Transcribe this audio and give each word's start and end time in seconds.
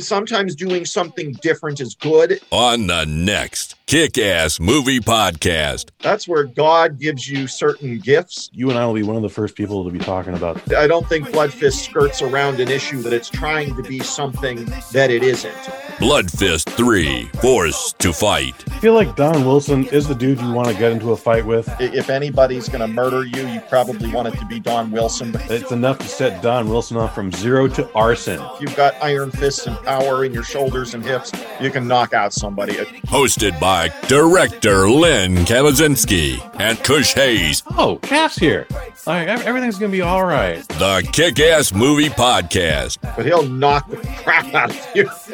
sometimes 0.00 0.54
doing 0.54 0.84
something 0.84 1.32
different 1.40 1.80
is 1.80 1.94
good. 1.94 2.40
On 2.50 2.86
the 2.86 3.04
next 3.06 3.77
Kick 3.88 4.18
Ass 4.18 4.60
Movie 4.60 5.00
Podcast. 5.00 5.88
That's 6.00 6.28
where 6.28 6.44
God 6.44 6.98
gives 6.98 7.26
you 7.26 7.46
certain 7.46 7.98
gifts. 8.00 8.50
You 8.52 8.68
and 8.68 8.78
I 8.78 8.84
will 8.84 8.92
be 8.92 9.02
one 9.02 9.16
of 9.16 9.22
the 9.22 9.30
first 9.30 9.54
people 9.54 9.82
to 9.82 9.90
be 9.90 9.98
talking 9.98 10.34
about. 10.34 10.74
I 10.74 10.86
don't 10.86 11.08
think 11.08 11.32
Blood 11.32 11.54
Fist 11.54 11.86
skirts 11.86 12.20
around 12.20 12.60
an 12.60 12.68
issue 12.68 13.00
that 13.00 13.14
it's 13.14 13.30
trying 13.30 13.74
to 13.76 13.82
be 13.82 14.00
something 14.00 14.66
that 14.92 15.10
it 15.10 15.22
isn't. 15.22 15.56
Blood 16.00 16.30
Fist 16.30 16.68
3 16.68 17.30
Forced 17.40 17.98
to 18.00 18.12
Fight. 18.12 18.62
I 18.70 18.78
feel 18.78 18.92
like 18.92 19.16
Don 19.16 19.46
Wilson 19.46 19.86
is 19.86 20.06
the 20.06 20.14
dude 20.14 20.38
you 20.38 20.52
want 20.52 20.68
to 20.68 20.74
get 20.74 20.92
into 20.92 21.12
a 21.12 21.16
fight 21.16 21.46
with. 21.46 21.74
If 21.80 22.10
anybody's 22.10 22.68
going 22.68 22.82
to 22.82 22.88
murder 22.88 23.24
you, 23.24 23.48
you 23.48 23.60
probably 23.70 24.12
want 24.12 24.28
it 24.28 24.38
to 24.38 24.44
be 24.44 24.60
Don 24.60 24.90
Wilson. 24.90 25.32
It's 25.48 25.72
enough 25.72 25.98
to 26.00 26.08
set 26.08 26.42
Don 26.42 26.68
Wilson 26.68 26.98
off 26.98 27.14
from 27.14 27.32
zero 27.32 27.68
to 27.68 27.90
arson. 27.94 28.38
If 28.54 28.60
you've 28.60 28.76
got 28.76 28.96
iron 29.02 29.30
fists 29.30 29.66
and 29.66 29.78
power 29.78 30.26
in 30.26 30.34
your 30.34 30.44
shoulders 30.44 30.92
and 30.92 31.02
hips, 31.02 31.32
you 31.58 31.70
can 31.70 31.88
knock 31.88 32.12
out 32.12 32.34
somebody. 32.34 32.74
Hosted 32.74 33.58
by 33.58 33.77
director 34.08 34.88
Lynn 34.90 35.36
Kabazinski 35.46 36.38
and 36.60 36.78
Kush 36.82 37.14
Hayes. 37.14 37.62
Oh, 37.76 37.96
Cass 38.02 38.36
here. 38.36 38.66
Like, 39.06 39.28
everything's 39.28 39.78
going 39.78 39.90
to 39.90 39.96
be 39.96 40.02
all 40.02 40.24
right. 40.24 40.66
The 40.68 41.08
Kick 41.12 41.40
Ass 41.40 41.72
Movie 41.72 42.08
Podcast. 42.08 42.98
But 43.16 43.24
he'll 43.24 43.44
knock 43.44 43.88
the 43.88 43.96
crap 43.96 44.52
out 44.52 44.70
of 44.70 44.96
you. 44.96 45.04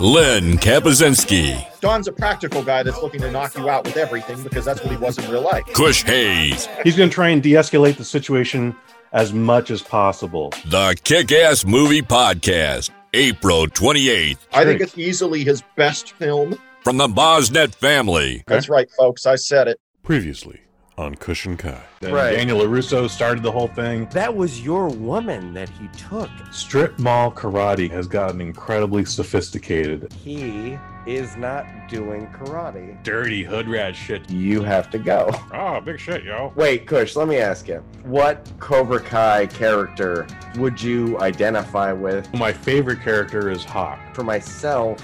Lynn 0.00 0.56
Kabazinski. 0.58 1.80
Don's 1.80 2.08
a 2.08 2.12
practical 2.12 2.62
guy 2.62 2.82
that's 2.82 3.00
looking 3.02 3.20
to 3.20 3.30
knock 3.30 3.54
you 3.56 3.68
out 3.68 3.84
with 3.84 3.96
everything 3.96 4.42
because 4.42 4.64
that's 4.64 4.80
what 4.82 4.90
he 4.90 4.96
was 4.96 5.18
in 5.18 5.30
real 5.30 5.42
life. 5.42 5.64
Kush 5.72 6.02
Hayes. 6.04 6.66
He's 6.82 6.96
going 6.96 7.10
to 7.10 7.14
try 7.14 7.28
and 7.28 7.42
de 7.42 7.52
escalate 7.52 7.96
the 7.96 8.04
situation 8.04 8.74
as 9.12 9.32
much 9.32 9.70
as 9.70 9.82
possible. 9.82 10.50
The 10.66 10.96
Kick 11.04 11.30
Ass 11.32 11.64
Movie 11.64 12.02
Podcast, 12.02 12.90
April 13.14 13.66
28th. 13.66 14.38
I 14.52 14.64
think 14.64 14.80
it's 14.80 14.96
easily 14.98 15.44
his 15.44 15.62
best 15.76 16.12
film. 16.12 16.58
From 16.82 16.96
the 16.96 17.08
Bosnet 17.08 17.74
family. 17.74 18.42
That's 18.46 18.70
right, 18.70 18.90
folks. 18.92 19.26
I 19.26 19.36
said 19.36 19.68
it. 19.68 19.78
Previously 20.02 20.60
on 20.96 21.14
Kush 21.14 21.44
and 21.44 21.58
Kai. 21.58 21.82
Right. 22.02 22.32
Daniel 22.32 22.60
LaRusso 22.60 23.08
started 23.08 23.42
the 23.42 23.52
whole 23.52 23.68
thing. 23.68 24.06
That 24.12 24.34
was 24.34 24.62
your 24.62 24.88
woman 24.88 25.52
that 25.52 25.68
he 25.68 25.88
took. 25.88 26.30
Strip 26.52 26.98
mall 26.98 27.32
karate 27.32 27.90
has 27.90 28.06
gotten 28.06 28.40
incredibly 28.40 29.04
sophisticated. 29.04 30.10
He 30.12 30.78
is 31.06 31.36
not 31.36 31.66
doing 31.88 32.26
karate. 32.28 33.02
Dirty 33.02 33.42
hood 33.42 33.68
rat 33.68 33.94
shit. 33.94 34.30
You 34.30 34.62
have 34.62 34.90
to 34.90 34.98
go. 34.98 35.30
Oh, 35.52 35.80
big 35.80 36.00
shit, 36.00 36.24
yo. 36.24 36.52
Wait, 36.54 36.86
Kush, 36.86 37.14
let 37.14 37.28
me 37.28 37.36
ask 37.36 37.68
you. 37.68 37.82
What 38.04 38.50
Cobra 38.58 39.00
Kai 39.00 39.46
character 39.46 40.26
would 40.56 40.80
you 40.80 41.18
identify 41.20 41.92
with? 41.92 42.32
My 42.34 42.52
favorite 42.52 43.02
character 43.02 43.50
is 43.50 43.64
Hawk. 43.64 43.98
For 44.14 44.22
myself, 44.22 44.98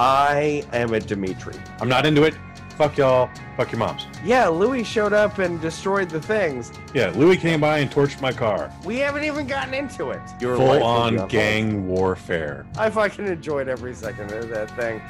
I 0.00 0.64
am 0.72 0.94
a 0.94 0.98
Dimitri. 1.00 1.54
I'm 1.78 1.88
not 1.90 2.06
into 2.06 2.22
it. 2.22 2.34
Fuck 2.78 2.96
y'all. 2.96 3.28
Fuck 3.58 3.70
your 3.70 3.80
moms. 3.80 4.06
Yeah, 4.24 4.48
Louis 4.48 4.82
showed 4.82 5.12
up 5.12 5.36
and 5.36 5.60
destroyed 5.60 6.08
the 6.08 6.22
things. 6.22 6.72
Yeah, 6.94 7.12
Louis 7.14 7.36
came 7.36 7.60
by 7.60 7.80
and 7.80 7.90
torched 7.90 8.22
my 8.22 8.32
car. 8.32 8.72
We 8.82 8.96
haven't 8.96 9.24
even 9.24 9.46
gotten 9.46 9.74
into 9.74 10.08
it. 10.08 10.22
Your 10.40 10.56
Full 10.56 10.66
life 10.66 10.80
will 10.80 11.10
be 11.10 11.18
on 11.18 11.28
gang 11.28 11.86
warfare. 11.86 12.64
I 12.78 12.88
fucking 12.88 13.26
enjoyed 13.26 13.68
every 13.68 13.94
second 13.94 14.32
of 14.32 14.48
that 14.48 14.74
thing. 14.74 15.02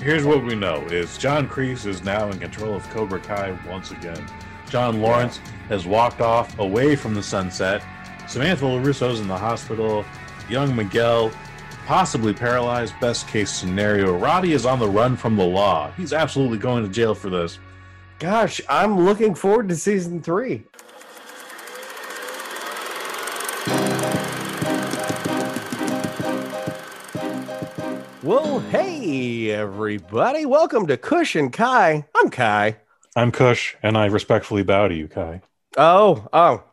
Here's 0.00 0.24
what 0.24 0.44
we 0.44 0.54
know 0.54 0.82
is 0.84 1.18
John 1.18 1.48
Kreese 1.48 1.84
is 1.84 2.04
now 2.04 2.30
in 2.30 2.38
control 2.38 2.74
of 2.74 2.88
Cobra 2.90 3.18
Kai 3.18 3.58
once 3.68 3.90
again. 3.90 4.24
John 4.70 5.00
Lawrence 5.00 5.38
has 5.68 5.84
walked 5.84 6.20
off 6.20 6.56
away 6.60 6.94
from 6.94 7.12
the 7.12 7.22
sunset. 7.24 7.82
Samantha 8.28 8.66
LaRusso's 8.66 9.18
in 9.18 9.26
the 9.26 9.36
hospital. 9.36 10.04
Young 10.48 10.76
Miguel, 10.76 11.32
possibly 11.88 12.34
paralyzed, 12.34 12.92
best 13.00 13.26
case 13.28 13.50
scenario. 13.50 14.14
Robbie 14.14 14.52
is 14.52 14.66
on 14.66 14.78
the 14.78 14.86
run 14.86 15.16
from 15.16 15.36
the 15.36 15.44
law. 15.44 15.90
He's 15.92 16.12
absolutely 16.12 16.58
going 16.58 16.84
to 16.84 16.90
jail 16.90 17.14
for 17.14 17.30
this. 17.30 17.58
Gosh, 18.18 18.60
I'm 18.68 19.06
looking 19.06 19.34
forward 19.34 19.70
to 19.70 19.74
season 19.74 20.20
three. 20.20 20.64
Well, 28.22 28.60
hey 28.68 29.50
everybody, 29.50 30.44
welcome 30.44 30.86
to 30.88 30.98
Kush 30.98 31.36
and 31.36 31.50
Kai. 31.50 32.04
I'm 32.14 32.28
Kai. 32.28 32.76
I'm 33.16 33.32
Kush, 33.32 33.76
and 33.82 33.96
I 33.96 34.04
respectfully 34.04 34.62
bow 34.62 34.88
to 34.88 34.94
you, 34.94 35.08
Kai. 35.08 35.40
Oh, 35.78 36.28
oh. 36.34 36.64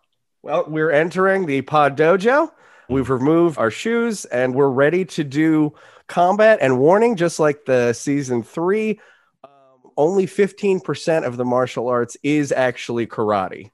Well, 0.44 0.66
we're 0.68 0.92
entering 0.92 1.46
the 1.46 1.62
pod 1.62 1.98
dojo. 1.98 2.52
We've 2.90 3.10
removed 3.10 3.58
our 3.58 3.72
shoes 3.72 4.26
and 4.26 4.54
we're 4.56 4.70
ready 4.70 5.06
to 5.06 5.24
do 5.24 5.74
combat 6.08 6.60
and 6.62 6.80
warning, 6.80 7.16
just 7.16 7.40
like 7.40 7.66
the 7.66 7.94
season 7.94 8.44
three. 8.44 9.00
Um, 9.44 9.50
only 9.98 10.26
15% 10.28 11.26
of 11.26 11.38
the 11.38 11.46
martial 11.46 11.88
arts 11.88 12.18
is 12.24 12.52
actually 12.52 13.08
karate. 13.08 13.72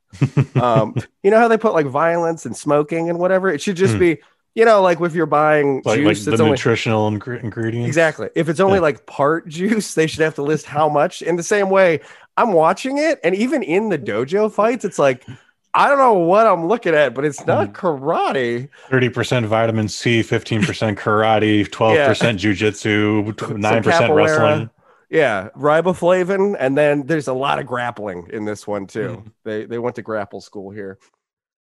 um, 0.61 0.95
you 1.23 1.31
know 1.31 1.39
how 1.39 1.47
they 1.47 1.57
put 1.57 1.73
like 1.73 1.87
violence 1.87 2.45
and 2.45 2.55
smoking 2.55 3.09
and 3.09 3.19
whatever? 3.19 3.49
It 3.49 3.61
should 3.61 3.75
just 3.75 3.93
Hmm. 3.93 3.99
be, 3.99 4.17
you 4.55 4.65
know, 4.65 4.81
like 4.81 4.99
if 5.01 5.15
you're 5.15 5.25
buying 5.25 5.81
Like, 5.85 6.01
like 6.01 6.17
the 6.17 6.31
only 6.33 6.51
nutritional 6.51 7.09
ingre- 7.09 7.41
ingredients. 7.43 7.87
Exactly. 7.87 8.29
If 8.35 8.49
it's 8.49 8.59
only 8.59 8.75
Yeah. 8.77 8.81
like 8.81 9.05
part 9.05 9.47
juice, 9.47 9.93
they 9.93 10.07
should 10.07 10.21
have 10.21 10.35
to 10.35 10.43
list 10.43 10.65
how 10.65 10.89
much. 10.89 11.21
In 11.21 11.35
the 11.37 11.43
same 11.43 11.69
way, 11.69 12.01
I'm 12.37 12.53
watching 12.53 12.97
it, 12.97 13.19
and 13.23 13.35
even 13.35 13.61
in 13.63 13.89
the 13.89 13.97
dojo 13.99 14.51
fights, 14.51 14.85
it's 14.85 14.99
like 14.99 15.25
I 15.73 15.87
don't 15.87 15.97
know 15.97 16.13
what 16.13 16.47
I'm 16.47 16.67
looking 16.67 16.93
at, 16.93 17.13
but 17.13 17.23
it's 17.23 17.45
not 17.45 17.67
hmm. 17.67 17.73
karate. 17.73 18.69
30% 18.89 19.45
vitamin 19.45 19.87
C, 19.87 20.21
15% 20.21 20.97
karate, 20.97 21.67
12% 21.67 22.37
jujitsu, 22.37 23.33
9% 23.33 23.83
capoeira. 23.83 24.15
wrestling. 24.15 24.69
Yeah, 25.09 25.49
riboflavin, 25.57 26.55
and 26.57 26.77
then 26.77 27.05
there's 27.05 27.27
a 27.27 27.33
lot 27.33 27.59
of 27.59 27.65
grappling 27.65 28.29
in 28.31 28.45
this 28.45 28.65
one 28.65 28.87
too. 28.87 29.15
Hmm. 29.15 29.27
They 29.43 29.65
they 29.65 29.77
went 29.77 29.97
to 29.97 30.01
grapple 30.01 30.39
school 30.39 30.71
here. 30.71 30.99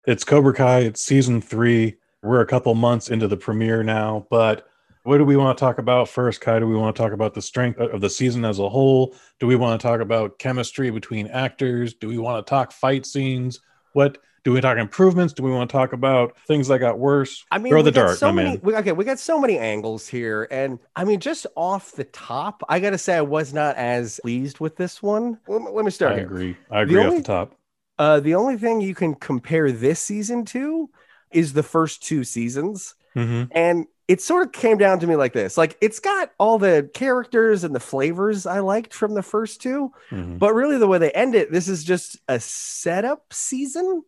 It's 0.06 0.22
Cobra 0.24 0.54
Kai. 0.54 0.80
It's 0.80 1.02
season 1.02 1.40
three. 1.40 1.96
We're 2.22 2.42
a 2.42 2.46
couple 2.46 2.74
months 2.74 3.10
into 3.10 3.26
the 3.26 3.36
premiere 3.36 3.82
now, 3.82 4.26
but 4.30 4.68
what 5.02 5.18
do 5.18 5.24
we 5.24 5.36
want 5.36 5.56
to 5.56 5.60
talk 5.60 5.78
about 5.78 6.08
first, 6.08 6.40
Kai? 6.40 6.58
Do 6.58 6.68
we 6.68 6.76
want 6.76 6.94
to 6.94 7.02
talk 7.02 7.12
about 7.12 7.34
the 7.34 7.42
strength 7.42 7.80
of 7.80 8.00
the 8.00 8.10
season 8.10 8.44
as 8.44 8.58
a 8.58 8.68
whole? 8.68 9.14
Do 9.38 9.46
we 9.46 9.56
want 9.56 9.80
to 9.80 9.86
talk 9.86 10.00
about 10.00 10.38
chemistry 10.38 10.90
between 10.90 11.26
actors? 11.28 11.94
Do 11.94 12.08
we 12.08 12.18
want 12.18 12.44
to 12.44 12.48
talk 12.48 12.70
fight 12.70 13.06
scenes? 13.06 13.60
What 13.92 14.18
do 14.44 14.52
we 14.52 14.60
talk 14.60 14.78
improvements? 14.78 15.32
Do 15.34 15.42
we 15.42 15.50
want 15.50 15.68
to 15.68 15.76
talk 15.76 15.92
about 15.92 16.36
things 16.46 16.68
that 16.68 16.78
got 16.78 16.98
worse? 16.98 17.44
I 17.50 17.58
mean, 17.58 17.72
throw 17.72 17.82
the 17.82 17.90
dart, 17.90 18.18
so 18.18 18.32
many, 18.32 18.56
we, 18.58 18.74
okay, 18.76 18.92
we 18.92 19.04
got 19.04 19.18
so 19.18 19.38
many 19.40 19.58
angles 19.58 20.08
here, 20.08 20.48
and 20.50 20.78
I 20.96 21.04
mean, 21.04 21.20
just 21.20 21.46
off 21.56 21.92
the 21.92 22.04
top, 22.04 22.62
I 22.68 22.80
gotta 22.80 22.98
say, 22.98 23.16
I 23.16 23.20
was 23.22 23.52
not 23.52 23.76
as 23.76 24.18
pleased 24.22 24.58
with 24.60 24.76
this 24.76 25.02
one. 25.02 25.38
Let 25.46 25.62
me, 25.62 25.68
let 25.70 25.84
me 25.84 25.90
start 25.90 26.12
I 26.12 26.16
here. 26.16 26.24
agree. 26.24 26.56
I 26.70 26.82
agree 26.82 26.98
off 27.00 27.06
only- 27.06 27.18
the 27.18 27.24
top. 27.24 27.54
Uh, 27.98 28.18
the 28.18 28.34
only 28.34 28.56
thing 28.56 28.80
you 28.80 28.94
can 28.94 29.14
compare 29.14 29.70
this 29.70 30.00
season 30.00 30.46
to 30.46 30.88
is 31.30 31.52
the 31.52 31.62
first 31.62 32.02
two 32.02 32.24
seasons. 32.24 32.94
hmm 33.12 33.44
And 33.50 33.86
it 34.10 34.20
sort 34.20 34.44
of 34.46 34.52
came 34.52 34.76
down 34.76 34.98
to 34.98 35.06
me 35.06 35.14
like 35.14 35.32
this 35.32 35.56
like, 35.56 35.76
it's 35.80 36.00
got 36.00 36.32
all 36.38 36.58
the 36.58 36.90
characters 36.94 37.62
and 37.64 37.72
the 37.74 37.80
flavors 37.92 38.44
I 38.44 38.58
liked 38.58 38.92
from 38.92 39.14
the 39.14 39.22
first 39.22 39.60
two, 39.62 39.92
hmm 40.10 40.36
but 40.38 40.52
really 40.52 40.78
the 40.78 40.88
way 40.88 40.98
they 40.98 41.12
end 41.12 41.34
it, 41.34 41.52
this 41.52 41.68
is 41.68 41.84
just 41.84 42.18
a 42.26 42.40
setup 42.40 43.32
season. 43.32 44.02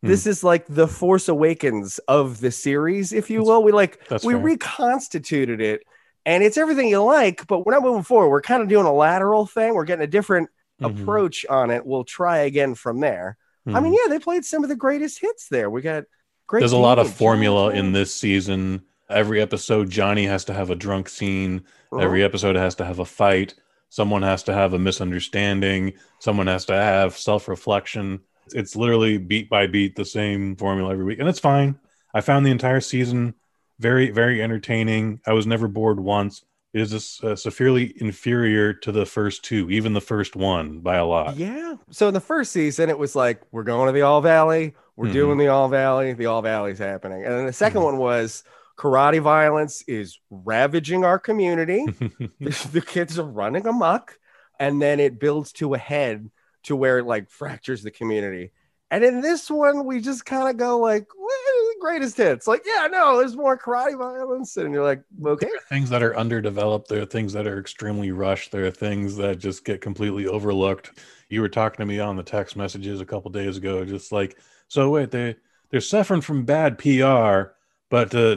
Hmm. 0.00 0.06
This 0.06 0.26
is 0.26 0.44
like 0.44 0.64
the 0.68 0.86
Force 0.86 1.28
Awakens 1.28 1.98
of 2.06 2.40
the 2.40 2.52
series, 2.52 3.12
if 3.12 3.30
you 3.30 3.42
will. 3.42 3.62
We 3.64 3.72
like 3.72 3.98
we 4.22 4.34
fair. 4.34 4.38
reconstituted 4.38 5.60
it, 5.60 5.82
and 6.24 6.44
it's 6.44 6.56
everything 6.56 6.88
you 6.88 7.02
like, 7.02 7.46
but 7.48 7.66
we're 7.66 7.72
not 7.72 7.82
moving 7.82 8.04
forward. 8.04 8.28
We're 8.30 8.42
kind 8.52 8.62
of 8.62 8.68
doing 8.68 8.86
a 8.86 8.92
lateral 8.94 9.44
thing. 9.46 9.74
We're 9.74 9.84
getting 9.90 10.04
a 10.04 10.14
different 10.18 10.50
Mhm. 10.80 11.02
approach 11.02 11.44
on 11.50 11.70
it. 11.72 11.84
We'll 11.84 12.04
try 12.04 12.38
again 12.50 12.76
from 12.76 13.00
there. 13.00 13.36
I 13.66 13.70
Mhm. 13.70 13.82
mean, 13.82 13.94
yeah, 13.94 14.08
they 14.08 14.20
played 14.20 14.44
some 14.44 14.62
of 14.62 14.68
the 14.68 14.76
greatest 14.76 15.20
hits 15.20 15.48
there. 15.48 15.68
We 15.68 15.82
got 15.82 16.04
great. 16.46 16.60
There's 16.60 16.72
a 16.72 16.76
lot 16.90 17.00
of 17.00 17.12
formula 17.12 17.70
in 17.72 17.92
this 17.92 18.14
season. 18.14 18.82
Every 19.10 19.40
episode, 19.40 19.88
Johnny 19.90 20.24
has 20.26 20.44
to 20.46 20.54
have 20.54 20.70
a 20.70 20.74
drunk 20.74 21.08
scene. 21.08 21.64
Uh-huh. 21.92 22.02
Every 22.02 22.22
episode 22.22 22.56
has 22.56 22.74
to 22.76 22.84
have 22.84 22.98
a 22.98 23.04
fight. 23.04 23.54
Someone 23.88 24.22
has 24.22 24.42
to 24.44 24.52
have 24.54 24.74
a 24.74 24.78
misunderstanding. 24.78 25.94
Someone 26.18 26.46
has 26.46 26.66
to 26.66 26.74
have 26.74 27.16
self 27.16 27.48
reflection. 27.48 28.20
It's 28.52 28.76
literally 28.76 29.18
beat 29.18 29.48
by 29.48 29.66
beat 29.66 29.96
the 29.96 30.04
same 30.04 30.56
formula 30.56 30.92
every 30.92 31.04
week. 31.04 31.18
And 31.20 31.28
it's 31.28 31.38
fine. 31.38 31.78
I 32.14 32.20
found 32.20 32.44
the 32.44 32.50
entire 32.50 32.80
season 32.80 33.34
very, 33.78 34.10
very 34.10 34.42
entertaining. 34.42 35.20
I 35.26 35.32
was 35.32 35.46
never 35.46 35.68
bored 35.68 36.00
once. 36.00 36.44
It 36.74 36.82
is 36.82 37.20
uh, 37.22 37.34
severely 37.34 37.94
inferior 37.96 38.74
to 38.74 38.92
the 38.92 39.06
first 39.06 39.42
two, 39.42 39.70
even 39.70 39.94
the 39.94 40.00
first 40.02 40.36
one 40.36 40.80
by 40.80 40.96
a 40.96 41.06
lot. 41.06 41.36
Yeah. 41.36 41.76
So 41.90 42.08
in 42.08 42.14
the 42.14 42.20
first 42.20 42.52
season, 42.52 42.90
it 42.90 42.98
was 42.98 43.16
like 43.16 43.40
we're 43.52 43.62
going 43.62 43.86
to 43.86 43.92
the 43.92 44.02
All 44.02 44.20
Valley. 44.20 44.74
We're 44.96 45.08
Mhm. 45.08 45.12
doing 45.12 45.38
the 45.38 45.48
All 45.48 45.68
Valley. 45.68 46.12
The 46.12 46.26
All 46.26 46.42
Valley's 46.42 46.78
happening. 46.78 47.24
And 47.24 47.32
then 47.32 47.46
the 47.46 47.52
2nd 47.54 47.80
Mhm. 47.80 47.84
one 47.84 47.96
was 47.98 48.44
karate 48.78 49.20
violence 49.20 49.82
is 49.88 50.18
ravaging 50.30 51.04
our 51.04 51.18
community. 51.18 51.84
the, 52.40 52.68
the 52.72 52.80
kids 52.80 53.18
are 53.18 53.26
running 53.26 53.66
amok, 53.66 54.18
and 54.58 54.80
then 54.80 55.00
it 55.00 55.18
builds 55.18 55.52
to 55.54 55.74
a 55.74 55.78
head 55.78 56.30
to 56.64 56.76
where 56.76 56.98
it 56.98 57.06
like 57.06 57.28
fractures 57.30 57.82
the 57.82 57.90
community. 57.90 58.52
And 58.90 59.04
in 59.04 59.20
this 59.20 59.50
one, 59.50 59.84
we 59.84 60.00
just 60.00 60.24
kind 60.24 60.48
of 60.48 60.56
go 60.56 60.78
like, 60.78 61.06
greatest 61.78 62.16
hits. 62.16 62.46
Like, 62.46 62.64
yeah, 62.66 62.86
no, 62.90 63.18
there's 63.18 63.36
more 63.36 63.58
karate 63.58 63.96
violence, 63.96 64.56
and 64.56 64.72
you're 64.72 64.84
like, 64.84 65.02
okay, 65.24 65.46
There 65.46 65.56
are 65.56 65.68
things 65.68 65.90
that 65.90 66.02
are 66.02 66.16
underdeveloped. 66.16 66.88
There 66.88 67.02
are 67.02 67.06
things 67.06 67.32
that 67.32 67.46
are 67.46 67.58
extremely 67.58 68.12
rushed. 68.12 68.52
There 68.52 68.66
are 68.66 68.70
things 68.70 69.16
that 69.16 69.38
just 69.38 69.64
get 69.64 69.80
completely 69.80 70.26
overlooked. 70.26 70.98
You 71.28 71.40
were 71.40 71.48
talking 71.48 71.78
to 71.78 71.86
me 71.86 72.00
on 72.00 72.16
the 72.16 72.22
text 72.22 72.56
messages 72.56 73.00
a 73.00 73.06
couple 73.06 73.30
days 73.30 73.56
ago, 73.56 73.84
just 73.84 74.12
like, 74.12 74.38
so 74.68 74.90
wait, 74.90 75.10
they 75.10 75.36
they're 75.70 75.80
suffering 75.80 76.20
from 76.20 76.44
bad 76.44 76.78
PR, 76.78 77.52
but 77.90 78.10
the 78.10 78.36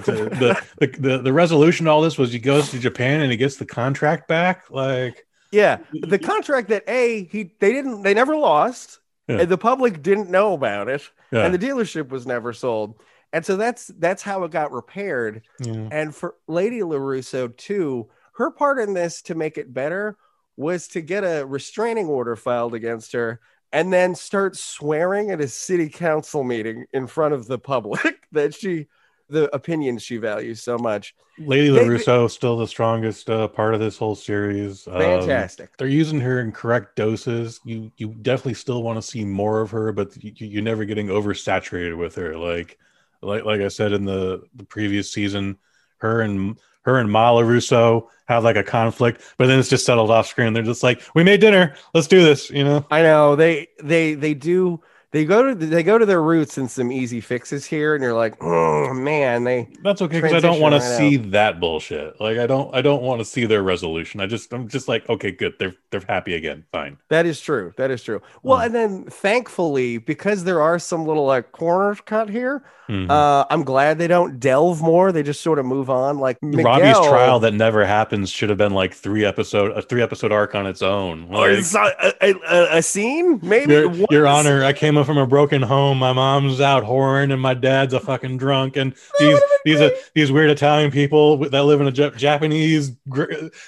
the, 0.80 0.88
the, 1.00 1.18
the, 1.19 1.33
resolution 1.33 1.86
to 1.86 1.92
all 1.92 2.01
this 2.01 2.18
was 2.18 2.31
he 2.31 2.39
goes 2.39 2.71
to 2.71 2.80
Japan 2.80 3.21
and 3.21 3.31
he 3.31 3.38
gets 3.38 3.57
the 3.57 3.65
contract 3.65 4.27
back. 4.27 4.69
Like, 4.69 5.25
yeah, 5.51 5.80
the 5.94 6.19
contract 6.19 6.69
that 6.69 6.83
a 6.88 7.25
he 7.25 7.51
they 7.59 7.74
didn't 7.74 8.03
they 8.03 8.13
never 8.13 8.36
lost, 8.36 9.00
Yeah. 9.27 9.42
and 9.42 9.50
the 9.50 9.57
public 9.57 10.01
didn't 10.01 10.30
know 10.30 10.53
about 10.53 10.88
it, 10.88 11.07
yeah, 11.31 11.45
and 11.45 11.53
the 11.53 11.59
dealership 11.59 12.09
was 12.09 12.25
never 12.25 12.53
sold, 12.53 13.01
and 13.33 13.45
so 13.45 13.57
that's 13.57 13.88
that's 13.88 14.24
how 14.24 14.44
it 14.44 14.51
got 14.51 14.71
repaired. 14.71 15.44
yeah. 15.59 15.89
And 15.92 16.15
for 16.15 16.36
Lady 16.47 16.80
LaRusso, 16.80 17.56
too, 17.57 18.09
her 18.33 18.51
part 18.51 18.80
in 18.80 18.94
this 18.94 19.21
to 19.24 19.36
make 19.36 19.57
it 19.57 19.74
better 19.74 20.18
was 20.57 20.88
to 20.89 21.01
get 21.01 21.24
a 21.24 21.45
restraining 21.45 22.07
order 22.07 22.36
filed 22.36 22.74
against 22.74 23.13
her 23.13 23.39
and 23.71 23.92
then 23.92 24.15
start 24.15 24.56
swearing 24.57 25.31
at 25.31 25.42
a 25.42 25.47
city 25.47 25.89
council 25.89 26.44
meeting 26.44 26.86
in 26.94 27.07
front 27.07 27.33
of 27.33 27.47
the 27.47 27.57
public 27.57 28.27
that 28.31 28.54
she, 28.54 28.88
the 29.31 29.54
opinions 29.56 30.04
she 30.04 30.18
values 30.18 30.62
so 30.62 30.78
much. 30.78 31.16
Lady 31.39 31.69
LaRusso 31.69 32.30
still 32.30 32.57
the 32.57 32.68
strongest 32.68 33.30
uh, 33.30 33.48
part 33.48 33.74
of 33.74 33.80
this 33.80 33.98
whole 33.98 34.16
series. 34.16 34.88
Um, 34.88 35.00
Fantastic. 35.00 35.75
they're 35.78 35.88
using 35.88 36.19
her 36.19 36.39
in 36.42 36.51
correct 36.51 36.95
doses. 36.95 37.60
You 37.63 37.92
you 37.98 38.10
definitely 38.10 38.56
still 38.56 38.83
want 38.83 38.98
to 38.98 39.01
see 39.01 39.25
more 39.25 39.62
of 39.62 39.72
her, 39.72 39.92
but 39.92 40.16
you, 40.24 40.33
you're 40.38 40.62
never 40.62 40.86
getting 40.86 41.07
oversaturated 41.07 41.98
with 41.98 42.16
her. 42.16 42.38
Like 42.38 42.78
like 43.22 43.45
like 43.45 43.62
I 43.62 43.69
said 43.69 43.94
in 43.94 44.06
the 44.06 44.44
the 44.56 44.66
previous 44.66 45.12
season, 45.12 45.57
her 45.98 46.22
and 46.22 46.57
her 46.83 46.98
and 46.98 47.12
Mala 47.12 47.44
Russo 47.44 48.10
have 48.28 48.44
like 48.44 48.56
a 48.56 48.63
conflict, 48.63 49.22
but 49.38 49.48
then 49.48 49.60
it's 49.60 49.69
just 49.69 49.86
settled 49.86 50.12
off 50.12 50.28
screen. 50.28 50.54
They're 50.54 50.63
just 50.63 50.83
like, 50.83 51.01
"We 51.16 51.24
made 51.24 51.42
dinner. 51.42 51.75
Let's 51.94 52.07
do 52.07 52.24
this." 52.24 52.50
You 52.50 52.63
know. 52.63 52.86
I 52.92 53.01
know 53.01 53.36
they 53.36 53.68
they 53.81 54.16
they 54.16 54.33
do 54.33 54.81
they 55.12 55.25
go 55.25 55.50
to 55.50 55.56
they 55.56 55.84
go 55.84 55.98
to 55.98 56.06
their 56.06 56.22
roots 56.22 56.58
and 56.58 56.69
some 56.72 56.92
easy 56.92 57.19
fixes 57.22 57.66
here, 57.66 57.96
and 57.96 58.04
you're 58.04 58.13
like, 58.13 58.42
oh 58.42 58.94
man, 58.94 59.44
they 59.44 59.68
That's 59.84 60.02
okay 60.02 60.22
because 60.22 60.34
I 60.34 60.40
don't 60.40 60.60
want 60.62 60.74
to 60.74 60.80
right 60.80 60.98
see 60.98 61.18
that 61.18 61.60
bullshit. 61.60 62.19
Like 62.22 62.38
I 62.38 62.48
don't 62.48 62.74
I 62.74 62.81
don't 62.81 63.02
want 63.04 63.19
to 63.19 63.25
see 63.25 63.46
their 63.46 63.62
resolution. 63.63 64.22
I 64.22 64.25
just 64.28 64.54
I'm 64.54 64.68
just 64.68 64.88
like 64.88 65.08
okay, 65.10 65.31
good. 65.31 65.54
They're 65.60 65.74
they're 65.90 66.04
happy 66.08 66.34
again. 66.36 66.63
Fine. 66.72 66.98
That 67.10 67.25
is 67.25 67.42
true. 67.42 67.74
That 67.78 67.92
is 67.92 68.02
true. 68.04 68.22
Well, 68.44 68.60
Mm. 68.60 68.66
and 68.68 68.75
then 68.75 69.04
thankfully, 69.06 69.98
because 69.98 70.44
there 70.46 70.62
are 70.62 70.80
some 70.80 71.06
little 71.06 71.25
like 71.25 71.52
corner 71.52 71.96
cut 72.06 72.30
here, 72.30 72.64
Mhm. 72.90 73.10
uh, 73.10 73.46
I'm 73.50 73.64
glad 73.64 73.98
they 73.98 74.07
don't 74.07 74.40
delve 74.40 74.81
more. 74.81 75.12
They 75.12 75.24
just 75.24 75.42
sort 75.42 75.60
of 75.60 75.66
move 75.66 75.90
on. 75.90 76.19
Like 76.19 76.38
Robbie's 76.42 76.98
trial 76.98 77.40
that 77.42 77.54
never 77.54 77.86
happens 77.86 78.30
should 78.30 78.50
have 78.50 78.57
been 78.57 78.74
like 78.74 78.94
three 78.94 79.25
episode 79.25 79.72
a 79.78 79.81
three 79.81 80.02
episode 80.02 80.31
arc 80.31 80.56
on 80.56 80.66
its 80.68 80.81
own. 80.81 81.24
Or 81.30 81.50
Like, 81.50 81.57
it's 81.60 81.74
not 81.74 81.92
a, 82.04 82.14
a, 82.22 82.34
a- 82.50 82.78
a 82.78 82.81
scene, 82.81 83.40
maybe. 83.44 83.74
your, 83.74 83.94
your 84.10 84.28
honor, 84.28 84.64
I 84.64 84.74
came 84.74 84.98
up 85.01 85.07
from 85.07 85.18
a 85.18 85.27
broken 85.27 85.62
home. 85.62 85.98
My 85.98 86.13
mom's 86.13 86.62
out 86.62 86.83
whoring, 86.83 87.31
and 87.31 87.42
my 87.42 87.53
dad's 87.53 87.94
a 87.94 88.00
fucking 88.00 88.38
drunk. 88.38 88.77
And 88.77 88.95
these 89.19 89.39
these 89.65 89.81
are 89.81 89.92
these 90.15 90.31
weird 90.31 90.50
Italian 90.50 90.92
people 90.92 91.38
that 91.38 91.63
live 91.63 91.81
in 91.81 91.88
a 91.88 91.92
Japanese. 91.92 92.92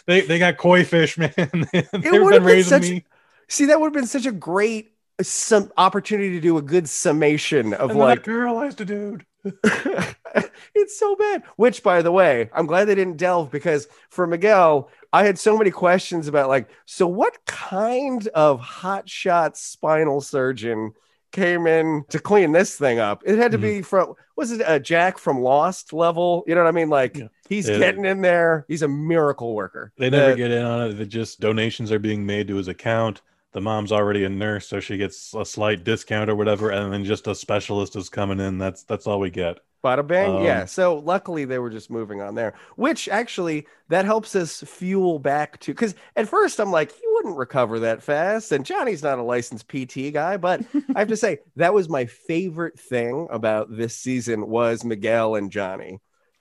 They 0.08 0.22
they 0.22 0.40
got 0.40 0.58
koi 0.58 0.86
fish, 0.86 1.18
man. 1.18 1.34
They've 1.38 1.92
been 1.92 2.30
been 2.30 2.44
raising 2.44 2.70
such- 2.70 2.90
me. 2.90 3.06
See, 3.50 3.66
that 3.66 3.80
would 3.80 3.88
have 3.88 3.94
been 3.94 4.08
such 4.08 4.26
a 4.26 4.32
great 4.32 4.94
uh, 5.20 5.24
some 5.24 5.72
opportunity 5.78 6.32
to 6.32 6.40
do 6.40 6.58
a 6.58 6.62
good 6.62 6.88
summation 6.88 7.74
of 7.74 7.92
And 7.92 8.00
like 8.00 8.24
paralyzed 8.24 8.82
a 8.82 8.86
dude. 8.86 9.26
it's 10.76 10.98
so 10.98 11.16
bad. 11.16 11.44
Which, 11.58 11.84
by 11.84 12.02
the 12.02 12.12
way, 12.12 12.50
I'm 12.54 12.66
glad 12.66 12.86
they 12.86 12.96
didn't 12.96 13.18
delve 13.18 13.52
because 13.52 13.88
for 14.10 14.26
Miguel, 14.26 14.90
I 15.12 15.26
had 15.26 15.38
so 15.38 15.58
many 15.58 15.72
questions 15.72 16.28
about 16.28 16.50
like, 16.50 16.70
so 16.86 17.06
what 17.08 17.46
kind 17.46 18.28
of 18.30 18.62
hotshot 18.62 19.58
spinal 19.58 20.22
surgeon 20.22 20.94
came 21.34 21.68
in 21.68 22.06
to 22.10 22.20
clean 22.20 22.54
this 22.54 22.78
thing 22.78 23.00
up? 23.00 23.22
It 23.26 23.38
had 23.38 23.52
to 23.52 23.58
be 23.58 23.82
from 23.82 24.14
was 24.38 24.52
it 24.52 24.62
a 24.66 24.80
Jack 24.80 25.18
from 25.18 25.42
Lost 25.42 25.92
level? 25.92 26.44
You 26.48 26.56
know 26.56 26.64
what 26.64 26.70
I 26.70 26.72
mean? 26.72 26.90
Like 26.90 27.18
Yeah. 27.18 27.28
he's 27.50 27.68
Yeah. 27.68 27.80
getting 27.80 28.06
in 28.06 28.22
there. 28.22 28.66
He's 28.70 28.82
a 28.84 28.88
miracle 28.88 29.54
worker. 29.54 29.92
They 29.98 30.10
never 30.10 30.32
Uh, 30.32 30.36
get 30.36 30.52
in 30.52 30.64
on 30.64 30.90
it. 30.90 30.94
They 30.94 31.06
just 31.06 31.40
donations 31.42 31.92
are 31.92 32.00
being 32.00 32.26
made 32.26 32.48
to 32.48 32.56
his 32.56 32.70
account. 32.70 33.22
The 33.52 33.62
mom's 33.62 33.92
already 33.92 34.24
a 34.24 34.30
nurse, 34.30 34.68
so 34.68 34.80
she 34.80 34.98
gets 34.98 35.34
a 35.36 35.46
slight 35.46 35.84
discount 35.84 36.30
or 36.30 36.36
whatever, 36.36 36.72
and 36.72 36.92
then 36.92 37.04
just 37.06 37.28
a 37.28 37.36
specialist 37.36 37.96
is 37.96 38.10
coming 38.10 38.40
in. 38.40 38.58
That's 38.58 38.84
that's 38.84 39.06
all 39.06 39.20
we 39.20 39.30
get. 39.30 39.60
Bada 39.84 40.06
bang. 40.08 40.38
Um, 40.38 40.44
yeah. 40.44 40.66
So 40.66 41.00
luckily 41.00 41.44
they 41.46 41.60
were 41.60 41.70
just 41.70 41.92
moving 41.92 42.22
on 42.22 42.36
there, 42.36 42.54
which 42.78 43.10
actually 43.10 43.68
that 43.90 44.06
helps 44.06 44.36
us 44.36 44.62
fuel 44.62 45.20
back 45.20 45.60
to 45.62 45.74
because 45.74 45.94
at 46.16 46.30
first 46.30 46.60
I'm 46.60 46.72
like, 46.72 46.92
he 46.94 47.02
wouldn't 47.14 47.36
recover 47.38 47.80
that 47.80 48.02
fast. 48.02 48.52
And 48.54 48.66
Johnny's 48.66 49.04
not 49.04 49.20
a 49.20 49.24
licensed 49.24 49.68
PT 49.68 50.14
guy, 50.14 50.38
but 50.38 50.62
I 50.96 51.00
have 51.00 51.10
to 51.10 51.18
say 51.18 51.40
that 51.58 51.74
was 51.74 51.90
my 51.90 52.06
favorite 52.06 52.80
thing 52.80 53.28
about 53.30 53.76
this 53.76 53.96
season 53.96 54.48
was 54.48 54.86
Miguel 54.86 55.36
and 55.36 55.52
Johnny. 55.52 56.00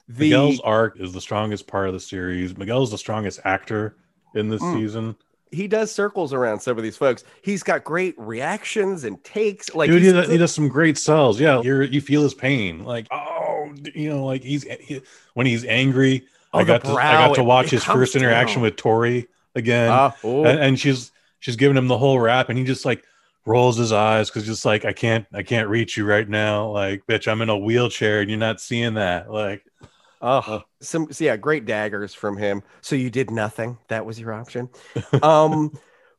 The 0.08 0.24
Miguel's 0.30 0.60
arc 0.60 1.00
is 1.00 1.12
the 1.12 1.20
strongest 1.20 1.66
part 1.66 1.88
of 1.88 1.94
the 1.94 2.00
series. 2.00 2.56
Miguel's 2.56 2.90
the 2.90 2.98
strongest 2.98 3.40
actor 3.44 3.96
in 4.34 4.48
this 4.50 4.62
Mm. 4.62 4.74
season. 4.74 5.16
He 5.52 5.68
does 5.68 5.92
circles 5.92 6.32
around 6.32 6.60
some 6.60 6.76
of 6.76 6.82
these 6.82 6.96
folks. 6.96 7.24
He's 7.42 7.62
got 7.62 7.84
great 7.84 8.14
reactions 8.18 9.04
and 9.04 9.22
takes. 9.22 9.74
Like 9.74 9.90
Dude, 9.90 10.02
he 10.02 10.12
does, 10.12 10.28
he 10.28 10.38
does 10.38 10.54
some 10.54 10.68
great 10.68 10.98
sells. 10.98 11.38
Yeah, 11.38 11.60
you're 11.60 11.82
you 11.82 12.00
feel 12.00 12.22
his 12.22 12.34
pain. 12.34 12.84
Like, 12.84 13.06
oh, 13.10 13.72
you 13.94 14.08
know, 14.08 14.24
like 14.24 14.42
he's 14.42 14.64
he, 14.64 15.02
when 15.34 15.46
he's 15.46 15.64
angry. 15.64 16.26
Oh, 16.52 16.58
I 16.58 16.64
got 16.64 16.82
to 16.84 16.90
I 16.90 17.28
got 17.28 17.34
to 17.36 17.44
watch 17.44 17.66
it 17.66 17.72
his 17.72 17.84
comes 17.84 17.98
first 17.98 18.16
interaction 18.16 18.56
down. 18.56 18.62
with 18.62 18.76
Tori 18.76 19.28
again. 19.54 19.90
Ah, 19.90 20.16
oh. 20.24 20.44
and, 20.44 20.58
and 20.58 20.80
she's 20.80 21.12
she's 21.42 21.56
giving 21.56 21.76
him 21.76 21.88
the 21.88 21.98
whole 21.98 22.18
rap 22.18 22.48
and 22.48 22.58
he 22.58 22.64
just 22.64 22.84
like 22.84 23.04
rolls 23.44 23.76
his 23.76 23.92
eyes 23.92 24.30
because 24.30 24.46
just 24.46 24.64
like 24.64 24.84
i 24.84 24.92
can't 24.92 25.26
i 25.34 25.42
can't 25.42 25.68
reach 25.68 25.96
you 25.96 26.06
right 26.06 26.28
now 26.28 26.68
like 26.70 27.04
bitch 27.06 27.26
i'm 27.30 27.42
in 27.42 27.48
a 27.48 27.58
wheelchair 27.58 28.20
and 28.20 28.30
you're 28.30 28.38
not 28.38 28.60
seeing 28.60 28.94
that 28.94 29.30
like 29.30 29.64
Oh, 30.22 30.62
some 30.80 31.12
so 31.12 31.24
yeah, 31.24 31.36
great 31.36 31.66
daggers 31.66 32.14
from 32.14 32.36
him. 32.36 32.62
So 32.80 32.94
you 32.96 33.10
did 33.10 33.30
nothing. 33.30 33.78
That 33.88 34.06
was 34.06 34.20
your 34.20 34.32
option. 34.32 34.68
Um, 35.22 35.72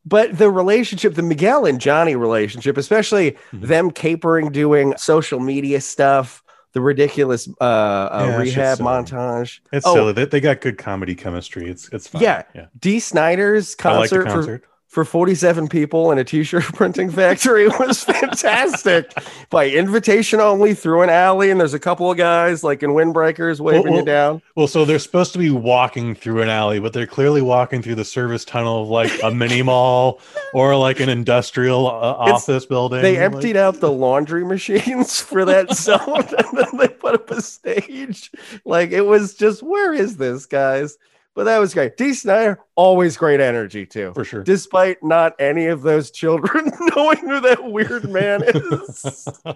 but 0.05 0.37
the 0.37 0.51
relationship, 0.51 1.15
the 1.15 1.21
Miguel 1.23 1.65
and 1.65 1.79
Johnny 1.79 2.15
relationship, 2.17 2.77
especially 2.77 3.37
Mhm. 3.53 3.67
them 3.67 3.91
capering, 3.91 4.51
doing 4.51 4.93
social 4.97 5.39
media 5.39 5.79
stuff, 5.79 6.43
the 6.73 6.81
ridiculous 6.81 7.47
uh, 7.61 7.63
uh 7.63 8.25
Yeah, 8.29 8.37
rehab 8.37 8.79
montage. 8.79 9.59
it's 9.71 9.85
Oh. 9.87 9.93
silly 9.95 10.13
they, 10.13 10.25
they 10.25 10.39
got 10.41 10.59
good 10.59 10.77
comedy 10.77 11.15
chemistry 11.15 11.69
it's 11.69 11.87
it's 11.93 12.07
fine 12.07 12.23
Yeah. 12.23 12.43
yeah 12.55 12.65
Dee 12.79 12.99
Snider's 12.99 13.75
i 13.85 13.95
like 13.97 14.09
the 14.09 14.17
concert, 14.17 14.23
for, 14.23 14.33
concert 14.33 14.63
for 14.93 15.03
47 15.03 15.69
people 15.69 16.11
in 16.11 16.19
a 16.19 16.23
t-shirt 16.23 16.63
printing 16.75 17.09
factory 17.09 17.67
was 17.67 18.03
fantastic. 18.03 19.11
By 19.49 19.67
invitation 19.69 20.39
only 20.39 20.75
through 20.75 21.01
an 21.01 21.09
alley, 21.09 21.49
and 21.49 21.59
there's 21.59 21.73
a 21.73 21.79
couple 21.79 22.11
of 22.11 22.17
guys 22.17 22.63
like 22.63 22.83
in 22.83 22.91
windbreakers 22.91 23.59
waving 23.59 23.83
well- 23.93 23.99
you 24.01 24.05
down. 24.05 24.41
well 24.55 24.67
so 24.67 24.85
they're 24.85 24.99
supposed 24.99 25.33
to 25.33 25.39
be 25.39 25.49
walking 25.49 26.13
through 26.13 26.41
an 26.43 26.49
alley 26.49 26.79
but 26.79 26.93
they're 26.93 27.07
clearly 27.07 27.41
walking 27.41 27.81
through 27.81 27.95
the 27.95 28.05
service 28.05 28.45
tunnel 28.45 28.83
of 28.83 28.89
like 28.89 29.11
a 29.23 29.31
mini 29.31 29.63
mall 29.63 30.19
or 30.53 30.75
like 30.75 30.99
an 30.99 31.09
industrial 31.09 31.87
uh, 31.87 31.89
office 31.91 32.65
building 32.67 33.01
They 33.01 33.17
Like, 33.17 33.33
emptied 33.33 33.57
out 33.57 33.79
the 33.79 33.91
laundry 33.91 34.45
machines 34.45 35.19
for 35.21 35.43
that 35.45 35.71
zone 35.75 35.99
and 36.37 36.47
then 36.57 36.77
they 36.77 36.87
put 36.87 37.15
up 37.15 37.31
a 37.31 37.41
stage. 37.41 38.31
Like 38.63 38.91
it 38.91 39.01
was 39.01 39.33
just, 39.33 39.63
where 39.63 39.91
is 39.91 40.17
this, 40.17 40.45
guys? 40.45 40.97
But 41.35 41.45
that 41.45 41.57
was 41.57 41.73
great. 41.73 41.97
Dee 41.97 42.13
Snider, 42.13 42.59
always 42.75 43.17
great 43.17 43.39
energy 43.39 43.85
too. 43.87 44.11
for 44.13 44.23
sure 44.23 44.43
Despite 44.43 45.01
not 45.03 45.33
any 45.39 45.65
of 45.65 45.81
those 45.81 46.11
children 46.11 46.71
knowing 46.95 47.17
who 47.17 47.39
that 47.41 47.63
weird 47.63 48.09
man 48.09 48.43
is. 48.45 49.27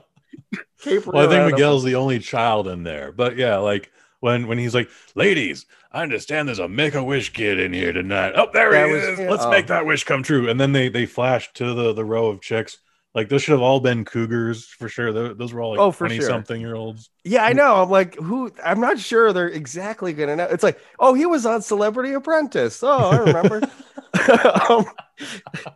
Well, 0.85 1.17
I 1.17 1.27
think 1.27 1.43
him. 1.43 1.51
Miguel's 1.51 1.83
the 1.83 1.95
only 1.95 2.19
child 2.19 2.67
in 2.67 2.83
there, 2.83 3.11
but 3.11 3.35
yeah, 3.35 3.57
like 3.57 3.91
when 4.19 4.47
when 4.47 4.57
he's 4.57 4.75
like, 4.75 4.89
"Ladies, 5.15 5.65
I 5.91 6.03
understand 6.03 6.47
there's 6.47 6.59
a 6.59 6.67
Make 6.69 6.93
a 6.93 7.03
Wish 7.03 7.33
kid 7.33 7.59
in 7.59 7.73
here 7.73 7.91
tonight. 7.91 8.33
Oh, 8.35 8.47
there 8.53 8.71
That 8.71 8.87
he 8.87 8.93
was- 8.93 9.03
is. 9.03 9.19
yeah, 9.19 9.29
Let's 9.29 9.43
oh. 9.43 9.49
make 9.49 9.67
that 9.67 9.85
wish 9.85 10.03
come 10.03 10.23
true." 10.23 10.47
And 10.49 10.59
then 10.59 10.71
they 10.71 10.87
they 10.87 11.05
flash 11.05 11.51
to 11.53 11.73
the 11.73 11.91
the 11.93 12.05
row 12.05 12.27
of 12.27 12.41
chicks. 12.41 12.77
Like 13.17 13.29
those 13.29 13.41
should 13.41 13.53
have 13.53 13.63
all 13.63 13.79
been 13.79 14.05
cougars 14.05 14.67
for 14.67 14.87
sure. 14.87 15.11
Tho- 15.11 15.33
Those 15.33 15.51
were 15.51 15.59
all 15.59 15.71
like 15.71 15.79
Oh, 15.79 15.89
for 15.91 16.05
twenty 16.05 16.19
sure. 16.19 16.29
something 16.29 16.61
year 16.61 16.75
olds. 16.75 17.09
Yeah, 17.23 17.43
I 17.43 17.53
know. 17.53 17.81
I'm 17.81 17.89
like, 17.89 18.13
who? 18.13 18.51
I'm 18.63 18.79
not 18.79 18.99
sure 18.99 19.33
they're 19.33 19.49
exactly 19.49 20.13
gonna 20.13 20.35
know. 20.35 20.43
It's 20.43 20.61
like, 20.61 20.79
oh, 20.99 21.15
he 21.15 21.25
was 21.25 21.43
on 21.43 21.63
Celebrity 21.63 22.13
Apprentice. 22.13 22.83
Oh, 22.83 23.09
I 23.09 23.17
remember. 23.17 23.61
um, 24.69 24.85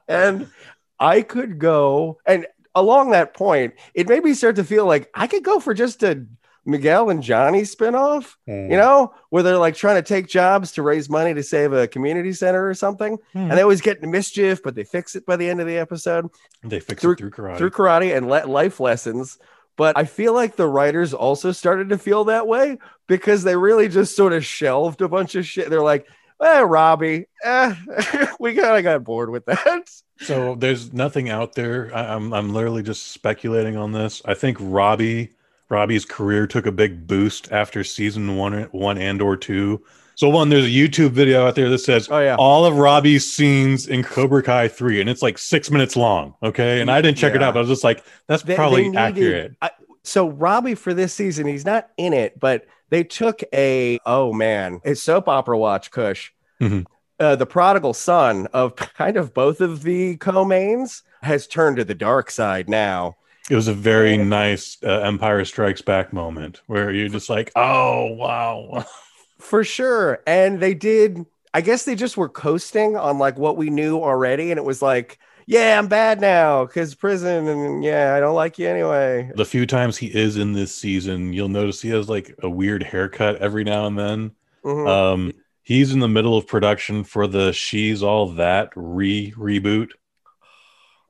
and 0.07 0.51
I 0.99 1.23
could 1.23 1.57
go, 1.57 2.19
and 2.27 2.45
along 2.75 3.09
that 3.09 3.33
point, 3.33 3.73
it 3.95 4.07
made 4.07 4.23
me 4.23 4.35
start 4.35 4.57
to 4.57 4.63
feel 4.63 4.85
like 4.85 5.09
I 5.15 5.25
could 5.25 5.43
go 5.43 5.59
for 5.59 5.73
just 5.73 6.03
a 6.03 6.23
Miguel 6.65 7.09
and 7.09 7.23
Johnny 7.23 7.61
spinoff. 7.63 8.35
Hmm. 8.45 8.71
You 8.71 8.77
know, 8.77 9.13
where 9.29 9.41
they're 9.43 9.57
like 9.57 9.75
trying 9.75 9.95
to 9.95 10.01
take 10.01 10.27
jobs 10.27 10.71
to 10.73 10.81
raise 10.83 11.09
money 11.09 11.33
to 11.33 11.41
save 11.43 11.73
a 11.73 11.87
community 11.87 12.33
center 12.33 12.67
or 12.67 12.73
something, 12.73 13.17
Hmm. 13.33 13.37
and 13.39 13.51
they 13.53 13.61
always 13.61 13.81
get 13.81 13.97
into 13.97 14.07
mischief, 14.07 14.61
but 14.63 14.75
they 14.75 14.83
fix 14.83 15.15
it 15.15 15.25
by 15.25 15.35
the 15.37 15.49
end 15.49 15.59
of 15.61 15.67
the 15.67 15.77
episode 15.77 16.29
they 16.63 16.79
fix 16.79 17.01
through- 17.01 17.13
it 17.13 17.17
through 17.19 17.31
karate. 17.31 17.57
through 17.57 17.71
karate 17.71 18.15
and 18.15 18.29
le- 18.29 18.45
life 18.45 18.79
lessons. 18.79 19.39
But 19.77 19.97
I 19.97 20.03
feel 20.03 20.33
like 20.33 20.55
the 20.57 20.67
writers 20.67 21.13
also 21.13 21.51
started 21.51 21.89
to 21.89 21.97
feel 21.97 22.25
that 22.25 22.45
way 22.45 22.77
because 23.07 23.41
they 23.43 23.55
really 23.55 23.87
just 23.87 24.15
sort 24.15 24.33
of 24.33 24.45
shelved 24.45 25.01
a 25.01 25.07
bunch 25.07 25.33
of 25.35 25.45
shit. 25.47 25.69
They're 25.69 25.81
like, 25.81 26.05
eh, 26.43 26.59
Robbie, 26.59 27.25
eh, 27.43 27.73
we 28.39 28.53
kind 28.53 28.77
of 28.77 28.83
got 28.83 29.03
bored 29.03 29.29
with 29.31 29.45
that. 29.45 29.89
So 30.19 30.53
there's 30.55 30.93
nothing 30.93 31.29
out 31.29 31.55
there. 31.55 31.89
I, 31.95 32.13
I'm 32.13 32.31
I'm 32.33 32.53
literally 32.53 32.83
just 32.83 33.07
speculating 33.11 33.75
on 33.77 33.91
this. 33.93 34.21
I 34.25 34.35
think 34.35 34.57
Robbie 34.59 35.31
Robbie's 35.71 36.05
career 36.05 36.45
took 36.45 36.65
a 36.65 36.71
big 36.71 37.07
boost 37.07 37.51
after 37.51 37.83
season 37.83 38.35
one 38.35 38.63
one 38.71 38.97
and 38.97 39.21
or 39.21 39.37
two. 39.37 39.81
So 40.15 40.29
one, 40.29 40.49
there's 40.49 40.65
a 40.65 40.69
YouTube 40.69 41.11
video 41.11 41.47
out 41.47 41.55
there 41.55 41.69
that 41.69 41.79
says 41.79 42.07
Oh, 42.11 42.19
yeah. 42.19 42.35
all 42.37 42.65
of 42.65 42.77
Robbie's 42.77 43.31
scenes 43.31 43.87
in 43.87 44.03
Cobra 44.03 44.43
Kai 44.43 44.67
three, 44.67 44.99
and 45.01 45.09
it's 45.09 45.21
like 45.21 45.37
six 45.37 45.71
minutes 45.71 45.95
long. 45.95 46.35
Okay, 46.43 46.81
and 46.81 46.91
I 46.91 47.01
didn't 47.01 47.17
check 47.17 47.33
it 47.33 47.41
out, 47.41 47.53
but 47.53 47.59
I 47.59 47.61
was 47.61 47.69
just 47.69 47.83
like, 47.83 48.03
that's 48.27 48.43
They- 48.43 48.55
probably 48.55 48.83
they 48.83 48.89
needed- 48.89 48.97
accurate. 48.99 49.55
I- 49.61 49.71
so 50.03 50.29
Robbie 50.29 50.75
for 50.75 50.93
this 50.93 51.13
season, 51.13 51.47
he's 51.47 51.65
not 51.65 51.87
in 51.97 52.11
it, 52.13 52.39
but 52.39 52.65
they 52.89 53.03
took 53.03 53.41
a 53.53 53.97
oh 54.05 54.33
man, 54.33 54.81
a 54.83 54.95
soap 54.95 55.27
opera 55.29 55.57
watch, 55.57 55.89
Kush. 55.91 56.31
Mhm. 56.61 56.85
Uh, 57.19 57.35
the 57.35 57.45
prodigal 57.45 57.93
son 57.93 58.47
of 58.51 58.75
kind 58.75 59.15
of 59.15 59.33
both 59.33 59.61
of 59.61 59.83
the 59.83 60.17
co-mains 60.17 61.03
has 61.21 61.47
turned 61.47 61.77
to 61.77 61.85
the 61.85 61.93
dark 61.95 62.29
side 62.31 62.67
now. 62.67 63.15
It 63.51 63.55
was 63.55 63.67
a 63.67 63.73
very 63.73 64.15
nice 64.15 64.77
uh, 64.81 65.01
Empire 65.01 65.43
Strikes 65.43 65.81
Back 65.81 66.13
moment 66.13 66.61
where 66.67 66.89
you're 66.89 67.09
just 67.09 67.29
like, 67.29 67.51
oh 67.57 68.07
wow, 68.13 68.85
For 69.39 69.65
sure. 69.65 70.21
And 70.25 70.61
they 70.61 70.73
did, 70.73 71.25
I 71.53 71.59
guess 71.59 71.83
they 71.83 71.95
just 71.95 72.15
were 72.15 72.29
coasting 72.29 72.95
on 72.95 73.17
like 73.17 73.37
what 73.37 73.57
we 73.57 73.69
knew 73.69 73.97
already. 73.97 74.51
And 74.51 74.57
it 74.57 74.63
was 74.63 74.81
like, 74.81 75.19
yeah, 75.47 75.77
I'm 75.77 75.87
bad 75.89 76.21
now 76.21 76.63
because 76.63 76.95
prison. 76.95 77.49
And 77.49 77.83
yeah, 77.83 78.13
I 78.15 78.21
don't 78.21 78.35
like 78.35 78.57
you 78.57 78.69
anyway. 78.69 79.29
the 79.35 79.43
few 79.43 79.65
times 79.65 79.97
he 79.97 80.07
is 80.07 80.37
in 80.37 80.53
this 80.53 80.73
season, 80.73 81.33
you'll 81.33 81.49
notice 81.49 81.81
he 81.81 81.89
has 81.89 82.07
like 82.07 82.33
a 82.41 82.49
weird 82.49 82.83
haircut 82.83 83.35
every 83.41 83.65
now 83.65 83.85
and 83.85 83.99
then. 83.99 84.31
Mhm. 84.63 84.87
Um, 84.87 85.33
he's 85.63 85.91
in 85.91 85.99
the 85.99 86.07
middle 86.07 86.37
of 86.37 86.47
production 86.47 87.03
for 87.03 87.27
the 87.27 87.51
She's 87.51 88.01
All 88.01 88.29
That 88.29 88.69
re 88.77 89.33
reboot. 89.35 89.89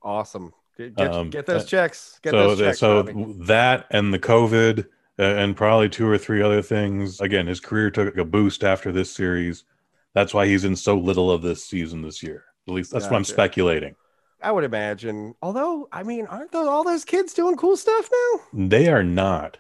awesome. 0.02 0.54
Get, 0.78 0.98
um, 1.00 1.30
get 1.30 1.46
those 1.46 1.64
uh, 1.64 1.68
checks. 1.68 2.20
Get 2.24 2.32
so 2.32 2.56
those 2.56 2.60
checks. 2.60 2.80
so 2.80 3.04
that 3.46 3.86
and 3.92 4.14
the 4.14 4.20
COVID 4.20 4.88
uh, 5.20 5.24
and 5.24 5.56
probably 5.56 5.90
two 5.90 6.08
or 6.08 6.18
three 6.18 6.42
other 6.42 6.62
things. 6.62 7.20
Again, 7.22 7.48
his 7.48 7.60
career 7.60 7.92
took 7.92 8.18
a 8.18 8.26
boost 8.26 8.64
after 8.64 8.92
this 8.92 9.12
series. 9.12 9.64
That's 10.14 10.34
why 10.34 10.48
he's 10.48 10.66
in 10.66 10.76
so 10.76 10.98
little 10.98 11.30
of 11.32 11.42
this 11.42 11.64
season 11.66 12.02
this 12.02 12.24
year. 12.24 12.46
At 12.68 12.74
least 12.74 12.92
that's 12.92 13.06
what 13.06 13.16
I'm 13.16 13.24
speculating. 13.24 13.96
I 14.42 14.52
would 14.52 14.64
imagine. 14.64 15.36
Although, 15.42 15.88
I 15.92 16.04
mean, 16.04 16.26
aren't 16.26 16.52
those, 16.52 16.68
all 16.68 16.84
those 16.84 17.06
kids 17.06 17.34
doing 17.34 17.56
cool 17.56 17.78
stuff 17.78 18.10
now? 18.12 18.68
They 18.68 18.88
are 18.90 19.04
not. 19.04 19.58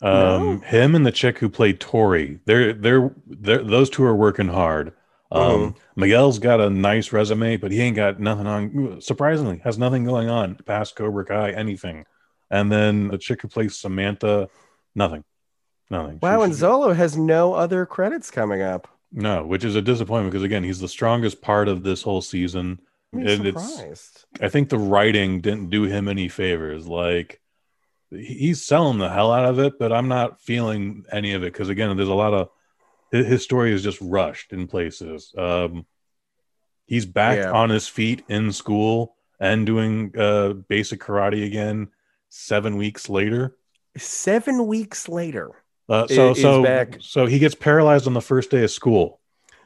Um, 0.00 0.12
No? 0.12 0.58
him 0.60 0.94
and 0.94 1.04
the 1.06 1.12
chick 1.12 1.38
who 1.38 1.48
played 1.48 1.80
Tori, 1.80 2.38
they're 2.44 2.72
they're 2.72 3.10
they're 3.26 3.64
those 3.64 3.90
two 3.90 4.04
are 4.04 4.14
working 4.14 4.48
hard. 4.48 4.92
Um, 5.30 5.42
Mhm. 5.42 5.76
Miguel's 5.96 6.38
got 6.38 6.60
a 6.60 6.70
nice 6.70 7.12
resume, 7.12 7.56
but 7.58 7.70
he 7.70 7.80
ain't 7.82 7.96
got 7.96 8.18
nothing 8.18 8.46
on. 8.46 9.00
Surprisingly, 9.00 9.58
has 9.64 9.78
nothing 9.78 10.04
going 10.04 10.28
on 10.30 10.56
past 10.66 10.96
Cobra 10.96 11.24
Kai, 11.24 11.50
anything. 11.52 12.06
And 12.50 12.72
then 12.72 13.08
the 13.08 13.18
chick 13.18 13.42
who 13.42 13.48
plays 13.48 13.76
Samantha, 13.76 14.48
nothing, 14.94 15.24
nothing. 15.90 16.18
Wow, 16.22 16.38
She- 16.38 16.44
and 16.44 16.54
she- 16.54 16.62
Xolo 16.62 16.94
has 16.96 17.16
no 17.16 17.52
other 17.54 17.84
credits 17.84 18.30
coming 18.30 18.62
up. 18.62 18.88
no, 19.12 19.44
which 19.44 19.64
is 19.64 19.74
a 19.74 19.82
disappointment 19.82 20.32
because 20.32 20.44
again, 20.44 20.62
he's 20.64 20.80
the 20.80 20.88
strongest 20.88 21.40
part 21.42 21.68
of 21.68 21.82
this 21.82 22.02
whole 22.02 22.20
season. 22.22 22.78
And 23.12 23.46
it's. 23.46 24.24
I 24.40 24.48
think 24.50 24.68
the 24.68 24.76
writing 24.78 25.40
didn't 25.40 25.70
do 25.70 25.84
him 25.84 26.08
any 26.08 26.28
favors. 26.28 26.86
Like 26.86 27.40
he's 28.10 28.64
selling 28.64 28.98
the 28.98 29.08
hell 29.10 29.32
out 29.32 29.44
of 29.46 29.58
it, 29.58 29.78
but 29.78 29.92
I'm 29.92 30.08
not 30.08 30.40
feeling 30.42 31.04
any 31.12 31.32
of 31.32 31.42
it 31.42 31.52
because 31.52 31.68
again, 31.70 31.94
there's 31.96 32.08
a 32.08 32.14
lot 32.14 32.34
of 32.34 32.48
his, 33.10 33.42
story 33.42 33.72
is 33.72 33.82
just 33.82 33.98
rushed 34.00 34.52
in 34.52 34.66
places. 34.66 35.32
Um, 35.36 35.86
he's 36.86 37.06
back 37.06 37.38
Yeah. 37.38 37.52
on 37.52 37.70
his 37.70 37.88
feet 37.88 38.24
in 38.28 38.52
school 38.52 39.14
and 39.40 39.64
doing 39.66 40.12
uh, 40.18 40.54
basic 40.68 41.00
karate 41.00 41.44
again 41.46 41.88
seven 42.28 42.76
weeks 42.76 43.08
later. 43.08 43.56
Seven 43.96 44.66
weeks 44.66 45.08
later. 45.08 45.50
Uh, 45.88 46.06
so 46.06 46.34
so 46.34 46.86
so 47.00 47.24
he 47.26 47.38
gets 47.38 47.54
paralyzed 47.54 48.06
on 48.06 48.12
the 48.12 48.20
first 48.20 48.50
day 48.50 48.62
of 48.62 48.70
school. 48.70 49.20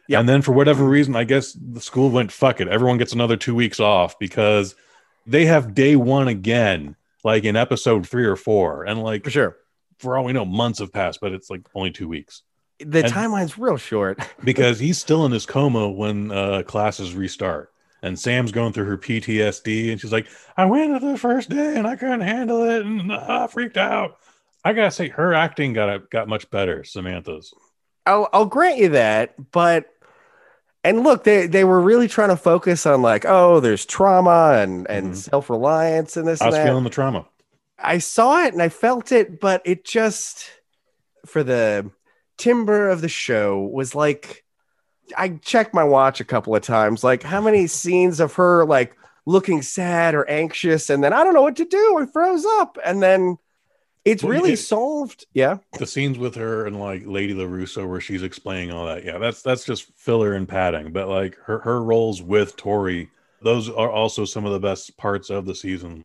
Yep. 0.09 0.21
And 0.21 0.29
then 0.29 0.43
for 0.43 0.53
whatever 0.53 0.85
reason, 0.85 1.17
I 1.17 1.25
guess 1.25 1.53
the 1.53 1.81
school 1.81 2.11
went 2.11 2.31
fuck 2.33 2.61
it. 2.61 2.69
Everyone 2.69 2.99
gets 2.99 3.13
another 3.13 3.37
two 3.37 3.55
weeks 3.55 3.81
off 3.81 4.19
because 4.19 4.75
they 5.27 5.47
have 5.47 5.75
day 5.75 5.97
one 5.97 6.29
again, 6.29 6.97
like 7.25 7.45
in 7.45 7.57
episode 7.57 8.07
three 8.09 8.25
or 8.25 8.37
four. 8.37 8.85
And 8.85 9.03
like 9.03 9.25
For 9.25 9.31
sure. 9.31 9.57
for 9.99 10.17
all 10.17 10.25
we 10.25 10.33
know, 10.33 10.45
months 10.45 10.79
have 10.81 10.93
passed, 10.93 11.21
but 11.21 11.33
it's 11.33 11.51
like 11.51 11.63
only 11.75 11.91
two 11.91 12.09
weeks. 12.09 12.43
The 12.85 13.05
And- 13.05 13.13
timeline's 13.13 13.59
real 13.59 13.77
short. 13.77 14.19
Because 14.45 14.79
he's 14.79 14.99
still 14.99 15.25
in 15.27 15.33
his 15.33 15.47
coma 15.47 15.89
when 15.91 16.31
uh, 16.33 16.63
classes 16.65 17.15
restart. 17.15 17.71
And 18.03 18.19
Sam's 18.19 18.51
going 18.51 18.73
through 18.73 18.87
her 18.87 18.99
PTSD 18.99 19.93
and 19.93 20.01
she's 20.01 20.11
like, 20.13 20.27
I 20.57 20.65
went 20.65 21.01
to 21.01 21.07
the 21.13 21.17
first 21.17 21.51
day 21.51 21.77
and 21.77 21.87
I 21.87 21.95
couldn't 21.95 22.23
handle 22.23 22.65
it 22.65 22.85
and 22.85 23.13
I 23.13 23.47
freaked 23.47 23.77
out. 23.77 24.17
I 24.65 24.73
gotta 24.73 24.91
say, 24.91 25.09
her 25.09 25.33
acting 25.35 25.73
got 25.73 26.11
got 26.11 26.27
much 26.29 26.51
better, 26.51 26.83
Samantha's. 26.85 27.55
I'll 28.07 28.29
I'll 28.33 28.47
grant 28.47 28.79
you 28.79 28.89
that, 28.91 29.35
but 29.53 29.87
and 30.85 31.05
look, 31.05 31.23
they 31.23 31.47
they 31.47 31.63
were 31.65 31.81
really 31.81 32.09
trying 32.09 32.31
to 32.31 32.37
focus 32.37 32.87
on 32.87 33.03
like, 33.03 33.25
oh, 33.25 33.61
there's 33.61 33.87
trauma 33.87 34.55
and 34.61 34.89
and 34.91 35.13
Mhm. 35.13 35.17
self 35.17 35.49
reliance 35.51 36.17
and 36.17 36.27
this 36.27 36.41
I 36.43 36.47
and 36.47 36.53
was 36.53 36.59
that. 36.59 36.67
feeling 36.67 36.85
the 36.85 36.91
trauma. 36.91 37.27
I 37.79 37.99
saw 37.99 38.43
it 38.45 38.53
and 38.53 38.63
I 38.63 38.69
felt 38.69 39.13
it, 39.13 39.39
but 39.41 39.63
it 39.65 39.85
just 39.85 40.45
for 41.27 41.43
the 41.45 41.91
timber 42.39 42.89
of 42.89 43.01
the 43.01 43.09
show 43.09 43.61
was 43.61 43.95
like 43.95 44.45
I 45.17 45.31
checked 45.43 45.75
my 45.75 45.85
watch 45.85 46.21
a 46.21 46.25
couple 46.25 46.55
of 46.57 46.63
times. 46.63 47.05
Like, 47.05 47.23
how 47.23 47.41
many 47.41 47.67
scenes 47.81 48.21
of 48.21 48.35
her 48.35 48.65
like 48.65 48.97
looking 49.27 49.63
sad 49.63 50.15
or 50.15 50.29
anxious, 50.29 50.91
and 50.91 51.03
then 51.03 51.13
I 51.13 51.23
don't 51.25 51.35
know 51.35 51.43
what 51.43 51.57
to 51.57 51.65
do, 51.65 51.99
I 52.01 52.07
froze 52.07 52.45
up, 52.47 52.79
and 52.85 53.03
then 53.03 53.39
it's 54.05 54.23
Well, 54.25 54.33
really 54.33 54.57
solved. 54.57 55.27
Yeah, 55.33 55.59
the 55.79 55.87
scenes 55.87 56.19
with 56.19 56.35
her 56.35 56.67
and 56.67 56.81
like 56.81 57.03
Lady 57.07 57.35
LaRusso 57.35 57.89
where 57.89 58.01
she's 58.01 58.23
explaining 58.23 58.73
all 58.73 58.87
that. 58.87 59.05
Yeah, 59.05 59.19
that's 59.19 59.43
that's 59.43 59.65
just 59.65 59.93
filler 59.97 60.33
and 60.35 60.49
padding. 60.49 60.93
But 60.93 61.09
like 61.09 61.37
her 61.45 61.61
her 61.61 61.83
roles 61.83 62.21
with 62.23 62.57
Tori, 62.57 63.11
those 63.43 63.69
are 63.71 63.91
also 63.91 64.25
some 64.25 64.45
of 64.45 64.53
the 64.53 64.61
best 64.61 64.97
parts 64.97 65.31
of 65.31 65.47
the 65.47 65.55
season. 65.55 66.05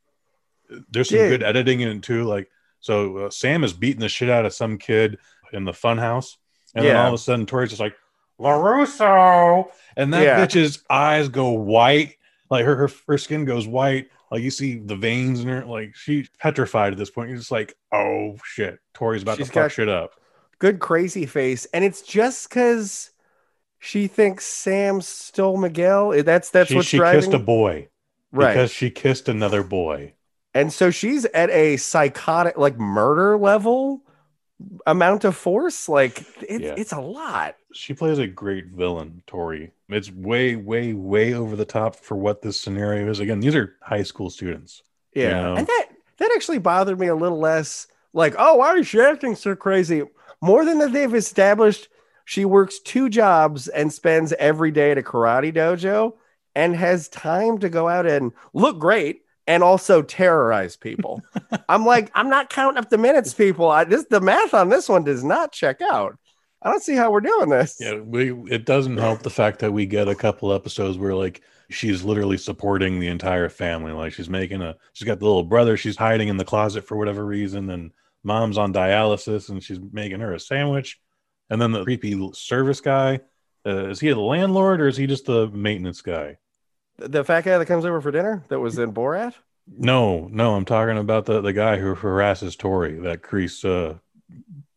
There's 0.92 1.10
some 1.10 1.18
Yeah. 1.20 1.30
good 1.30 1.44
editing 1.44 1.80
in 1.80 1.88
it 1.90 2.04
too. 2.04 2.24
Like 2.26 2.50
so, 2.80 3.18
uh, 3.18 3.30
Sam 3.32 3.64
is 3.64 3.74
beating 3.74 4.02
the 4.02 4.10
shit 4.10 4.30
out 4.30 4.46
of 4.46 4.54
some 4.54 4.78
kid 4.78 5.18
in 5.54 5.64
the 5.66 5.72
funhouse, 5.72 6.36
and 6.76 6.86
then 6.86 6.96
all 6.96 7.08
of 7.08 7.14
a 7.14 7.18
sudden 7.18 7.46
Tori's 7.46 7.70
just 7.70 7.82
like 7.82 7.96
LaRusso, 8.40 9.70
and 9.96 10.14
that 10.14 10.24
Yeah. 10.24 10.46
bitch's 10.46 10.84
eyes 10.90 11.30
go 11.30 11.50
white. 11.52 12.16
Like 12.50 12.66
her, 12.66 12.76
her 12.76 12.90
her 13.08 13.18
skin 13.18 13.46
goes 13.46 13.68
white. 13.68 14.10
Like 14.32 14.42
you 14.42 14.52
see 14.52 14.78
the 14.80 14.96
veins 14.96 15.42
in 15.42 15.48
her. 15.48 15.66
Like 15.66 15.96
she's 15.96 16.30
petrified 16.40 16.94
at 16.94 17.00
this 17.00 17.10
point. 17.10 17.30
You're 17.30 17.38
just 17.38 17.52
like, 17.52 17.76
oh 17.92 18.36
shit, 18.44 18.80
Tori's 18.94 19.24
about 19.24 19.38
She's 19.38 19.48
to 19.48 19.54
fuck 19.54 19.72
shit 19.72 19.90
up. 19.90 20.12
good 20.60 20.80
crazy 20.80 21.26
face, 21.26 21.66
and 21.74 21.84
it's 21.84 22.02
just 22.02 22.50
because 22.50 23.12
she 23.80 24.08
thinks 24.08 24.46
Sam 24.46 25.02
stole 25.02 25.58
Miguel. 25.58 26.24
That's 26.24 26.50
that's 26.50 26.70
she, 26.70 26.76
what's 26.76 26.88
she 26.88 26.98
driving 26.98 27.22
kissed 27.22 27.34
a 27.34 27.40
boy 27.40 27.90
right. 28.32 28.54
because 28.54 28.72
she 28.72 28.90
kissed 28.90 29.28
another 29.30 29.64
boy. 29.64 30.14
And 30.54 30.74
so 30.74 30.90
she's 30.90 31.26
at 31.26 31.50
a 31.52 31.78
psychotic, 31.78 32.58
like 32.58 32.80
murder 32.80 33.38
level 33.38 34.02
amount 34.86 35.24
of 35.24 35.36
force. 35.36 35.88
Like 35.88 36.22
it, 36.42 36.62
Yeah. 36.62 36.76
it's 36.78 36.92
a 36.94 37.00
lot. 37.00 37.56
She 37.74 37.94
plays 37.94 38.18
a 38.18 38.28
great 38.28 38.68
villain, 38.68 39.22
Tori. 39.28 39.72
It's 39.90 40.12
way, 40.12 40.56
way, 40.56 40.94
way 40.94 41.34
over 41.34 41.56
the 41.56 41.66
top 41.66 41.96
for 41.96 42.16
what 42.16 42.42
this 42.42 42.60
scenario 42.60 43.10
is. 43.10 43.20
Again, 43.20 43.40
these 43.40 43.56
are 43.56 43.76
high 43.82 44.04
school 44.04 44.30
students. 44.30 44.84
Yeah. 45.14 45.32
know? 45.42 45.56
And 45.56 45.68
that 45.68 45.86
that 46.18 46.32
actually 46.36 46.60
bothered 46.60 47.00
me 47.00 47.08
a 47.08 47.16
little 47.16 47.40
less. 47.40 47.88
Like, 48.14 48.36
oh, 48.38 48.56
why 48.56 48.76
is 48.76 48.88
she 48.88 49.00
acting 49.00 49.36
so 49.36 49.56
crazy? 49.56 50.04
More 50.42 50.66
than 50.66 50.80
that 50.80 50.94
they've 50.94 51.14
established 51.14 51.90
she 52.26 52.44
works 52.44 52.80
two 52.80 53.08
jobs 53.08 53.70
and 53.70 53.92
spends 53.94 54.34
every 54.34 54.70
day 54.70 54.92
at 54.92 54.98
a 54.98 55.02
karate 55.02 55.54
dojo 55.56 56.14
and 56.56 56.76
has 56.76 57.08
time 57.08 57.58
to 57.60 57.70
go 57.70 57.88
out 57.88 58.06
and 58.06 58.34
look 58.54 58.80
great 58.80 59.22
and 59.48 59.64
also 59.64 60.02
terrorize 60.02 60.76
people. 60.76 61.22
I'm 61.70 61.86
like, 61.86 62.12
I'm 62.14 62.30
not 62.30 62.50
counting 62.50 62.78
up 62.78 62.90
the 62.90 62.98
minutes, 62.98 63.34
people. 63.34 63.70
I 63.72 63.86
this 63.86 64.06
the 64.10 64.22
math 64.22 64.54
on 64.54 64.70
this 64.70 64.90
one 64.90 65.04
does 65.04 65.24
not 65.24 65.52
check 65.52 65.82
out. 65.82 66.18
I 66.62 66.70
don't 66.70 66.84
see 66.84 66.96
how 66.96 67.12
we're 67.12 67.22
doing 67.22 67.50
this. 67.50 67.78
Yeah, 67.80 68.00
we. 68.00 68.34
It 68.52 68.66
doesn't 68.66 68.98
help 68.98 69.22
the 69.22 69.30
fact 69.30 69.60
that 69.60 69.72
we 69.72 69.86
get 69.86 70.08
a 70.08 70.16
couple 70.16 70.52
episodes 70.52 70.98
where 70.98 71.16
like 71.16 71.42
she's 71.70 72.04
literally 72.04 72.38
supporting 72.38 73.00
the 73.00 73.08
entire 73.08 73.50
family. 73.50 73.92
Like 73.92 74.14
she's 74.14 74.30
making 74.30 74.62
a. 74.62 74.76
She's 74.94 75.08
got 75.08 75.20
the 75.20 75.26
little 75.26 75.44
brother. 75.44 75.78
She's 75.78 75.96
hiding 75.96 76.28
in 76.28 76.38
the 76.38 76.46
closet 76.46 76.86
for 76.86 76.98
whatever 76.98 77.26
reason, 77.26 77.70
and 77.70 77.92
mom's 78.24 78.58
on 78.58 78.74
dialysis, 78.74 79.50
and 79.50 79.64
she's 79.64 79.80
making 79.92 80.20
her 80.20 80.34
a 80.34 80.40
sandwich. 80.40 81.00
And 81.50 81.62
then 81.62 81.72
the 81.72 81.84
creepy 81.84 82.32
service 82.34 82.82
guy. 82.82 83.22
Uh, 83.66 83.90
is 83.90 84.00
he 84.00 84.10
the 84.10 84.20
landlord 84.20 84.80
or 84.80 84.88
is 84.88 84.96
he 84.96 85.08
just 85.08 85.26
the 85.26 85.48
maintenance 85.50 86.02
guy? 86.02 86.38
The 86.98 87.24
fat 87.24 87.44
guy 87.44 87.58
that 87.58 87.66
comes 87.66 87.86
over 87.86 88.02
for 88.02 88.12
dinner 88.12 88.44
that 88.50 88.60
was 88.60 88.78
in 88.78 88.94
Borat. 88.94 89.34
No, 89.68 90.28
no, 90.30 90.56
I'm 90.56 90.66
talking 90.66 90.98
about 90.98 91.26
the 91.26 91.40
the 91.42 91.54
guy 91.54 91.78
who 91.78 91.94
harasses 91.96 92.56
Tori 92.58 93.00
that 93.00 93.22
Kreese 93.22 93.64
uh, 93.64 94.00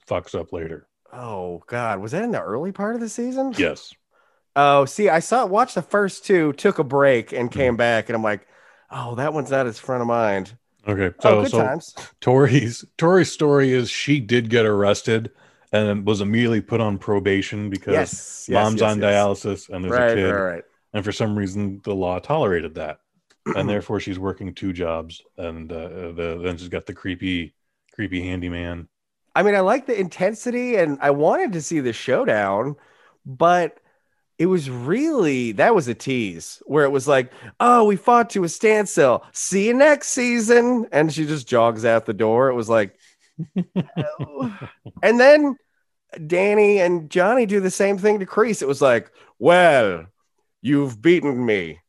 fucks 0.09 0.35
up 0.39 0.53
later. 0.53 0.89
Oh 1.13 1.63
God, 1.67 2.01
was 2.01 2.13
that 2.13 2.23
in 2.25 2.31
the 2.33 2.43
early 2.43 2.73
part 2.73 2.95
of 2.97 3.01
the 3.01 3.09
season? 3.09 3.57
Yes. 3.57 3.95
Oh, 4.57 4.85
see, 4.85 5.09
I 5.09 5.21
saw 5.21 5.47
watched 5.47 5.75
the 5.77 5.83
first 5.83 6.25
two, 6.25 6.53
took 6.55 6.79
a 6.79 6.85
break, 6.85 7.33
and 7.33 7.51
Mm-hmm. 7.53 7.53
came 7.53 7.77
back, 7.77 8.09
and 8.09 8.17
I'm 8.17 8.23
like, 8.23 8.47
oh, 8.91 9.15
that 9.17 9.33
one's 9.33 9.51
not 9.51 9.67
as 9.67 9.79
front 9.79 10.03
of 10.03 10.09
mind. 10.09 10.59
Okay. 10.87 11.15
oh, 11.21 11.37
So 11.37 11.37
good 11.37 11.53
so 11.53 11.53
times. 11.53 11.95
Tori's 12.21 12.85
Tori's 12.99 13.31
story 13.33 13.73
is 13.73 13.91
she 13.91 14.21
did 14.21 14.51
get 14.51 14.65
arrested 14.67 15.31
and 15.73 16.07
was 16.07 16.21
immediately 16.21 16.61
put 16.61 16.81
on 16.81 16.99
probation 16.99 17.71
because 17.71 18.11
Yes, 18.11 18.47
yes, 18.49 18.75
mom's 18.75 18.77
yes, 18.77 18.97
on 18.97 19.01
dialysis 19.01 19.69
and 19.69 19.85
there's 19.85 19.99
Right, 19.99 19.99
a 19.99 20.05
kid, 20.05 20.43
right, 20.43 20.53
right. 20.55 20.65
And 20.93 21.05
for 21.05 21.13
some 21.13 21.37
reason 21.37 21.81
the 21.85 21.95
law 21.95 22.19
tolerated 22.19 22.75
that, 22.75 23.01
and 23.47 23.69
therefore 23.69 24.01
she's 24.01 24.19
working 24.19 24.55
two 24.55 24.73
jobs, 24.73 25.23
and 25.37 25.71
uh, 25.73 26.13
the, 26.13 26.41
then 26.43 26.57
she's 26.57 26.69
got 26.69 26.87
the 26.87 26.95
creepy, 26.95 27.55
creepy 27.95 28.23
handyman. 28.23 28.89
I 29.35 29.43
mean, 29.43 29.55
I 29.55 29.61
like 29.61 29.87
the 29.87 29.99
intensity, 29.99 30.77
and 30.77 30.99
I 31.01 31.11
wanted 31.11 31.53
to 31.53 31.63
see 31.63 31.81
the 31.81 31.93
showdown, 31.93 32.77
but 33.25 33.79
it 34.39 34.47
was 34.47 34.71
really 34.71 35.53
that 35.53 35.75
was 35.75 35.87
a 35.87 35.95
tease 35.95 36.63
where 36.65 36.85
it 36.85 36.91
was 36.91 37.07
like, 37.07 37.31
oh, 37.61 37.85
we 37.85 37.97
fought 37.97 38.31
to 38.31 38.43
a 38.43 38.49
standstill. 38.49 39.23
See 39.33 39.67
you 39.67 39.75
next 39.75 40.09
season, 40.09 40.87
and 40.93 41.13
she 41.13 41.27
just 41.27 41.47
jogs 41.47 41.85
out 41.85 42.07
the 42.07 42.15
door. 42.15 42.49
It 42.49 42.55
was 42.55 42.69
like, 42.69 42.97
oh. 43.99 44.59
and 45.03 45.21
then 45.21 45.57
Danny 46.27 46.81
and 46.81 47.11
Johnny 47.11 47.47
do 47.47 47.61
the 47.61 47.71
same 47.71 47.99
thing 47.99 48.21
to 48.21 48.27
Kreese. 48.27 48.63
It 48.63 48.69
was 48.69 48.83
like, 48.83 49.13
well, 49.39 50.07
you've 50.63 51.01
beaten 51.01 51.45
me. 51.45 51.81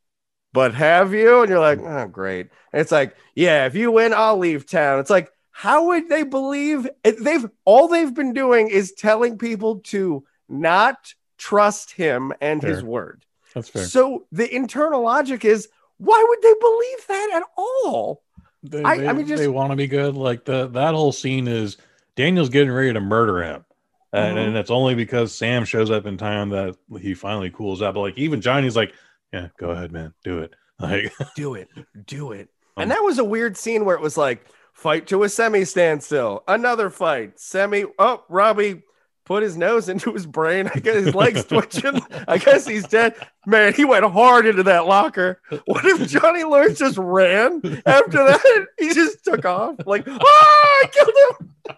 But 0.54 0.74
have 0.74 1.14
you? 1.14 1.42
And 1.42 1.50
you're 1.50 1.60
like, 1.60 1.80
oh, 1.80 2.08
great. 2.08 2.50
And 2.74 2.82
it's 2.82 2.92
like, 2.92 3.16
yeah, 3.36 3.66
if 3.66 3.76
you 3.76 3.92
win, 3.92 4.14
I'll 4.14 4.38
leave 4.38 4.66
town. 4.66 5.00
It's 5.00 5.10
like, 5.10 5.32
how 5.52 5.88
would 5.88 6.10
they 6.10 6.24
believe 6.24 6.90
they've 7.04 7.46
all 7.66 7.88
they've 7.88 8.14
been 8.14 8.34
doing 8.34 8.68
is 8.70 8.92
telling 8.94 9.38
people 9.38 9.80
to 9.86 10.26
not 10.50 11.14
trust 11.38 11.92
him 11.92 12.34
and 12.42 12.62
his 12.62 12.84
word. 12.84 13.24
That's 13.54 13.70
fair. 13.70 13.86
So 13.86 14.26
the 14.32 14.54
internal 14.54 15.02
logic 15.04 15.46
is 15.46 15.68
why 15.98 16.24
would 16.28 16.42
they 16.42 16.54
believe 16.60 17.08
that 17.08 17.32
at 17.36 17.44
all? 17.58 18.24
They, 18.64 18.84
I- 18.84 18.98
they, 18.98 19.08
I 19.08 19.14
mean, 19.14 19.28
just- 19.28 19.42
they 19.42 19.48
want 19.48 19.72
to 19.72 19.76
be 19.76 19.88
good. 19.88 20.16
Like 20.16 20.46
the 20.46 20.68
that 20.68 20.94
whole 20.94 21.12
scene 21.12 21.48
is 21.48 21.78
Daniel's 22.16 22.50
getting 22.50 22.72
ready 22.72 22.92
to 22.94 23.00
murder 23.02 23.42
him, 23.44 23.66
and, 24.14 24.38
Mhm. 24.38 24.48
and 24.48 24.58
it's 24.58 24.72
only 24.72 24.96
because 24.96 25.34
Sam 25.36 25.66
shows 25.66 25.90
up 25.92 26.06
in 26.06 26.18
time 26.18 26.50
that 26.50 26.76
he 27.00 27.14
finally 27.14 27.50
cools 27.50 27.82
out. 27.82 27.94
But 27.94 28.02
like 28.02 28.18
even 28.18 28.42
Johnny's 28.42 28.76
like, 28.76 28.94
yeah, 29.34 29.48
go 29.58 29.70
ahead, 29.72 29.92
man, 29.92 30.14
do 30.24 30.40
it. 30.40 30.54
Like 30.82 31.14
Do 31.36 31.54
it, 31.54 31.68
do 32.08 32.32
it. 32.32 32.50
Um, 32.76 32.84
And 32.84 32.92
that 32.92 33.04
was 33.04 33.20
a 33.20 33.24
weird 33.24 33.56
scene 33.56 33.86
where 33.86 33.96
it 33.96 34.02
was 34.02 34.18
like 34.18 34.46
fight 34.74 35.06
to 35.08 35.22
a 35.24 35.30
semi 35.30 35.64
standstill, 35.64 36.44
another 36.48 36.90
fight, 36.90 37.40
semi. 37.40 37.84
Oh, 38.00 38.24
Robbie 38.30 38.82
put 39.24 39.44
his 39.44 39.56
nose 39.56 39.88
into 39.90 40.12
his 40.12 40.26
brain. 40.26 40.72
I 40.74 40.80
guess 40.80 40.96
his 40.96 41.14
legs 41.14 41.46
twitching. 41.46 42.02
I 42.28 42.40
guess 42.40 42.66
he's 42.68 42.88
dead. 42.88 43.14
Man, 43.46 43.74
he 43.76 43.86
went 43.86 44.04
hard 44.06 44.48
into 44.48 44.64
that 44.64 44.88
locker. 44.88 45.40
What 45.66 45.86
if 45.86 46.10
Johnny 46.10 46.44
Lawrence 46.44 46.80
just 46.80 46.98
ran 46.98 47.62
after 47.86 48.18
that? 48.18 48.66
He 48.80 48.92
just 48.96 49.24
took 49.24 49.46
off 49.46 49.76
like, 49.86 50.06
ah, 50.08 50.18
I 50.20 50.90
killed 50.92 51.14
him. 51.40 51.76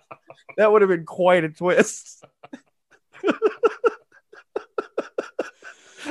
That 0.55 0.71
would 0.71 0.81
have 0.81 0.89
been 0.89 1.05
quite 1.05 1.43
a 1.43 1.49
twist. 1.49 2.22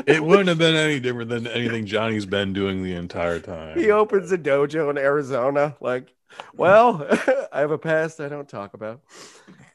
It 0.07 0.25
wouldn't 0.25 0.49
have 0.49 0.59
been 0.59 0.75
any 0.75 1.01
different 1.01 1.31
than 1.31 1.47
anything 1.47 1.87
Johnny's 1.87 2.27
been 2.27 2.53
doing 2.53 2.83
the 2.83 2.95
entire 2.95 3.41
time. 3.41 3.79
He 3.79 3.91
opens 3.91 4.33
a 4.33 4.39
dojo 4.39 4.91
in 4.91 4.99
Arizona. 4.99 5.77
Like, 5.81 6.13
well, 6.55 7.07
I 7.53 7.61
have 7.61 7.71
a 7.71 7.79
past 7.79 8.21
I 8.21 8.29
don't 8.29 8.49
talk 8.49 8.75
about. 8.75 9.01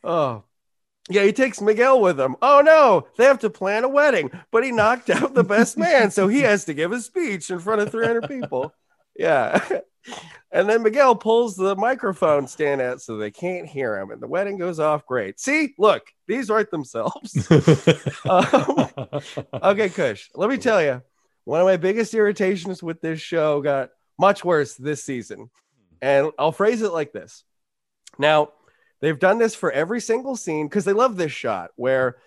Oh, 0.03 0.43
yeah, 1.09 1.23
he 1.23 1.31
takes 1.31 1.61
Miguel 1.61 2.01
with 2.01 2.19
him. 2.19 2.35
Oh 2.41 2.61
no, 2.61 3.07
they 3.17 3.25
have 3.25 3.39
to 3.39 3.49
plan 3.49 3.83
a 3.83 3.89
wedding, 3.89 4.29
but 4.51 4.63
he 4.63 4.71
knocked 4.71 5.09
out 5.09 5.33
the 5.33 5.43
best 5.43 5.77
man, 5.77 6.11
so 6.11 6.27
he 6.27 6.41
has 6.41 6.65
to 6.65 6.73
give 6.73 6.91
a 6.91 6.99
speech 6.99 7.49
in 7.49 7.59
front 7.59 7.81
of 7.81 7.91
300 7.91 8.27
people. 8.27 8.73
Yeah. 9.17 9.65
And 10.51 10.69
then 10.69 10.83
Miguel 10.83 11.15
pulls 11.15 11.55
the 11.55 11.75
microphone 11.75 12.47
stand 12.47 12.81
out 12.81 13.01
so 13.01 13.17
they 13.17 13.31
can't 13.31 13.67
hear 13.67 13.97
him, 13.97 14.11
and 14.11 14.21
the 14.21 14.27
wedding 14.27 14.57
goes 14.57 14.79
off 14.79 15.05
great. 15.05 15.39
See, 15.39 15.75
look, 15.77 16.03
these 16.27 16.49
write 16.49 16.71
themselves. 16.71 17.47
Um, 18.29 18.89
okay, 19.53 19.89
Kush, 19.89 20.29
let 20.35 20.49
me 20.49 20.57
tell 20.57 20.81
you, 20.81 21.01
one 21.45 21.61
of 21.61 21.65
my 21.65 21.77
biggest 21.77 22.13
irritations 22.13 22.83
with 22.83 22.99
this 22.99 23.21
show 23.21 23.61
got 23.61 23.89
much 24.19 24.43
worse 24.43 24.75
this 24.75 25.03
season. 25.03 25.49
And 26.01 26.31
I'll 26.37 26.51
phrase 26.51 26.81
it 26.81 26.91
like 26.91 27.13
this. 27.13 27.43
Now, 28.19 28.49
they've 28.99 29.17
done 29.17 29.37
this 29.37 29.55
for 29.55 29.71
every 29.71 30.01
single 30.01 30.35
scene 30.35 30.67
because 30.67 30.85
they 30.85 30.93
love 30.93 31.15
this 31.15 31.31
shot 31.31 31.71
where 31.75 32.17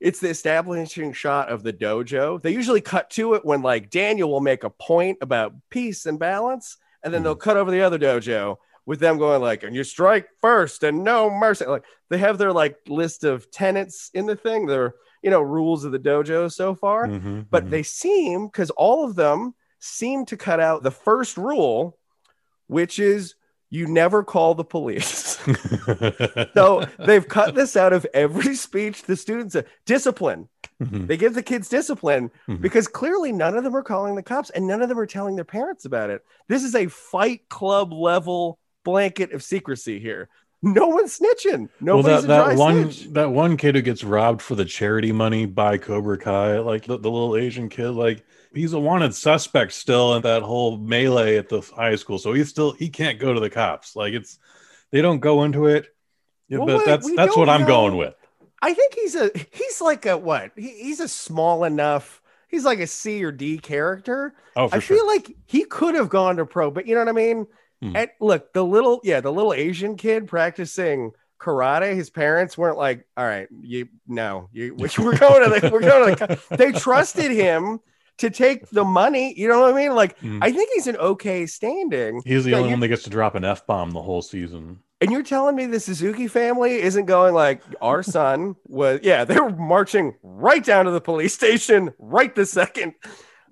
it's 0.00 0.20
the 0.20 0.28
establishing 0.28 1.12
shot 1.12 1.50
of 1.50 1.62
the 1.62 1.72
dojo. 1.72 2.42
They 2.42 2.52
usually 2.52 2.80
cut 2.80 3.10
to 3.10 3.34
it 3.34 3.44
when 3.44 3.62
like 3.62 3.90
Daniel 3.90 4.30
will 4.30 4.40
make 4.40 4.64
a 4.64 4.70
point 4.70 5.18
about 5.20 5.54
peace 5.70 6.06
and 6.06 6.18
balance, 6.18 6.76
and 7.04 7.14
then 7.14 7.22
they'll 7.22 7.36
cut 7.36 7.56
over 7.56 7.70
the 7.70 7.82
other 7.82 7.98
dojo 7.98 8.56
with 8.86 8.98
them 8.98 9.18
going 9.18 9.40
like, 9.40 9.62
and 9.62 9.76
you 9.76 9.84
strike 9.84 10.26
first 10.40 10.82
and 10.82 11.04
no 11.04 11.30
mercy. 11.30 11.64
Like 11.66 11.84
they 12.10 12.18
have 12.18 12.38
their 12.38 12.52
like 12.52 12.76
list 12.88 13.22
of 13.22 13.50
tenants 13.50 14.10
in 14.14 14.26
the 14.26 14.36
thing, 14.36 14.66
their 14.66 14.94
you 15.22 15.30
know 15.30 15.40
rules 15.40 15.84
of 15.84 15.92
the 15.92 15.98
dojo 15.98 16.52
so 16.52 16.74
far 16.74 17.06
Mhm, 17.06 17.46
but 17.50 17.64
mhm. 17.64 17.70
they 17.70 17.82
seem 17.82 18.46
because 18.46 18.70
all 18.70 19.04
of 19.04 19.14
them 19.14 19.54
seem 19.78 20.26
to 20.26 20.36
cut 20.36 20.60
out 20.60 20.82
the 20.82 20.90
first 20.90 21.38
rule 21.38 21.98
which 22.66 22.98
is 22.98 23.34
you 23.74 23.86
never 23.86 24.22
call 24.22 24.54
the 24.54 24.64
police. 24.64 25.38
So 26.54 26.86
they've 26.98 27.26
cut 27.26 27.54
this 27.54 27.76
out 27.76 27.92
of 27.92 28.06
every 28.14 28.54
speech. 28.54 29.02
The 29.02 29.16
students 29.16 29.56
discipline. 29.84 30.48
Mhm, 30.82 31.06
they 31.06 31.16
give 31.16 31.34
the 31.34 31.42
kids 31.42 31.68
discipline 31.68 32.30
Mhm. 32.48 32.60
because 32.60 32.88
clearly 32.88 33.32
none 33.32 33.56
of 33.56 33.64
them 33.64 33.76
are 33.76 33.82
calling 33.82 34.14
the 34.14 34.22
cops 34.22 34.50
and 34.50 34.66
none 34.66 34.82
of 34.82 34.88
them 34.88 34.98
are 34.98 35.06
telling 35.06 35.36
their 35.36 35.44
parents 35.44 35.84
about 35.84 36.10
it. 36.10 36.24
This 36.48 36.62
is 36.64 36.74
a 36.74 36.86
fight 36.86 37.48
club 37.48 37.92
level 37.92 38.58
blanket 38.84 39.32
of 39.32 39.42
secrecy 39.42 39.98
here. 39.98 40.28
No 40.62 40.86
one's 40.88 41.18
snitching. 41.18 41.68
Well, 41.80 42.02
that, 42.02 42.22
that 42.24 42.56
one 42.56 42.90
snitch. 42.90 43.12
that 43.12 43.30
one 43.30 43.56
kid 43.56 43.74
who 43.74 43.82
gets 43.82 44.02
robbed 44.02 44.40
for 44.42 44.54
the 44.54 44.64
charity 44.64 45.12
money 45.12 45.44
by 45.46 45.76
Cobra 45.78 46.16
Kai, 46.18 46.58
like 46.60 46.84
the, 46.84 46.96
the 46.98 47.10
little 47.10 47.36
Asian 47.36 47.68
kid, 47.68 47.90
like 47.90 48.24
he's 48.54 48.72
a 48.72 48.78
wanted 48.78 49.14
suspect 49.14 49.72
still 49.72 50.14
in 50.14 50.22
that 50.22 50.42
whole 50.42 50.76
melee 50.78 51.36
at 51.36 51.48
the 51.48 51.60
high 51.60 51.96
school. 51.96 52.18
So 52.18 52.32
he's 52.32 52.48
still 52.48 52.72
he 52.72 52.88
can't 52.88 53.18
go 53.18 53.32
to 53.32 53.40
the 53.40 53.50
cops. 53.50 53.96
Like 53.96 54.14
it's 54.14 54.38
they 54.90 55.02
don't 55.02 55.20
go 55.20 55.44
into 55.44 55.66
it. 55.66 55.88
Yeah, 56.48 56.58
Well, 56.58 56.78
but 56.78 56.86
that's 56.86 57.14
that's 57.14 57.36
what 57.36 57.48
I'm 57.48 57.62
know. 57.62 57.66
going 57.66 57.96
with. 57.96 58.14
I 58.62 58.74
think 58.74 58.94
he's 58.94 59.14
a 59.14 59.30
he's 59.52 59.80
like 59.80 60.06
a 60.06 60.16
what? 60.16 60.52
He, 60.56 60.68
he's 60.68 61.00
a 61.00 61.08
small 61.08 61.64
enough. 61.64 62.22
He's 62.48 62.64
like 62.64 62.78
a 62.78 62.86
C 62.86 63.24
or 63.24 63.32
D 63.32 63.58
character. 63.58 64.34
Oh, 64.56 64.68
I 64.70 64.78
sure. 64.78 64.96
feel 64.96 65.06
like 65.06 65.34
he 65.46 65.64
could 65.64 65.94
have 65.94 66.08
gone 66.08 66.36
to 66.36 66.46
pro, 66.46 66.70
but 66.70 66.86
you 66.86 66.94
know 66.94 67.00
what 67.00 67.08
I 67.08 67.12
mean. 67.12 67.46
Hmm. 67.82 67.96
And 67.96 68.10
look, 68.20 68.52
the 68.52 68.64
little 68.64 69.00
yeah, 69.04 69.20
the 69.20 69.32
little 69.32 69.52
Asian 69.52 69.96
kid 69.96 70.28
practicing 70.28 71.12
karate. 71.40 71.94
His 71.94 72.10
parents 72.10 72.56
weren't 72.56 72.78
like, 72.78 73.06
"All 73.16 73.24
right, 73.26 73.48
you 73.60 73.88
no, 74.06 74.48
you 74.52 74.74
we're 74.78 74.88
going 75.18 75.42
to 75.50 75.60
the 75.60 75.70
we're 75.72 75.80
going 75.80 76.16
to." 76.16 76.26
The, 76.26 76.56
they 76.56 76.72
trusted 76.72 77.30
him 77.30 77.80
to 78.18 78.30
take 78.30 78.68
the 78.70 78.84
money. 78.84 79.34
You 79.38 79.48
know 79.48 79.60
what 79.60 79.74
I 79.74 79.76
mean? 79.76 79.94
Like, 79.94 80.18
Hmm. 80.20 80.38
I 80.42 80.52
think 80.52 80.70
he's 80.74 80.86
an 80.86 80.96
okay 80.96 81.46
standing. 81.46 82.22
He's 82.24 82.44
the 82.44 82.54
only 82.54 82.70
one 82.70 82.80
that 82.80 82.88
gets 82.88 83.02
to 83.04 83.10
drop 83.10 83.34
an 83.34 83.44
f 83.44 83.66
bomb 83.66 83.90
the 83.90 84.02
whole 84.02 84.22
season. 84.22 84.80
And 85.00 85.10
you're 85.10 85.22
telling 85.24 85.54
me 85.56 85.66
the 85.66 85.80
Suzuki 85.80 86.28
family 86.28 86.80
isn't 86.80 87.06
going 87.06 87.34
like 87.34 87.60
our 87.82 88.02
son 88.16 88.56
was? 88.66 89.00
Yeah, 89.02 89.24
they 89.24 89.38
were 89.38 89.50
marching 89.50 90.14
right 90.22 90.64
down 90.64 90.84
to 90.86 90.90
the 90.92 91.00
police 91.00 91.34
station 91.34 91.92
right 91.98 92.34
the 92.34 92.46
second. 92.46 92.94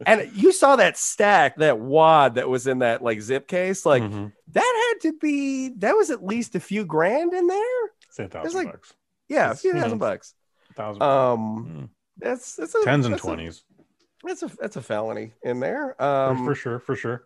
And 0.06 0.30
you 0.34 0.50
saw 0.52 0.76
that 0.76 0.96
stack, 0.96 1.56
that 1.58 1.78
wad 1.78 2.34
that 2.36 2.48
was 2.48 2.66
in 2.66 2.78
that 2.80 3.02
like 3.02 3.20
zip 3.20 3.46
case. 3.48 3.84
Like 3.86 4.02
Mhm. 4.02 4.32
that 4.52 4.92
had 4.94 5.10
to 5.10 5.18
be 5.18 5.68
that 5.78 5.94
was 5.96 6.10
at 6.10 6.24
least 6.24 6.54
a 6.56 6.60
few 6.60 6.84
grand 6.84 7.32
in 7.34 7.46
there. 7.46 7.80
say 8.10 8.24
a 8.24 8.28
thousand 8.28 8.54
like- 8.64 8.72
bucks, 8.72 8.94
Yeah, 9.28 9.50
a 9.50 9.54
few 9.54 9.72
thousand 9.72 9.98
bucks. 9.98 10.34
a 10.70 10.74
thousand 10.74 11.02
Um, 11.02 11.66
Mm. 11.66 11.88
that's 12.18 12.56
that's 12.56 12.74
a, 12.74 12.82
tens 12.84 13.04
and 13.06 13.14
that's 13.14 13.22
twenties 13.22 13.62
That's 14.24 14.42
a 14.42 14.50
that's 14.60 14.76
a 14.76 14.82
felony 14.82 15.32
in 15.42 15.60
there. 15.60 15.94
for, 15.98 16.04
Um, 16.04 16.44
for 16.44 16.54
sure, 16.54 16.78
for 16.78 16.94
sure. 16.96 17.24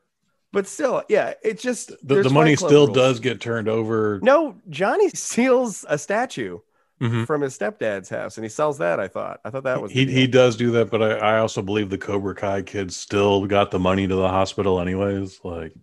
but 0.52 0.66
still, 0.66 1.02
yeah, 1.09 1.35
it 1.42 1.59
just 1.59 1.88
The, 2.06 2.22
the 2.22 2.30
money 2.30 2.56
still 2.56 2.87
rules. 2.87 2.96
does 2.96 3.20
get 3.20 3.40
turned 3.40 3.68
over. 3.68 4.18
No, 4.22 4.56
Johnny 4.70 5.09
steals 5.14 5.85
a 5.88 5.98
statue 5.98 6.59
Mhm. 7.02 7.26
from 7.26 7.42
his 7.42 7.59
stepdad's 7.59 8.09
house, 8.09 8.38
and 8.38 8.44
he 8.44 8.48
sells 8.48 8.78
that. 8.78 8.98
I 8.98 9.09
thought. 9.09 9.40
I 9.44 9.50
thought 9.50 9.64
that 9.64 9.82
was 9.82 9.92
he 9.92 10.06
he 10.06 10.26
does 10.26 10.56
do 10.56 10.70
that, 10.72 10.90
but 10.90 11.02
I, 11.02 11.35
I 11.35 11.38
also 11.40 11.61
believe 11.61 11.90
the 11.90 11.98
Cobra 11.98 12.35
Kai 12.35 12.62
kids 12.62 12.96
still 12.96 13.44
got 13.46 13.70
the 13.70 13.78
money 13.78 14.09
to 14.09 14.14
the 14.14 14.28
hospital 14.28 14.80
anyways. 14.80 15.40
Like, 15.44 15.74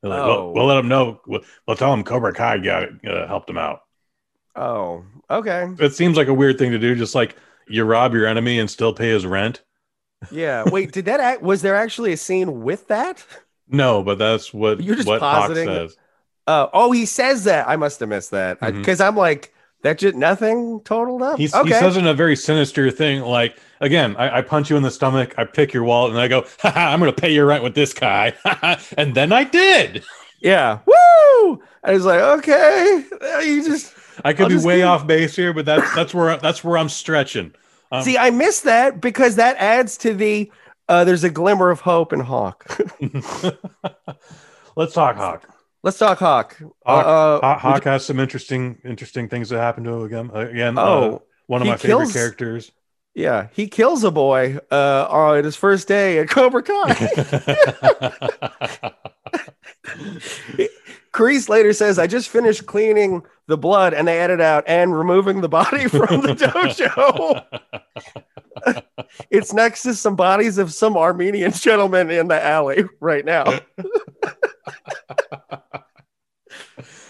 they're 0.00 0.10
like 0.10 0.20
Oh. 0.20 0.44
we'll, 0.46 0.52
we'll 0.54 0.66
let 0.66 0.76
them 0.76 0.88
know. 0.88 1.20
We'll, 1.26 1.42
we'll 1.66 1.76
tell 1.76 1.90
them 1.90 2.02
Cobra 2.04 2.32
Kai 2.32 2.56
got 2.58 2.84
it, 2.84 2.92
uh, 3.06 3.26
helped 3.26 3.48
them 3.48 3.58
out. 3.58 3.80
Oh, 4.56 5.04
okay. 5.30 5.68
It 5.78 5.92
seems 5.94 6.16
like 6.16 6.28
a 6.28 6.34
weird 6.34 6.56
thing 6.58 6.70
to 6.70 6.78
do. 6.78 6.94
Just 6.94 7.14
like 7.14 7.36
you 7.68 7.84
rob 7.84 8.14
your 8.14 8.26
enemy 8.26 8.58
and 8.58 8.70
still 8.70 8.94
pay 8.94 9.10
his 9.10 9.26
rent. 9.26 9.62
Yeah. 10.30 10.64
Wait, 10.70 10.92
did 10.92 11.06
that 11.06 11.20
act 11.20 11.42
was 11.42 11.62
there 11.62 11.74
actually 11.76 12.12
a 12.12 12.16
scene 12.16 12.62
with 12.62 12.88
that? 12.88 13.24
No, 13.68 14.02
but 14.02 14.18
that's 14.18 14.52
what 14.52 14.82
You're 14.82 14.96
just 14.96 15.08
what 15.08 15.20
positing- 15.20 15.66
says. 15.66 15.96
Uh, 16.46 16.66
oh, 16.72 16.90
he 16.92 17.06
says 17.06 17.44
that. 17.44 17.68
I 17.68 17.76
must 17.76 18.00
have 18.00 18.08
missed 18.08 18.32
that 18.32 18.58
because 18.60 19.00
I'm 19.00 19.16
like 19.16 19.54
that. 19.82 19.98
Just 19.98 20.16
nothing 20.16 20.80
totaled 20.84 21.22
up. 21.22 21.38
He's, 21.38 21.54
okay. 21.54 21.68
He 21.68 21.74
says 21.74 21.96
in 21.96 22.04
a 22.06 22.14
very 22.14 22.34
sinister 22.34 22.90
thing. 22.90 23.20
Like 23.22 23.56
again, 23.80 24.16
I, 24.16 24.38
I 24.38 24.42
punch 24.42 24.68
you 24.68 24.76
in 24.76 24.82
the 24.82 24.90
stomach, 24.90 25.34
I 25.38 25.44
pick 25.44 25.72
your 25.72 25.84
wallet, 25.84 26.10
and 26.10 26.20
I 26.20 26.26
go, 26.26 26.44
"I'm 26.64 26.98
going 26.98 27.14
to 27.14 27.20
pay 27.20 27.32
your 27.32 27.46
rent 27.46 27.62
with 27.62 27.76
this 27.76 27.94
guy," 27.94 28.34
and 28.98 29.14
then 29.14 29.32
I 29.32 29.44
did. 29.44 30.04
yeah. 30.40 30.80
Woo! 30.84 31.62
I 31.84 31.92
was 31.92 32.04
like, 32.04 32.20
okay, 32.20 33.04
you 33.44 33.64
just 33.64 33.94
I 34.24 34.32
could 34.32 34.50
I'll 34.52 34.58
be 34.58 34.64
way 34.66 34.78
keep- 34.78 34.86
off 34.86 35.06
base 35.06 35.36
here, 35.36 35.52
but 35.52 35.64
that's 35.64 35.94
that's 35.94 36.12
where 36.12 36.36
that's 36.38 36.64
where 36.64 36.76
I'm 36.76 36.88
stretching. 36.88 37.54
Um, 37.92 38.02
see. 38.02 38.18
I 38.18 38.30
missed 38.30 38.64
that 38.64 39.00
because 39.00 39.36
that 39.36 39.56
adds 39.58 39.96
to 39.98 40.14
the. 40.14 40.50
Uh, 40.88 41.04
there's 41.04 41.22
a 41.24 41.30
glimmer 41.30 41.70
of 41.70 41.80
hope 41.80 42.12
in 42.12 42.20
Hawk. 42.20 42.66
Let's 44.76 44.94
talk 44.94 45.16
Hawk. 45.16 45.48
Let's 45.84 45.98
talk 45.98 46.18
Hawk. 46.18 46.56
Hawk, 46.84 47.06
uh, 47.06 47.40
Hawk, 47.40 47.60
Hawk 47.60 47.84
has 47.84 48.04
some 48.04 48.18
interesting 48.18 48.78
interesting 48.84 49.28
things 49.28 49.48
that 49.50 49.58
happen 49.58 49.84
to 49.84 49.90
him 49.92 50.02
again. 50.04 50.30
Uh, 50.34 50.38
Again, 50.40 50.78
uh, 50.78 50.82
Oh, 50.82 51.22
one 51.46 51.60
of 51.62 51.68
my 51.68 51.76
favorite 51.76 52.12
characters. 52.12 52.72
yeah, 53.14 53.48
he 53.52 53.68
kills 53.68 54.04
a 54.04 54.10
boy 54.10 54.58
uh, 54.70 55.06
on 55.10 55.44
his 55.44 55.56
first 55.56 55.88
day 55.88 56.18
at 56.18 56.28
Cobra 56.28 56.62
Kai. 56.62 56.94
Kreese 61.12 61.48
later 61.48 61.72
says, 61.74 61.98
I 61.98 62.06
just 62.06 62.28
finished 62.30 62.64
cleaning 62.66 63.22
the 63.46 63.58
blood 63.58 63.92
and 63.92 64.08
they 64.08 64.18
added 64.18 64.40
out 64.40 64.64
and 64.66 64.96
removing 64.96 65.40
the 65.42 65.48
body 65.48 65.86
from 65.88 66.22
the 66.22 66.34
dojo. 68.64 68.82
it's 69.30 69.52
next 69.52 69.82
to 69.82 69.94
some 69.94 70.16
bodies 70.16 70.56
of 70.58 70.72
some 70.72 70.96
Armenian 70.96 71.52
gentlemen 71.52 72.10
in 72.10 72.28
the 72.28 72.42
alley 72.42 72.84
right 73.00 73.24
now. 73.26 73.44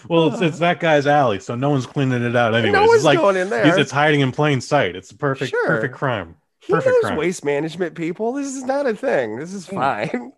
well, 0.09 0.27
it's, 0.33 0.41
it's 0.41 0.59
that 0.59 0.79
guy's 0.79 1.07
alley, 1.07 1.39
so 1.39 1.55
no 1.55 1.69
one's 1.69 1.85
cleaning 1.85 2.23
it 2.23 2.35
out 2.35 2.53
anyways. 2.53 2.73
no 2.73 2.83
it's 2.83 2.89
one's 2.89 3.03
like 3.05 3.17
going 3.19 3.37
in 3.37 3.49
there. 3.49 3.65
it's, 3.67 3.77
it's 3.77 3.91
hiding 3.91 4.19
in 4.21 4.31
plain 4.31 4.59
sight. 4.61 4.95
It's 4.95 5.11
a 5.11 5.15
perfect 5.17 5.51
Sure. 5.51 5.67
perfect 5.67 5.95
crime. 5.95 6.35
he 6.59 6.73
perfect 6.73 6.93
knows 6.95 7.01
crime. 7.03 7.17
waste 7.17 7.45
management 7.45 7.95
people. 7.95 8.33
This 8.33 8.47
is 8.55 8.63
not 8.63 8.85
a 8.85 8.95
thing. 8.95 9.37
This 9.37 9.53
is 9.53 9.67
Hmm. 9.67 9.75
fine. 9.77 10.33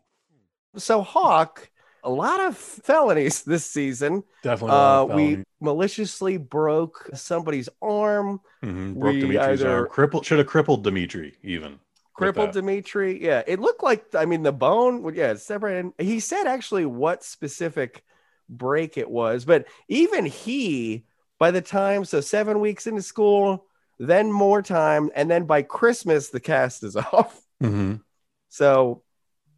So 0.78 1.02
Hawk, 1.02 1.70
a 2.06 2.10
lot 2.10 2.40
of 2.40 2.56
felonies 2.58 3.44
this 3.52 3.66
season. 3.66 4.24
Definitely. 4.44 4.76
Uh, 4.78 5.06
we 5.06 5.44
maliciously 5.60 6.38
broke 6.38 7.10
somebody's 7.14 7.68
arm, 7.82 8.40
Mhm, 8.64 8.96
broke 9.00 9.14
we 9.14 9.22
Dimitri's 9.22 9.62
either- 9.62 9.70
arm. 9.72 9.88
Crippled 9.90 10.26
should 10.26 10.38
have 10.38 10.48
crippled 10.48 10.84
Dimitri 10.84 11.36
even. 11.44 11.80
crippled. 12.14 12.52
Dimitri. 12.54 13.22
Yeah, 13.22 13.44
it 13.46 13.60
looked 13.60 13.84
like 13.84 14.16
I 14.16 14.26
mean 14.26 14.44
the 14.44 14.54
bone. 14.54 15.14
Yeah, 15.16 15.32
it's 15.32 15.44
separated. 15.44 15.92
He 15.98 16.20
said 16.22 16.46
actually 16.48 16.86
what 16.86 17.24
specific 17.24 18.04
break 18.48 18.98
it 18.98 19.10
was, 19.10 19.44
but 19.44 19.66
even 19.90 20.26
he, 20.26 21.06
by 21.40 21.52
the 21.52 21.62
time 21.62 22.06
so 22.06 22.22
seven 22.22 22.60
weeks 22.62 22.88
into 22.88 23.02
school, 23.02 23.66
then 24.00 24.32
more 24.32 24.62
time, 24.62 25.10
and 25.16 25.30
then 25.30 25.46
by 25.46 25.62
Christmas 25.64 26.30
the 26.30 26.40
cast 26.40 26.84
is 26.84 26.96
off. 27.14 27.42
Mhm. 27.62 28.02
So 28.50 29.02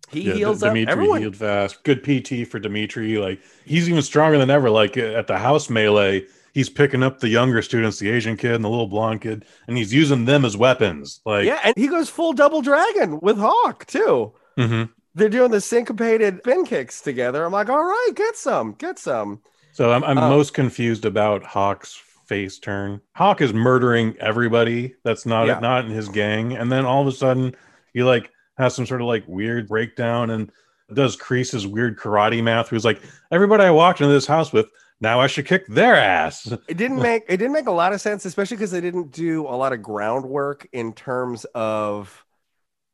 he 0.09 0.21
Yeah, 0.21 0.33
heals 0.33 0.59
D- 0.61 0.67
up. 0.67 0.73
Dimitri 0.73 0.91
Everyone, 0.91 1.21
healed 1.21 1.35
fast. 1.35 1.83
Good 1.83 2.03
PT 2.03 2.47
for 2.47 2.59
Dimitri. 2.59 3.17
Like 3.17 3.39
he's 3.65 3.89
even 3.89 4.01
stronger 4.01 4.37
than 4.37 4.49
ever. 4.49 4.69
Like 4.69 4.97
at 4.97 5.27
the 5.27 5.37
house 5.37 5.69
melee, 5.69 6.25
he's 6.53 6.69
picking 6.69 7.03
up 7.03 7.19
the 7.19 7.29
younger 7.29 7.61
students, 7.61 7.99
the 7.99 8.09
Asian 8.09 8.37
kid 8.37 8.53
and 8.53 8.63
the 8.63 8.69
little 8.69 8.87
blonde 8.87 9.21
kid, 9.21 9.45
and 9.67 9.77
he's 9.77 9.93
using 9.93 10.25
them 10.25 10.43
as 10.45 10.55
weapons. 10.57 11.19
Like, 11.25 11.45
yeah, 11.45 11.59
and 11.63 11.75
he 11.77 11.87
goes 11.87 12.09
full 12.09 12.33
double 12.33 12.61
dragon 12.61 13.19
with 13.21 13.37
Hawk 13.37 13.85
too. 13.85 14.33
Mhm. 14.57 14.89
They're 15.15 15.29
doing 15.29 15.51
the 15.51 15.61
syncopated 15.61 16.39
spin 16.39 16.63
kicks 16.65 17.01
together. 17.01 17.43
I'm 17.43 17.51
like, 17.51 17.69
all 17.69 17.83
right, 17.83 18.11
get 18.15 18.35
some, 18.35 18.73
get 18.73 18.99
some. 18.99 19.41
So 19.71 19.91
I'm, 19.91 20.03
I'm 20.03 20.17
Uh, 20.17 20.29
most 20.29 20.53
confused 20.53 21.05
about 21.05 21.43
Hawk's 21.43 21.99
face 22.27 22.59
turn. 22.59 23.01
Hawk 23.15 23.41
is 23.41 23.53
murdering 23.53 24.15
everybody 24.19 24.93
that's 25.03 25.25
not 25.25 25.47
Yeah. 25.47 25.59
not 25.59 25.85
in 25.85 25.91
his 25.91 26.09
gang, 26.09 26.55
and 26.55 26.71
then 26.71 26.85
all 26.85 27.01
of 27.01 27.07
a 27.07 27.11
sudden 27.11 27.55
he 27.93 28.03
like 28.03 28.31
has 28.57 28.75
some 28.75 28.85
sort 28.85 29.01
of 29.01 29.07
like 29.07 29.23
weird 29.27 29.67
breakdown 29.67 30.29
and 30.29 30.51
does 30.93 31.17
Kreese's 31.17 31.67
weird 31.67 31.97
karate 31.97 32.41
math. 32.41 32.69
Who's 32.69 32.85
like, 32.85 33.01
everybody 33.31 33.63
I 33.63 33.71
walked 33.71 34.01
into 34.01 34.13
this 34.13 34.25
house 34.25 34.53
with, 34.53 34.67
now 34.99 35.19
I 35.19 35.27
should 35.27 35.45
kick 35.45 35.67
their 35.67 35.95
ass. 35.95 36.51
It 36.67 36.77
didn't 36.77 37.01
make 37.01 37.23
it 37.27 37.37
didn't 37.37 37.53
make 37.53 37.67
a 37.67 37.71
lot 37.71 37.93
of 37.93 38.01
sense, 38.01 38.25
especially 38.25 38.57
because 38.57 38.71
they 38.71 38.81
didn't 38.81 39.11
do 39.11 39.45
a 39.45 39.55
lot 39.55 39.73
of 39.73 39.81
groundwork 39.81 40.67
in 40.71 40.93
terms 40.93 41.45
of, 41.53 42.25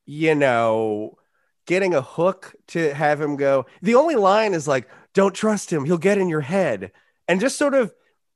you 0.06 0.36
know, 0.36 1.17
getting 1.65 1.93
a 1.93 2.02
hook 2.02 2.56
to 2.67 2.93
have 2.93 3.21
him 3.21 3.38
go. 3.38 3.65
The 3.82 3.95
only 3.95 4.15
line 4.15 4.54
is 4.54 4.67
like, 4.67 4.89
"Don't 5.13 5.34
trust 5.34 5.71
him; 5.71 5.86
he'll 5.86 5.97
get 5.97 6.17
in 6.17 6.28
your 6.28 6.41
head," 6.41 6.91
and 7.28 7.39
just 7.39 7.58
sort 7.58 7.73
of. 7.73 7.93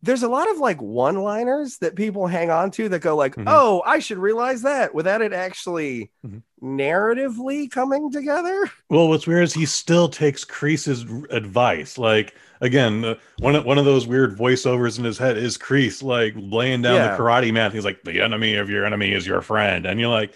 There's 0.07 0.23
a 0.23 0.29
lot 0.29 0.49
of 0.49 0.57
like 0.57 0.81
one-liners 0.81 1.77
that 1.79 1.95
people 1.95 2.25
hang 2.27 2.49
on 2.49 2.71
to 2.71 2.87
that 2.89 2.99
go 3.01 3.15
like, 3.15 3.35
Mhm. 3.35 3.43
"Oh, 3.45 3.83
I 3.85 3.99
should 3.99 4.17
realize 4.17 4.61
that," 4.63 4.95
without 4.95 5.21
it 5.21 5.33
actually 5.33 6.09
Mhm. 6.25 6.41
narratively 6.63 7.69
coming 7.69 8.11
together. 8.11 8.71
Well, 8.89 9.09
what's 9.09 9.27
weird 9.27 9.43
is 9.43 9.53
he 9.53 9.65
still 9.65 10.07
takes 10.07 10.45
Kreese's 10.45 11.05
advice. 11.29 11.97
Like 11.97 12.33
again, 12.61 13.03
uh, 13.05 13.15
one 13.39 13.55
of 13.55 13.65
one 13.65 13.77
of 13.77 13.85
those 13.85 14.07
weird 14.07 14.37
voiceovers 14.37 14.97
in 14.97 15.03
his 15.03 15.17
head 15.17 15.37
is 15.37 15.57
Crease 15.57 16.01
like 16.01 16.33
laying 16.37 16.81
down 16.81 16.95
Yeah. 16.95 17.15
the 17.15 17.21
karate 17.21 17.53
math. 17.53 17.73
He's 17.73 17.85
like, 17.85 18.01
"The 18.03 18.21
enemy 18.21 18.55
of 18.55 18.69
your 18.69 18.85
enemy 18.85 19.11
is 19.13 19.27
your 19.27 19.41
friend," 19.41 19.85
and 19.85 19.99
you're 19.99 20.09
like, 20.09 20.31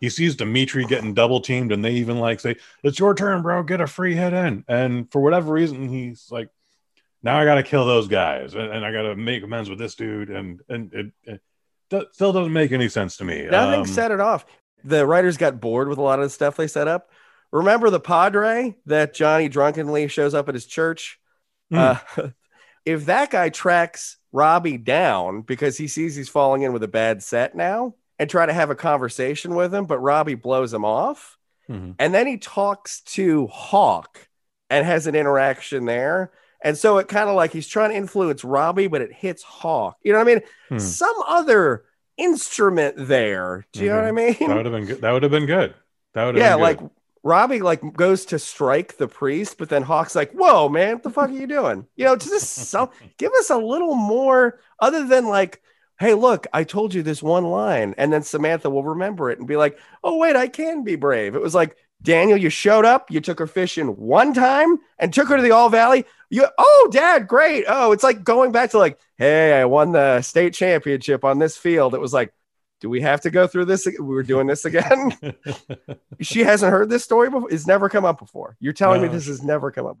he 0.00 0.08
sees 0.08 0.36
Dimitri 0.36 0.86
getting 0.86 1.12
double 1.14 1.40
teamed, 1.40 1.72
and 1.72 1.84
they 1.84 1.92
even 1.92 2.18
like 2.18 2.40
say, 2.40 2.56
"It's 2.82 2.98
your 2.98 3.14
turn, 3.14 3.42
bro. 3.42 3.62
Get 3.64 3.80
a 3.80 3.86
free 3.86 4.14
hit 4.14 4.32
in." 4.32 4.64
And 4.68 5.10
for 5.12 5.20
whatever 5.20 5.52
reason, 5.52 5.88
he's 5.88 6.28
like, 6.30 6.48
"Now 7.22 7.38
I 7.38 7.44
got 7.44 7.56
to 7.56 7.62
kill 7.62 7.86
those 7.86 8.08
guys, 8.08 8.54
and, 8.54 8.72
and 8.72 8.84
I 8.84 8.92
got 8.92 9.02
to 9.02 9.16
make 9.16 9.42
amends 9.42 9.68
with 9.70 9.78
this 9.78 9.94
dude," 9.94 10.30
and 10.30 10.60
and 10.68 10.92
it, 10.92 11.06
it 11.24 11.40
do- 11.90 12.06
still 12.12 12.32
doesn't 12.32 12.52
make 12.52 12.72
any 12.72 12.88
sense 12.88 13.16
to 13.18 13.24
me. 13.24 13.46
Nothing 13.46 13.80
Um, 13.80 13.86
set 13.86 14.10
it 14.10 14.20
off. 14.20 14.46
The 14.84 15.06
writers 15.06 15.36
got 15.36 15.60
bored 15.60 15.88
with 15.88 15.98
a 15.98 16.02
lot 16.02 16.18
of 16.20 16.24
the 16.24 16.30
stuff 16.30 16.56
they 16.56 16.66
set 16.66 16.88
up. 16.88 17.10
Remember 17.52 17.90
the 17.90 18.00
Padre 18.00 18.76
that 18.86 19.12
Johnny 19.12 19.48
drunkenly 19.48 20.08
shows 20.08 20.34
up 20.34 20.48
at 20.48 20.54
his 20.54 20.66
church? 20.66 21.18
Hmm. 21.70 21.76
Uh, 21.76 21.96
if 22.86 23.06
that 23.06 23.30
guy 23.30 23.48
tracks 23.50 24.16
Robbie 24.32 24.78
down 24.78 25.42
because 25.42 25.76
he 25.76 25.88
sees 25.88 26.14
he's 26.14 26.28
falling 26.28 26.62
in 26.62 26.72
with 26.72 26.82
a 26.82 26.88
bad 26.88 27.22
set 27.22 27.54
now 27.54 27.94
and 28.18 28.30
try 28.30 28.46
to 28.46 28.52
have 28.52 28.70
a 28.70 28.74
conversation 28.76 29.54
with 29.54 29.74
him, 29.74 29.86
but 29.86 29.98
Robbie 29.98 30.34
blows 30.36 30.72
him 30.72 30.84
off. 30.84 31.36
mhm. 31.68 31.94
And 31.98 32.14
then 32.14 32.26
he 32.26 32.38
talks 32.38 33.00
to 33.02 33.48
Hawk 33.48 34.28
and 34.70 34.86
has 34.86 35.06
an 35.08 35.14
interaction 35.16 35.84
there. 35.86 36.30
And 36.62 36.76
so 36.76 36.98
it 36.98 37.08
kind 37.08 37.28
of 37.28 37.36
like 37.36 37.52
he's 37.52 37.66
trying 37.66 37.90
to 37.90 37.96
influence 37.96 38.44
Robbie, 38.44 38.86
but 38.86 39.00
it 39.00 39.12
hits 39.12 39.42
Hawk. 39.42 39.96
You 40.02 40.12
know 40.12 40.18
what 40.18 40.28
I 40.28 40.34
mean? 40.34 40.42
Hmm. 40.68 40.78
Some 40.78 41.14
other 41.26 41.84
instrument 42.16 42.94
there. 42.98 43.66
Do 43.72 43.82
you 43.82 43.88
know 43.88 43.96
what 43.96 44.04
I 44.04 44.12
mean? 44.12 44.36
That 44.38 44.56
would 44.56 44.66
have 44.66 44.74
been 44.74 44.86
good. 44.86 45.00
That 45.00 45.12
would 45.12 45.22
have 45.22 45.32
been 45.32 45.46
good. 45.46 45.74
That 46.14 46.24
would 46.26 46.36
yeah, 46.36 46.56
like 46.56 46.80
Robbie 47.22 47.60
like 47.60 47.94
goes 47.94 48.26
to 48.26 48.38
strike 48.38 48.96
the 48.96 49.08
priest, 49.08 49.56
but 49.58 49.68
then 49.68 49.82
Hawk's 49.82 50.14
like, 50.14 50.32
"Whoa, 50.32 50.68
man, 50.68 50.94
what 50.94 51.02
the 51.02 51.10
fuck 51.10 51.30
are 51.30 51.32
you 51.32 51.46
doing?" 51.46 51.86
You 51.96 52.06
know, 52.06 52.16
just 52.16 52.48
some 52.48 52.90
give 53.18 53.32
us 53.32 53.50
a 53.50 53.56
little 53.56 53.94
more 53.94 54.58
other 54.80 55.06
than 55.06 55.26
like, 55.26 55.62
"Hey, 55.98 56.14
look, 56.14 56.46
I 56.52 56.64
told 56.64 56.94
you 56.94 57.02
this 57.02 57.22
one 57.22 57.44
line," 57.44 57.94
and 57.96 58.12
then 58.12 58.22
Samantha 58.22 58.70
will 58.70 58.84
remember 58.84 59.30
it 59.30 59.38
and 59.38 59.46
be 59.46 59.56
like, 59.56 59.78
"Oh, 60.02 60.16
wait, 60.16 60.34
I 60.36 60.48
can 60.48 60.82
be 60.82 60.96
brave." 60.96 61.34
It 61.34 61.42
was 61.42 61.54
like, 61.54 61.76
Daniel, 62.02 62.38
you 62.38 62.48
showed 62.48 62.84
up, 62.84 63.10
you 63.10 63.20
took 63.20 63.38
her 63.38 63.46
fishing 63.46 63.88
one 63.88 64.32
time 64.32 64.78
and 64.98 65.12
took 65.12 65.28
her 65.28 65.36
to 65.36 65.42
the 65.42 65.50
All 65.50 65.68
Valley. 65.68 66.06
You, 66.30 66.46
oh, 66.56 66.88
Dad, 66.90 67.28
great. 67.28 67.64
Oh, 67.68 67.92
it's 67.92 68.02
like 68.04 68.24
going 68.24 68.52
back 68.52 68.70
to 68.70 68.78
like, 68.78 68.98
hey, 69.18 69.60
I 69.60 69.64
won 69.66 69.92
the 69.92 70.22
state 70.22 70.54
championship 70.54 71.24
on 71.24 71.38
this 71.38 71.56
field. 71.56 71.94
It 71.94 72.00
was 72.00 72.14
like, 72.14 72.32
do 72.80 72.88
we 72.88 73.02
have 73.02 73.20
to 73.22 73.30
go 73.30 73.46
through 73.46 73.66
this? 73.66 73.86
We 73.86 74.00
were 74.00 74.22
doing 74.22 74.46
this 74.46 74.64
again. 74.64 75.12
she 76.20 76.40
hasn't 76.40 76.72
heard 76.72 76.88
this 76.88 77.04
story 77.04 77.28
before. 77.28 77.50
It's 77.52 77.66
never 77.66 77.90
come 77.90 78.06
up 78.06 78.18
before. 78.18 78.56
You're 78.58 78.72
telling 78.72 79.02
me 79.02 79.08
this 79.08 79.26
has 79.26 79.42
never 79.42 79.70
come 79.70 79.86
up. 79.86 79.98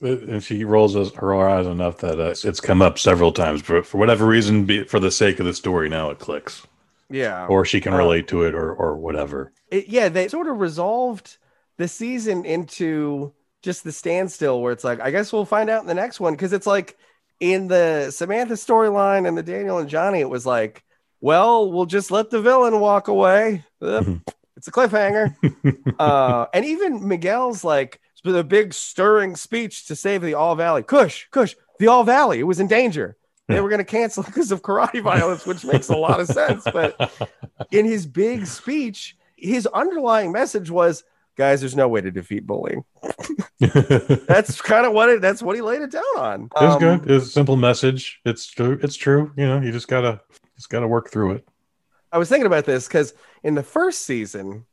Before. 0.00 0.28
and 0.28 0.44
she 0.44 0.64
rolls 0.64 0.94
her 1.14 1.48
eyes 1.48 1.66
enough 1.66 1.98
that 1.98 2.20
uh, 2.20 2.34
it's 2.46 2.60
come 2.60 2.82
up 2.82 2.98
several 2.98 3.32
times. 3.32 3.62
But 3.62 3.86
for 3.86 3.96
whatever 3.96 4.26
reason, 4.26 4.66
be, 4.66 4.84
for 4.84 5.00
the 5.00 5.10
sake 5.10 5.40
of 5.40 5.46
the 5.46 5.54
story, 5.54 5.88
now 5.88 6.10
it 6.10 6.18
clicks, 6.18 6.66
Yeah. 7.14 7.46
or 7.46 7.64
she 7.64 7.80
can 7.80 7.94
Uh, 7.94 7.98
relate 7.98 8.28
to 8.28 8.42
it, 8.44 8.54
or 8.54 8.72
or 8.74 8.96
whatever. 8.96 9.52
It- 9.70 9.88
yeah, 9.88 10.08
they 10.08 10.28
sort 10.28 10.48
of 10.48 10.58
resolved 10.60 11.38
the 11.78 11.88
season 11.88 12.44
into 12.44 13.32
just 13.62 13.84
the 13.84 13.92
standstill 13.92 14.60
where 14.60 14.72
it's 14.72 14.84
like, 14.84 15.00
I 15.00 15.10
guess 15.10 15.32
we'll 15.32 15.44
find 15.44 15.70
out 15.70 15.82
in 15.82 15.86
the 15.88 15.94
next 15.94 16.20
one. 16.20 16.36
Cause 16.36 16.52
it's 16.52 16.66
like 16.66 16.96
in 17.40 17.66
the 17.68 18.10
Samantha 18.10 18.54
storyline 18.54 19.26
and 19.26 19.36
the 19.36 19.42
Daniel 19.42 19.78
and 19.78 19.88
Johnny, 19.88 20.20
it 20.20 20.28
was 20.28 20.44
like, 20.46 20.84
well, 21.20 21.70
we'll 21.72 21.86
just 21.86 22.10
let 22.10 22.30
the 22.30 22.40
villain 22.42 22.78
walk 22.80 23.08
away. 23.08 23.64
Mhm. 23.82 24.20
it's 24.56 24.68
a 24.68 24.72
cliffhanger. 24.72 25.34
uh, 25.98 26.46
and 26.54 26.64
even 26.64 27.08
Miguel's 27.08 27.64
like 27.64 28.00
the 28.22 28.44
big 28.44 28.72
stirring 28.72 29.36
speech 29.36 29.86
to 29.86 29.96
save 29.96 30.22
the 30.22 30.34
All 30.34 30.54
Valley. 30.56 30.82
Kush, 30.82 31.26
Kush, 31.30 31.54
the 31.78 31.88
All 31.88 32.04
Valley, 32.04 32.38
it 32.40 32.44
was 32.44 32.60
in 32.60 32.66
danger. 32.68 33.16
They 33.48 33.60
were 33.60 33.68
going 33.68 33.78
to 33.78 33.84
cancel 33.84 34.22
because 34.24 34.50
of 34.52 34.62
karate 34.62 35.02
violence, 35.02 35.44
which 35.46 35.64
makes 35.64 35.88
a 35.88 35.96
lot 35.96 36.20
of 36.20 36.26
sense. 36.28 36.64
But 36.64 37.12
in 37.70 37.84
his 37.84 38.06
big 38.06 38.46
speech, 38.46 39.16
his 39.36 39.66
underlying 39.66 40.32
message 40.32 40.70
was 40.70 41.04
guys, 41.36 41.60
there's 41.60 41.74
no 41.76 41.88
way 41.88 42.00
to 42.00 42.10
defeat 42.10 42.46
bullying. 42.46 42.84
That's 43.58 44.60
kind 44.60 44.86
of 44.86 44.92
what 44.92 45.08
it. 45.08 45.20
That's 45.20 45.42
what 45.42 45.56
he 45.56 45.62
laid 45.62 45.82
it 45.82 45.90
down 45.90 46.02
on. 46.16 46.44
It's 46.44 46.62
Um, 46.62 46.78
good. 46.78 47.10
It's 47.10 47.26
a 47.26 47.30
simple 47.30 47.56
message. 47.56 48.20
It's 48.24 48.46
true. 48.46 48.78
It's 48.82 48.96
true. 48.96 49.32
You 49.36 49.46
know, 49.46 49.60
you 49.60 49.72
just 49.72 49.88
gotta 49.88 50.20
just 50.56 50.70
gotta 50.70 50.86
work 50.88 51.10
through 51.10 51.32
it. 51.32 51.48
I 52.12 52.18
was 52.18 52.28
thinking 52.28 52.46
about 52.46 52.64
this 52.64 52.86
because 52.86 53.14
in 53.42 53.54
the 53.56 53.62
first 53.62 54.02
season, 54.02 54.64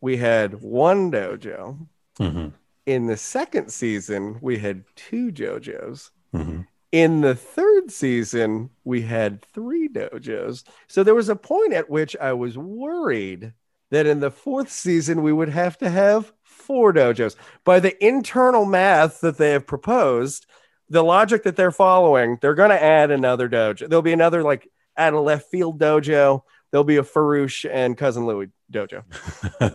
we 0.00 0.16
had 0.16 0.60
one 0.62 1.10
dojo. 1.12 1.86
Mhm. 2.18 2.52
In 2.86 3.06
the 3.06 3.16
second 3.16 3.70
season, 3.70 4.38
we 4.40 4.58
had 4.58 4.84
two 4.96 5.30
dojos. 5.30 6.10
Mhm. 6.34 6.66
In 6.90 7.20
the 7.20 7.34
third 7.34 7.90
season, 7.90 8.70
we 8.84 9.02
had 9.02 9.42
three 9.42 9.88
dojos. 9.88 10.64
So 10.86 11.02
there 11.02 11.14
was 11.14 11.28
a 11.28 11.36
point 11.36 11.74
at 11.74 11.90
which 11.90 12.16
I 12.16 12.32
was 12.32 12.56
worried 12.56 13.52
that 13.90 14.06
in 14.06 14.20
the 14.20 14.30
fourth 14.30 14.70
season, 14.70 15.22
we 15.22 15.32
would 15.32 15.48
have 15.48 15.78
to 15.78 15.90
have 15.90 16.32
four 16.42 16.92
dojos. 16.92 17.36
By 17.64 17.80
the 17.80 18.04
internal 18.04 18.64
math 18.64 19.20
that 19.20 19.38
they 19.38 19.52
have 19.52 19.66
proposed, 19.66 20.46
the 20.88 21.02
logic 21.02 21.42
that 21.42 21.56
they're 21.56 21.70
following, 21.70 22.38
they're 22.40 22.54
going 22.54 22.70
to 22.70 22.82
add 22.82 23.10
another 23.10 23.48
dojo. 23.48 23.88
There'll 23.88 24.02
be 24.02 24.12
another, 24.12 24.42
like, 24.42 24.68
add 24.96 25.14
a 25.14 25.20
left 25.20 25.50
field 25.50 25.78
dojo. 25.78 26.42
There'll 26.70 26.84
be 26.84 26.96
a 26.96 27.02
Farouche 27.02 27.68
and 27.70 27.96
Cousin 27.96 28.26
Louie 28.26 28.48
dojo. 28.70 29.04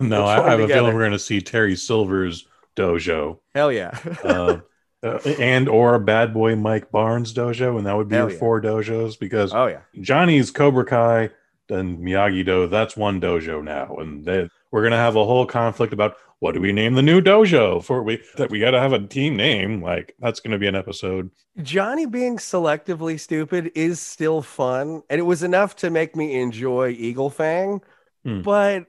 no, 0.00 0.24
I, 0.24 0.44
I 0.44 0.50
have 0.50 0.60
them 0.60 0.70
a 0.70 0.74
feeling 0.74 0.94
we're 0.94 1.04
gonna 1.04 1.18
see 1.18 1.40
Terry 1.40 1.74
Silver's 1.74 2.46
dojo. 2.76 3.40
Hell 3.54 3.72
yeah. 3.72 3.98
uh, 4.22 4.58
uh, 5.04 5.18
and 5.38 5.68
or 5.68 5.98
Bad 5.98 6.32
Boy 6.32 6.56
Mike 6.56 6.90
Barnes 6.90 7.32
dojo, 7.32 7.76
and 7.76 7.86
that 7.86 7.96
would 7.96 8.08
be 8.08 8.16
Hell 8.16 8.26
your 8.26 8.32
yeah. 8.32 8.38
four 8.38 8.60
dojos 8.60 9.18
because 9.18 9.52
oh, 9.52 9.66
yeah. 9.66 9.80
Johnny's 10.00 10.50
Cobra 10.50 10.84
Kai 10.84 11.30
and 11.68 11.98
Miyagi 11.98 12.44
Do, 12.44 12.66
that's 12.66 12.96
one 12.96 13.20
dojo 13.20 13.62
now, 13.62 13.96
and 13.96 14.24
they, 14.24 14.48
we're 14.70 14.82
gonna 14.82 14.96
have 14.96 15.16
a 15.16 15.24
whole 15.24 15.46
conflict 15.46 15.92
about 15.92 16.16
what 16.40 16.52
do 16.52 16.60
we 16.60 16.72
name 16.72 16.94
the 16.94 17.02
new 17.02 17.20
dojo 17.20 17.82
for 17.82 18.02
we 18.02 18.22
that 18.36 18.50
we 18.50 18.60
got 18.60 18.72
to 18.72 18.80
have 18.80 18.92
a 18.92 18.98
team 19.06 19.36
name. 19.36 19.82
Like 19.82 20.14
that's 20.18 20.40
gonna 20.40 20.58
be 20.58 20.66
an 20.66 20.74
episode. 20.74 21.30
Johnny 21.62 22.06
being 22.06 22.36
selectively 22.36 23.18
stupid 23.18 23.72
is 23.74 24.00
still 24.00 24.42
fun, 24.42 25.02
and 25.08 25.18
it 25.18 25.24
was 25.24 25.42
enough 25.42 25.76
to 25.76 25.90
make 25.90 26.16
me 26.16 26.40
enjoy 26.40 26.90
Eagle 26.90 27.30
Fang. 27.30 27.80
Hmm. 28.24 28.42
But 28.42 28.86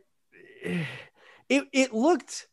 it 1.49 1.67
it 1.71 1.93
looked. 1.93 2.47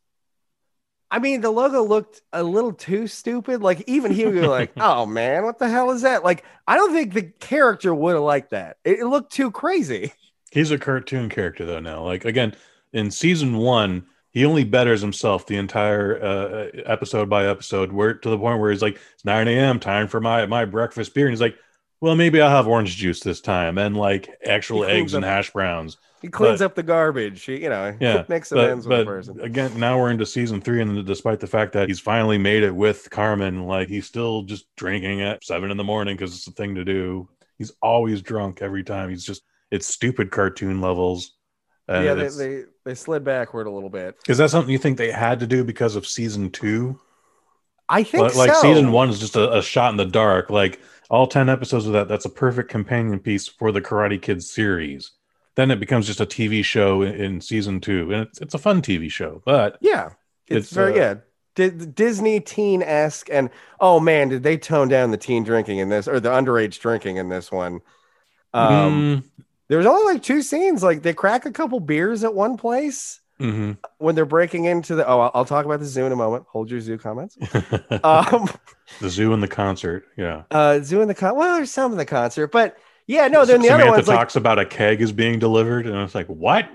I 1.13 1.19
mean, 1.19 1.43
the 1.43 1.51
logo 1.51 1.83
looked 1.83 2.23
a 2.33 2.43
little 2.43 2.73
too 2.73 3.07
stupid. 3.07 3.61
Like 3.61 3.85
even 3.87 4.13
he 4.13 4.25
would 4.25 4.33
be 4.33 4.47
like, 4.47 4.73
"Oh 4.79 5.05
man, 5.05 5.45
what 5.45 5.59
the 5.59 5.69
hell 5.69 5.91
is 5.91 6.01
that?" 6.03 6.25
Like 6.25 6.43
I 6.67 6.77
don't 6.77 6.95
think 6.95 7.13
the 7.13 7.25
character 7.39 7.95
would 7.95 8.15
have 8.15 8.23
liked 8.23 8.51
that. 8.51 8.79
It, 8.83 9.05
looked 9.05 9.31
too 9.31 9.51
crazy. 9.51 10.15
He's 10.51 10.71
a 10.71 10.79
cartoon 10.79 11.29
character 11.29 11.67
though 11.67 11.81
now. 11.81 12.03
Like 12.03 12.25
again, 12.25 12.55
in 12.95 13.11
season 13.11 13.59
one, 13.59 14.07
he 14.31 14.47
only 14.47 14.65
betters 14.65 15.03
himself 15.03 15.47
the 15.47 15.59
entire 15.59 16.23
uh, 16.23 16.81
episode 16.87 17.29
by 17.29 17.47
episode, 17.47 17.93
where 17.93 18.15
to 18.15 18.31
the 18.31 18.39
point 18.39 18.59
where 18.59 18.71
he's 18.71 18.81
like, 18.81 18.99
"It's 19.13 19.25
9 19.27 19.49
a.m. 19.49 19.81
Time 19.81 20.09
for 20.09 20.19
my 20.19 20.47
my 20.47 20.65
breakfast 20.65 21.13
beer," 21.13 21.27
and 21.27 21.33
he's 21.33 21.43
like, 21.43 21.57
"Well, 22.03 22.15
maybe 22.17 22.41
I'll 22.43 22.51
have 22.51 22.67
orange 22.69 22.97
juice 22.97 23.21
this 23.21 23.41
time 23.41 23.79
and 23.79 23.97
like 23.97 24.29
actual 24.45 24.85
eggs 24.85 25.15
and 25.15 25.25
hash 25.25 25.51
browns." 25.53 25.97
He 26.21 26.29
cleans 26.29 26.61
But- 26.61 26.67
up 26.67 26.75
the 26.77 26.83
garbage. 26.85 27.43
He, 27.45 27.63
you 27.63 27.69
know, 27.69 27.97
Yeah, 27.99 28.25
makes 28.29 28.53
amends 28.53 28.87
with 28.87 28.99
the 28.99 29.05
person. 29.05 29.41
again, 29.41 29.73
now 29.81 29.99
we're 29.99 30.11
into 30.11 30.25
season 30.27 30.61
three, 30.61 30.81
and 30.81 31.05
despite 31.05 31.41
the 31.41 31.49
fact 31.49 31.73
that 31.73 31.89
he's 31.89 31.99
finally 31.99 32.39
made 32.39 32.63
it 32.63 32.75
with 32.75 33.09
Carmen, 33.11 33.65
like 33.67 33.89
he's 33.89 34.07
still 34.07 34.43
just 34.43 34.67
drinking 34.77 35.21
at 35.23 35.43
seven 35.43 35.71
in 35.73 35.77
the 35.77 35.83
morning 35.85 36.15
because 36.17 36.33
it's 36.35 36.45
the 36.45 36.53
thing 36.53 36.75
to 36.77 36.85
do. 36.85 37.29
He's 37.59 37.73
always 37.83 38.21
drunk 38.23 38.61
every 38.63 38.85
time. 38.85 39.09
He's 39.11 39.25
just 39.25 39.43
it's 39.71 39.87
stupid 39.87 40.31
cartoon 40.31 40.81
levels. 40.81 41.33
Yeah, 41.89 42.15
they, 42.15 42.29
they 42.29 42.63
they 42.85 42.95
slid 42.95 43.25
backward 43.25 43.67
a 43.67 43.71
little 43.71 43.91
bit. 43.91 44.17
Is 44.29 44.39
that 44.39 44.51
something 44.51 44.71
you 44.73 44.79
think 44.79 44.99
they 44.99 45.11
had 45.11 45.41
to 45.41 45.47
do 45.47 45.65
because 45.65 45.97
of 45.97 46.07
season 46.07 46.51
two? 46.51 47.01
I 47.89 48.05
think 48.05 48.23
Like, 48.23 48.35
like 48.37 48.55
so. 48.55 48.63
season 48.63 48.93
one 48.93 49.11
is 49.11 49.19
just 49.19 49.35
a, 49.37 49.59
a 49.59 49.63
shot 49.63 49.91
in 49.91 49.97
the 49.97 50.07
dark. 50.07 50.49
Like 50.51 50.81
all 51.13 51.27
10 51.27 51.51
episodes 51.51 51.87
of 51.87 51.93
that, 51.93 52.09
that's 52.09 52.25
a 52.25 52.31
perfect 52.31 52.71
companion 52.71 53.21
piece 53.21 53.47
for 53.47 53.71
the 53.71 53.83
Karate 53.83 54.21
Kid 54.21 54.43
series. 54.43 55.13
Then 55.55 55.71
it 55.71 55.79
becomes 55.79 56.07
just 56.07 56.23
a 56.23 56.27
TV 56.27 56.65
show 56.65 57.03
in, 57.03 57.15
in 57.15 57.41
season 57.43 57.81
two. 57.81 58.11
And 58.13 58.23
it's, 58.23 58.41
it's 58.41 58.55
a 58.55 58.59
fun 58.59 58.81
TV 58.81 59.11
show, 59.11 59.43
but 59.45 59.77
Yeah, 59.83 60.13
it's, 60.49 60.69
It's, 60.69 60.73
very 60.73 60.99
uh, 60.99 61.17
yeah. 61.55 61.69
Disney 61.95 62.41
teen 62.41 62.83
esque, 62.83 63.29
and 63.31 63.51
oh 63.79 64.01
man, 64.01 64.31
did 64.31 64.43
they 64.43 64.57
tone 64.57 64.89
down 64.89 65.11
the 65.11 65.19
teen 65.19 65.45
drinking 65.45 65.81
in 65.81 65.91
this 65.91 66.09
or 66.09 66.19
the 66.19 66.31
underage 66.31 66.81
drinking 66.81 67.19
in 67.19 67.29
this 67.29 67.53
one? 67.53 67.83
Um, 68.55 69.23
mm, 69.23 69.45
there 69.69 69.77
was 69.77 69.87
only 69.87 70.15
like 70.15 70.23
two 70.23 70.41
scenes. 70.41 70.83
Like 70.83 71.03
they 71.03 71.13
crack 71.13 71.45
a 71.45 71.53
couple 71.53 71.79
beers 71.79 72.25
at 72.25 72.33
one 72.33 72.57
place 72.57 73.21
mhm. 73.43 73.79
when 73.99 74.15
they're 74.15 74.25
breaking 74.25 74.65
into 74.65 74.95
the. 74.95 75.07
Oh, 75.07 75.21
I'll, 75.21 75.31
I'll 75.35 75.45
talk 75.45 75.65
about 75.65 75.81
the 75.81 75.87
zoo 75.87 76.07
in 76.07 76.13
a 76.13 76.17
moment. 76.17 76.45
Hold 76.49 76.71
your 76.71 76.81
zoo 76.81 76.99
comments. 76.99 77.37
Um, 78.05 78.49
the 79.01 79.09
zoo 79.11 79.33
and 79.33 79.43
the 79.43 79.49
concert. 79.49 80.05
Yeah. 80.17 80.43
uh, 80.51 80.81
zoo 80.81 81.01
in 81.03 81.09
the 81.09 81.15
con. 81.15 81.37
Well, 81.37 81.57
there's 81.57 81.71
some 81.71 81.93
in 81.93 81.99
the 81.99 82.05
concert, 82.05 82.49
but 82.49 82.77
yeah, 83.07 83.29
no. 83.29 83.45
Then 83.45 83.61
the 83.61 83.69
Samantha 83.69 83.87
other 83.89 83.97
one's 83.97 84.09
like, 84.09 84.19
talks 84.19 84.37
about 84.37 84.59
a 84.59 84.65
keg 84.65 85.01
is 85.01 85.13
being 85.13 85.39
delivered, 85.39 85.87
and 85.87 85.97
it's 85.97 86.15
like, 86.15 86.27
what? 86.27 86.69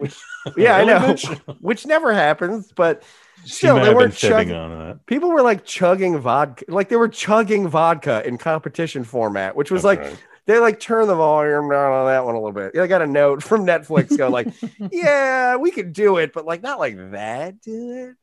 yeah, 0.55 0.77
I 0.77 0.83
know, 0.85 1.15
which 1.59 1.85
never 1.85 2.13
happens, 2.13 2.71
but. 2.75 3.03
Still, 3.45 3.79
they 3.79 3.93
weren't 3.93 4.13
chugging- 4.13 4.51
on 4.51 4.87
that. 4.87 5.05
People 5.05 5.29
were 5.29 5.41
like 5.41 5.63
chugging 5.63 6.17
vodka, 6.17 6.65
like 6.67 6.89
they 6.89 6.97
were 6.97 7.07
chugging 7.07 7.69
vodka 7.69 8.27
in 8.27 8.37
competition 8.37 9.05
format, 9.05 9.55
which 9.55 9.71
was 9.71 9.83
That's 9.83 9.99
like 10.01 10.11
right. 10.11 10.23
They 10.47 10.59
like 10.59 10.79
turn 10.79 11.07
the 11.07 11.15
volume 11.15 11.69
down 11.69 11.91
on 11.91 12.05
that 12.07 12.25
one 12.25 12.33
a 12.33 12.39
little 12.39 12.53
bit. 12.53 12.75
I 12.77 12.87
got 12.87 13.01
a 13.01 13.07
note 13.07 13.43
from 13.43 13.65
Netflix 13.65 14.17
going 14.17 14.31
like, 14.31 14.47
"Yeah, 14.91 15.57
we 15.57 15.71
could 15.71 15.93
do 15.93 16.17
it, 16.17 16.33
but 16.33 16.45
like 16.45 16.63
not 16.63 16.79
like 16.79 17.11
that, 17.11 17.61
do 17.61 17.91
it." 17.91 18.15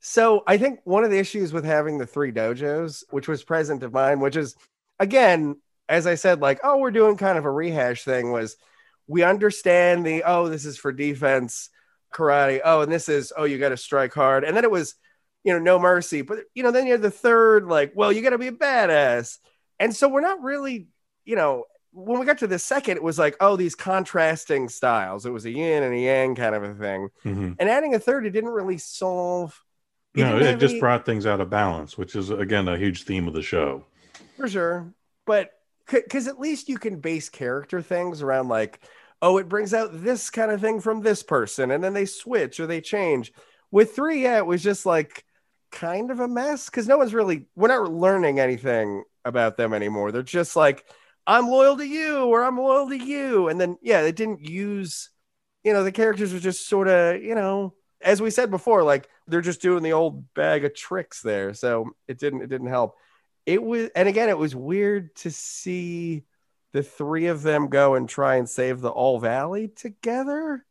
So 0.00 0.42
I 0.46 0.58
think 0.58 0.80
one 0.84 1.04
of 1.04 1.10
the 1.10 1.18
issues 1.18 1.52
with 1.52 1.64
having 1.64 1.98
the 1.98 2.06
three 2.06 2.32
dojos, 2.32 3.04
which 3.10 3.28
was 3.28 3.42
present 3.42 3.82
of 3.82 3.92
mine, 3.92 4.20
which 4.20 4.36
is 4.36 4.54
again, 4.98 5.56
as 5.88 6.06
I 6.06 6.16
said, 6.16 6.40
like, 6.40 6.60
oh, 6.62 6.76
we're 6.76 6.90
doing 6.90 7.16
kind 7.16 7.38
of 7.38 7.44
a 7.44 7.50
rehash 7.50 8.04
thing, 8.04 8.30
was 8.30 8.56
we 9.06 9.22
understand 9.22 10.04
the 10.04 10.24
oh, 10.24 10.48
this 10.48 10.66
is 10.66 10.76
for 10.76 10.92
defense 10.92 11.70
karate. 12.12 12.60
Oh, 12.62 12.82
and 12.82 12.92
this 12.92 13.08
is 13.08 13.32
oh, 13.36 13.44
you 13.44 13.58
got 13.58 13.70
to 13.70 13.76
strike 13.78 14.12
hard, 14.12 14.44
and 14.44 14.54
then 14.54 14.64
it 14.64 14.70
was 14.70 14.94
you 15.42 15.54
know 15.54 15.58
no 15.58 15.78
mercy, 15.78 16.20
but 16.20 16.40
you 16.54 16.62
know 16.62 16.70
then 16.70 16.86
you 16.86 16.92
had 16.92 17.02
the 17.02 17.10
third 17.10 17.66
like, 17.66 17.92
well, 17.94 18.12
you 18.12 18.20
got 18.20 18.30
to 18.30 18.38
be 18.38 18.48
a 18.48 18.52
badass, 18.52 19.38
and 19.82 19.94
so 19.94 20.08
we're 20.08 20.20
not 20.20 20.42
really 20.42 20.86
you 21.24 21.36
know 21.36 21.64
when 21.94 22.18
we 22.18 22.24
got 22.24 22.38
to 22.38 22.46
the 22.46 22.58
second, 22.58 22.96
it 22.96 23.02
was 23.02 23.18
like, 23.18 23.36
oh, 23.38 23.54
these 23.54 23.74
contrasting 23.74 24.70
styles. 24.70 25.26
It 25.26 25.30
was 25.30 25.44
a 25.44 25.50
yin 25.50 25.82
and 25.82 25.92
a 25.92 25.98
yang 25.98 26.34
kind 26.34 26.54
of 26.54 26.62
a 26.62 26.72
thing. 26.74 27.10
Mhm. 27.22 27.56
And 27.58 27.68
adding 27.68 27.94
a 27.94 27.98
third, 27.98 28.24
it 28.24 28.30
didn't 28.30 28.48
really 28.48 28.78
solve. 28.78 29.62
it 30.14 30.20
No, 30.20 30.38
it 30.38 30.56
just 30.58 30.72
any- 30.72 30.80
brought 30.80 31.04
things 31.04 31.26
out 31.26 31.40
of 31.42 31.50
balance, 31.50 31.98
which 31.98 32.16
is 32.16 32.30
again 32.30 32.66
a 32.68 32.78
huge 32.78 33.04
theme 33.04 33.28
of 33.28 33.34
the 33.34 33.42
show. 33.42 33.84
for 34.38 34.48
sure. 34.48 34.94
But 35.26 35.50
because 35.86 36.26
at 36.28 36.40
least 36.40 36.68
you 36.70 36.78
can 36.78 36.98
base 37.00 37.28
character 37.28 37.82
things 37.82 38.22
around 38.22 38.48
like, 38.48 38.80
oh, 39.20 39.36
it 39.38 39.48
brings 39.48 39.74
out 39.74 39.90
this 40.02 40.30
kind 40.30 40.50
of 40.50 40.60
thing 40.62 40.80
from 40.80 41.02
this 41.02 41.22
person, 41.22 41.70
and 41.70 41.84
then 41.84 41.92
they 41.92 42.06
switch 42.06 42.58
or 42.58 42.66
they 42.66 42.80
change. 42.80 43.32
With 43.70 43.94
three, 43.94 44.22
yeah, 44.22 44.38
it 44.38 44.46
was 44.46 44.62
just 44.62 44.86
like 44.86 45.24
kind 45.70 46.10
of 46.10 46.20
a 46.20 46.28
mess 46.28 46.66
because 46.70 46.88
no 46.88 46.96
one's 46.98 47.12
really 47.14 47.46
we're 47.54 47.68
not 47.68 47.92
learning 47.92 48.40
anything 48.40 49.04
about 49.24 49.56
them 49.56 49.72
anymore. 49.74 50.12
They're 50.12 50.22
just 50.22 50.56
like, 50.56 50.84
I'm 51.26 51.48
loyal 51.48 51.76
to 51.76 51.86
you 51.86 52.24
or 52.24 52.42
I'm 52.42 52.58
loyal 52.58 52.88
to 52.88 52.96
you. 52.96 53.48
And 53.48 53.60
then 53.60 53.78
yeah, 53.82 54.02
they 54.02 54.12
didn't 54.12 54.40
use, 54.40 55.10
you 55.64 55.72
know, 55.72 55.84
the 55.84 55.92
characters 55.92 56.32
were 56.32 56.40
just 56.40 56.68
sort 56.68 56.88
of, 56.88 57.22
you 57.22 57.34
know, 57.34 57.74
as 58.00 58.20
we 58.20 58.30
said 58.30 58.50
before, 58.50 58.82
like 58.82 59.08
they're 59.26 59.40
just 59.40 59.62
doing 59.62 59.82
the 59.82 59.92
old 59.92 60.32
bag 60.34 60.64
of 60.64 60.74
tricks 60.74 61.22
there. 61.22 61.54
So 61.54 61.90
it 62.08 62.18
didn't 62.18 62.42
it 62.42 62.48
didn't 62.48 62.68
help. 62.68 62.96
It 63.46 63.62
was 63.62 63.90
and 63.94 64.08
again, 64.08 64.28
it 64.28 64.38
was 64.38 64.54
weird 64.54 65.14
to 65.16 65.30
see 65.30 66.24
the 66.72 66.82
three 66.82 67.26
of 67.26 67.42
them 67.42 67.68
go 67.68 67.94
and 67.94 68.08
try 68.08 68.36
and 68.36 68.48
save 68.48 68.80
the 68.80 68.90
All 68.90 69.20
Valley 69.20 69.68
together. 69.68 70.64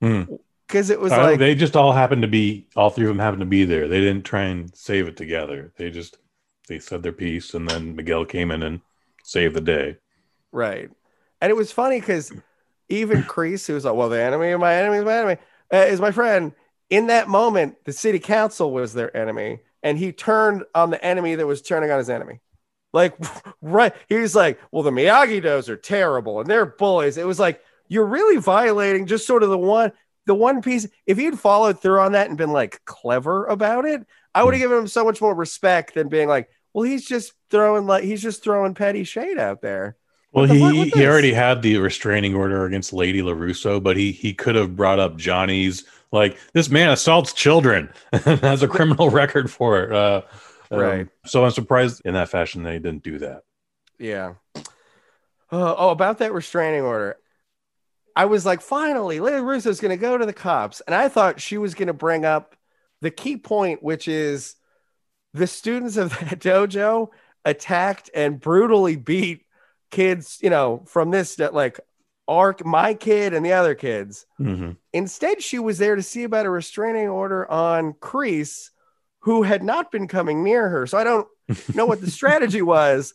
Hmm. 0.00 0.24
Because 0.66 0.90
it 0.90 1.00
was 1.00 1.12
like 1.12 1.38
they 1.38 1.54
just 1.54 1.76
all 1.76 1.92
happened 1.92 2.22
to 2.22 2.28
be 2.28 2.68
all 2.74 2.90
three 2.90 3.04
of 3.04 3.08
them 3.08 3.20
happened 3.20 3.40
to 3.40 3.46
be 3.46 3.64
there. 3.64 3.86
They 3.86 4.00
didn't 4.00 4.24
try 4.24 4.42
and 4.42 4.74
save 4.76 5.06
it 5.06 5.16
together. 5.16 5.72
They 5.76 5.90
just 5.90 6.18
they 6.66 6.78
said 6.78 7.02
their 7.02 7.12
piece, 7.12 7.54
and 7.54 7.68
then 7.68 7.96
Miguel 7.96 8.24
came 8.24 8.50
in 8.50 8.62
and 8.62 8.80
saved 9.22 9.54
the 9.54 9.60
day. 9.60 9.96
Right. 10.52 10.90
And 11.40 11.50
it 11.50 11.56
was 11.56 11.72
funny 11.72 12.00
because 12.00 12.32
even 12.88 13.22
Kreese, 13.22 13.66
who 13.66 13.74
was 13.74 13.84
like, 13.84 13.94
well, 13.94 14.08
the 14.08 14.20
enemy 14.20 14.50
of 14.50 14.60
my 14.60 14.74
enemy 14.74 14.98
is 14.98 15.04
my 15.04 15.16
enemy, 15.18 15.36
uh, 15.72 15.76
is 15.78 16.00
my 16.00 16.10
friend. 16.10 16.52
In 16.88 17.08
that 17.08 17.28
moment, 17.28 17.76
the 17.84 17.92
city 17.92 18.18
council 18.18 18.72
was 18.72 18.92
their 18.92 19.14
enemy. 19.16 19.60
And 19.82 19.98
he 19.98 20.12
turned 20.12 20.64
on 20.74 20.90
the 20.90 21.04
enemy 21.04 21.34
that 21.34 21.46
was 21.46 21.62
turning 21.62 21.90
on 21.90 21.98
his 21.98 22.10
enemy. 22.10 22.40
Like, 22.92 23.16
right. 23.60 23.94
He 24.08 24.16
was 24.16 24.34
like, 24.34 24.58
well, 24.72 24.82
the 24.82 24.90
Miyagi 24.90 25.42
Dos 25.42 25.68
are 25.68 25.76
terrible 25.76 26.40
and 26.40 26.48
they're 26.48 26.66
bullies. 26.66 27.18
It 27.18 27.26
was 27.26 27.38
like, 27.38 27.60
you're 27.88 28.06
really 28.06 28.38
violating 28.38 29.06
just 29.06 29.26
sort 29.26 29.42
of 29.42 29.50
the 29.50 29.58
one, 29.58 29.92
the 30.26 30.34
one 30.34 30.62
piece. 30.62 30.88
If 31.06 31.18
he'd 31.18 31.38
followed 31.38 31.80
through 31.80 32.00
on 32.00 32.12
that 32.12 32.28
and 32.28 32.38
been 32.38 32.52
like 32.52 32.80
clever 32.84 33.46
about 33.46 33.84
it, 33.84 34.04
I 34.34 34.42
would 34.42 34.54
have 34.54 34.60
given 34.60 34.78
him 34.78 34.88
so 34.88 35.04
much 35.04 35.20
more 35.20 35.34
respect 35.34 35.94
than 35.94 36.08
being 36.08 36.28
like, 36.28 36.48
well, 36.76 36.84
he's 36.84 37.06
just 37.06 37.32
throwing 37.48 37.86
like, 37.86 38.04
he's 38.04 38.20
just 38.20 38.44
throwing 38.44 38.74
petty 38.74 39.02
shade 39.02 39.38
out 39.38 39.62
there. 39.62 39.96
Well, 40.32 40.44
he 40.44 40.90
he 40.90 41.06
already 41.06 41.32
had 41.32 41.62
the 41.62 41.78
restraining 41.78 42.34
order 42.34 42.66
against 42.66 42.92
Lady 42.92 43.22
Larusso, 43.22 43.82
but 43.82 43.96
he 43.96 44.12
he 44.12 44.34
could 44.34 44.56
have 44.56 44.76
brought 44.76 44.98
up 44.98 45.16
Johnny's 45.16 45.86
Like 46.12 46.36
this 46.52 46.68
man 46.68 46.90
assaults 46.90 47.32
children 47.32 47.88
and 48.12 48.40
has 48.40 48.62
a 48.62 48.68
criminal 48.68 49.08
record 49.08 49.50
for 49.50 49.84
it. 49.84 49.92
Uh, 49.92 50.20
um, 50.70 50.78
Right. 50.78 51.08
So 51.24 51.46
I'm 51.46 51.50
surprised 51.50 52.02
in 52.04 52.12
that 52.12 52.28
fashion 52.28 52.62
they 52.62 52.78
didn't 52.78 53.02
do 53.02 53.20
that. 53.20 53.44
Yeah. 53.98 54.34
Uh, 54.54 54.64
oh, 55.50 55.88
about 55.88 56.18
that 56.18 56.34
restraining 56.34 56.82
order. 56.82 57.16
I 58.14 58.26
was 58.26 58.44
like, 58.44 58.60
finally, 58.60 59.18
Lily 59.20 59.40
Russo's 59.40 59.80
going 59.80 59.96
to 59.96 60.00
go 60.00 60.18
to 60.18 60.26
the 60.26 60.34
cops. 60.34 60.82
And 60.86 60.94
I 60.94 61.08
thought 61.08 61.40
she 61.40 61.56
was 61.56 61.74
going 61.74 61.86
to 61.86 61.94
bring 61.94 62.26
up 62.26 62.54
the 63.00 63.10
key 63.10 63.38
point, 63.38 63.82
which 63.82 64.08
is 64.08 64.56
the 65.36 65.46
students 65.46 65.96
of 65.96 66.10
that 66.10 66.38
dojo 66.40 67.08
attacked 67.44 68.10
and 68.14 68.40
brutally 68.40 68.96
beat 68.96 69.46
kids, 69.90 70.38
you 70.42 70.50
know, 70.50 70.82
from 70.86 71.10
this, 71.10 71.36
that 71.36 71.54
like, 71.54 71.80
arc, 72.28 72.64
my 72.66 72.92
kid 72.94 73.34
and 73.34 73.46
the 73.46 73.52
other 73.52 73.74
kids. 73.74 74.26
hmm 74.38 74.72
Instead, 74.92 75.42
she 75.42 75.58
was 75.58 75.78
there 75.78 75.94
to 75.94 76.02
see 76.02 76.24
about 76.24 76.46
a 76.46 76.50
restraining 76.50 77.08
order 77.08 77.48
on 77.50 77.92
Kreese, 77.92 78.70
who 79.20 79.42
had 79.42 79.62
not 79.62 79.92
been 79.92 80.08
coming 80.08 80.42
near 80.42 80.68
her. 80.68 80.86
So 80.86 80.96
I 80.96 81.04
don't 81.04 81.28
know 81.74 81.84
what 81.86 82.00
the 82.00 82.10
strategy 82.10 82.62
was. 82.62 83.12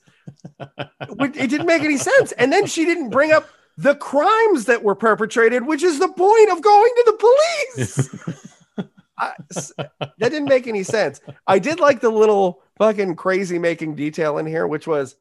It 0.59 1.49
didn't 1.49 1.65
make 1.65 1.83
any 1.83 1.97
sense. 1.97 2.31
And 2.33 2.53
then 2.53 2.67
she 2.67 2.85
didn't 2.85 3.09
bring 3.09 3.31
up 3.31 3.49
the 3.77 3.95
crimes 3.95 4.65
that 4.65 4.83
were 4.83 4.95
perpetrated, 4.95 5.65
which 5.65 5.81
is 5.83 5.99
the 5.99 6.07
point 6.07 6.51
of 6.51 6.61
going 6.61 6.93
to 6.95 7.03
the 7.05 7.17
police. 7.75 8.45
I- 9.21 9.33
that 9.99 10.17
didn't 10.17 10.49
make 10.49 10.67
any 10.67 10.83
sense. 10.83 11.21
I 11.47 11.59
did 11.59 11.79
like 11.79 12.01
the 12.01 12.09
little 12.09 12.63
fucking 12.77 13.15
crazy 13.15 13.59
making 13.59 13.95
detail 13.95 14.37
in 14.37 14.45
here, 14.45 14.67
which 14.67 14.87
was 14.87 15.15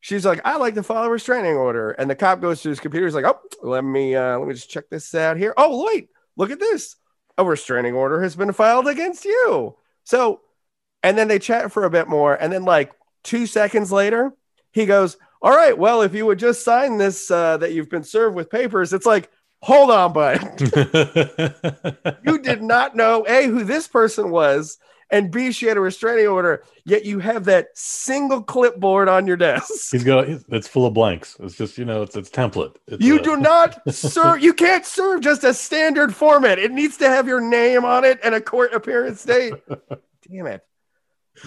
she's 0.00 0.26
like, 0.26 0.40
I 0.44 0.56
like 0.56 0.74
to 0.74 0.82
follow 0.82 1.08
restraining 1.08 1.54
order. 1.56 1.92
And 1.92 2.10
the 2.10 2.14
cop 2.16 2.40
goes 2.40 2.62
to 2.62 2.68
his 2.68 2.80
computer. 2.80 3.06
He's 3.06 3.14
like, 3.14 3.24
Oh, 3.24 3.40
let 3.62 3.84
me 3.84 4.14
uh 4.14 4.38
let 4.38 4.48
me 4.48 4.54
just 4.54 4.70
check 4.70 4.90
this 4.90 5.14
out 5.14 5.36
here. 5.36 5.54
Oh, 5.56 5.86
wait, 5.86 6.08
look 6.36 6.50
at 6.50 6.60
this. 6.60 6.96
A 7.38 7.44
restraining 7.44 7.94
order 7.94 8.22
has 8.22 8.36
been 8.36 8.52
filed 8.52 8.86
against 8.86 9.24
you. 9.24 9.76
So, 10.04 10.40
and 11.02 11.16
then 11.18 11.28
they 11.28 11.38
chat 11.38 11.72
for 11.72 11.84
a 11.84 11.90
bit 11.90 12.08
more, 12.08 12.34
and 12.34 12.52
then 12.52 12.64
like 12.64 12.92
two 13.22 13.46
seconds 13.46 13.90
later, 13.90 14.32
he 14.72 14.86
goes, 14.86 15.16
All 15.42 15.50
right, 15.56 15.76
well, 15.76 16.02
if 16.02 16.14
you 16.14 16.26
would 16.26 16.38
just 16.38 16.64
sign 16.64 16.98
this 16.98 17.30
uh 17.30 17.56
that 17.58 17.72
you've 17.72 17.90
been 17.90 18.04
served 18.04 18.36
with 18.36 18.50
papers, 18.50 18.92
it's 18.92 19.06
like, 19.06 19.30
hold 19.64 19.90
on, 19.90 20.12
bud. 20.12 20.60
you 22.24 22.38
did 22.38 22.62
not 22.62 22.94
know 22.94 23.24
A, 23.26 23.46
who 23.46 23.64
this 23.64 23.88
person 23.88 24.30
was, 24.30 24.78
and 25.10 25.30
B, 25.30 25.52
she 25.52 25.66
had 25.66 25.76
a 25.76 25.80
restraining 25.80 26.26
order, 26.26 26.64
yet 26.84 27.04
you 27.04 27.18
have 27.18 27.44
that 27.44 27.68
single 27.74 28.42
clipboard 28.42 29.08
on 29.08 29.26
your 29.26 29.36
desk. 29.36 29.90
He's 29.92 30.04
got 30.04 30.28
it's 30.28 30.68
full 30.68 30.86
of 30.86 30.94
blanks. 30.94 31.36
It's 31.40 31.56
just 31.56 31.78
you 31.78 31.84
know 31.84 32.02
it's 32.02 32.16
it's 32.16 32.30
template. 32.30 32.76
It's, 32.88 33.02
You 33.02 33.18
uh, 33.18 33.22
do 33.22 33.36
not 33.36 33.80
serve, 33.94 34.42
you 34.42 34.52
can't 34.52 34.84
serve 34.84 35.20
just 35.20 35.44
a 35.44 35.54
standard 35.54 36.14
format. 36.14 36.58
It 36.58 36.72
needs 36.72 36.96
to 36.98 37.08
have 37.08 37.26
your 37.26 37.40
name 37.40 37.84
on 37.84 38.04
it 38.04 38.20
and 38.22 38.34
a 38.34 38.40
court 38.40 38.74
appearance 38.74 39.24
date. 39.24 39.54
Damn 40.28 40.46
it. 40.46 40.62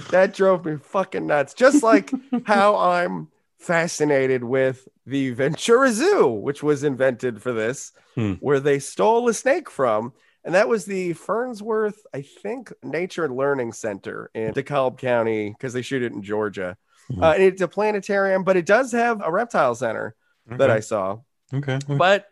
That 0.09 0.33
drove 0.33 0.65
me 0.65 0.77
fucking 0.77 1.27
nuts. 1.27 1.53
Just 1.53 1.83
like 1.83 2.11
how 2.45 2.75
I'm 2.77 3.29
fascinated 3.57 4.43
with 4.43 4.87
the 5.05 5.31
Ventura 5.31 5.91
Zoo, 5.91 6.27
which 6.27 6.61
was 6.63 6.83
invented 6.83 7.41
for 7.41 7.51
this, 7.53 7.91
Hmm. 8.15 8.33
where 8.33 8.59
they 8.59 8.79
stole 8.79 9.27
a 9.29 9.33
snake 9.33 9.69
from. 9.69 10.13
And 10.43 10.55
that 10.55 10.69
was 10.69 10.85
the 10.85 11.13
Fernsworth, 11.13 11.97
I 12.13 12.21
think, 12.21 12.71
Nature 12.81 13.25
and 13.25 13.35
Learning 13.35 13.73
Center 13.73 14.29
in 14.33 14.53
DeKalb 14.53 14.97
County, 14.97 15.49
because 15.51 15.73
they 15.73 15.81
shoot 15.81 16.03
it 16.03 16.13
in 16.13 16.23
Georgia. 16.23 16.77
Mhm. 17.11 17.21
Uh, 17.21 17.31
and 17.33 17.43
it's 17.43 17.61
a 17.61 17.67
planetarium, 17.67 18.43
but 18.43 18.57
it 18.57 18.65
does 18.65 18.91
have 18.93 19.21
a 19.23 19.31
reptile 19.31 19.75
center 19.75 20.15
that 20.49 20.69
I 20.71 20.79
saw. 20.79 21.17
okay. 21.53 21.75
okay. 21.75 21.95
But 21.95 22.27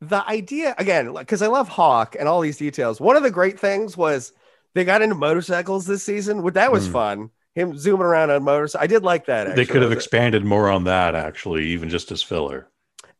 the 0.00 0.24
idea, 0.28 0.74
again, 0.78 1.12
because 1.12 1.42
I 1.42 1.48
love 1.48 1.68
Hawk 1.68 2.14
and 2.18 2.28
all 2.28 2.40
these 2.40 2.56
details, 2.58 3.00
one 3.00 3.16
of 3.16 3.22
the 3.24 3.30
great 3.32 3.58
things 3.58 3.96
was 3.96 4.32
they 4.74 4.84
got 4.84 5.02
into 5.02 5.14
motorcycles 5.16 5.86
this 5.86 6.04
season. 6.04 6.44
That 6.52 6.70
was 6.70 6.86
Hmm. 6.86 6.92
fun. 6.92 7.30
Him 7.54 7.76
zooming 7.76 8.06
around 8.06 8.30
on 8.30 8.44
motorcycles. 8.44 8.82
I 8.84 8.86
did 8.86 9.02
like 9.02 9.26
that. 9.26 9.56
they 9.56 9.66
could 9.66 9.82
have 9.82 9.92
expanded 9.92 10.44
more 10.44 10.68
on 10.70 10.84
that 10.84 11.14
actually, 11.14 11.66
even 11.66 11.88
just 11.88 12.12
as 12.12 12.22
filler. 12.22 12.68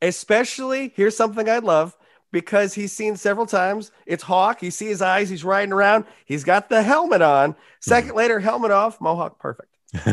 especially 0.03 0.93
here's 0.95 1.17
something 1.17 1.49
I 1.49 1.59
love 1.59 1.97
because 2.31 2.75
he's 2.75 2.93
seen 2.93 3.17
several 3.17 3.47
times. 3.47 3.91
It's 4.07 4.23
Hawk. 4.23 4.63
You 4.63 4.71
see 4.71 4.87
his 4.87 5.03
eyes. 5.03 5.29
He's 5.29 5.45
riding 5.45 5.73
around. 5.73 6.05
He's 6.27 6.45
got 6.45 6.69
the 6.69 6.83
helmet 6.83 7.23
on. 7.23 7.57
Second 7.81 8.15
later, 8.15 8.39
helmet 8.39 8.71
off. 8.71 9.01
Mohawk 9.01 9.39
perfect. 9.41 9.75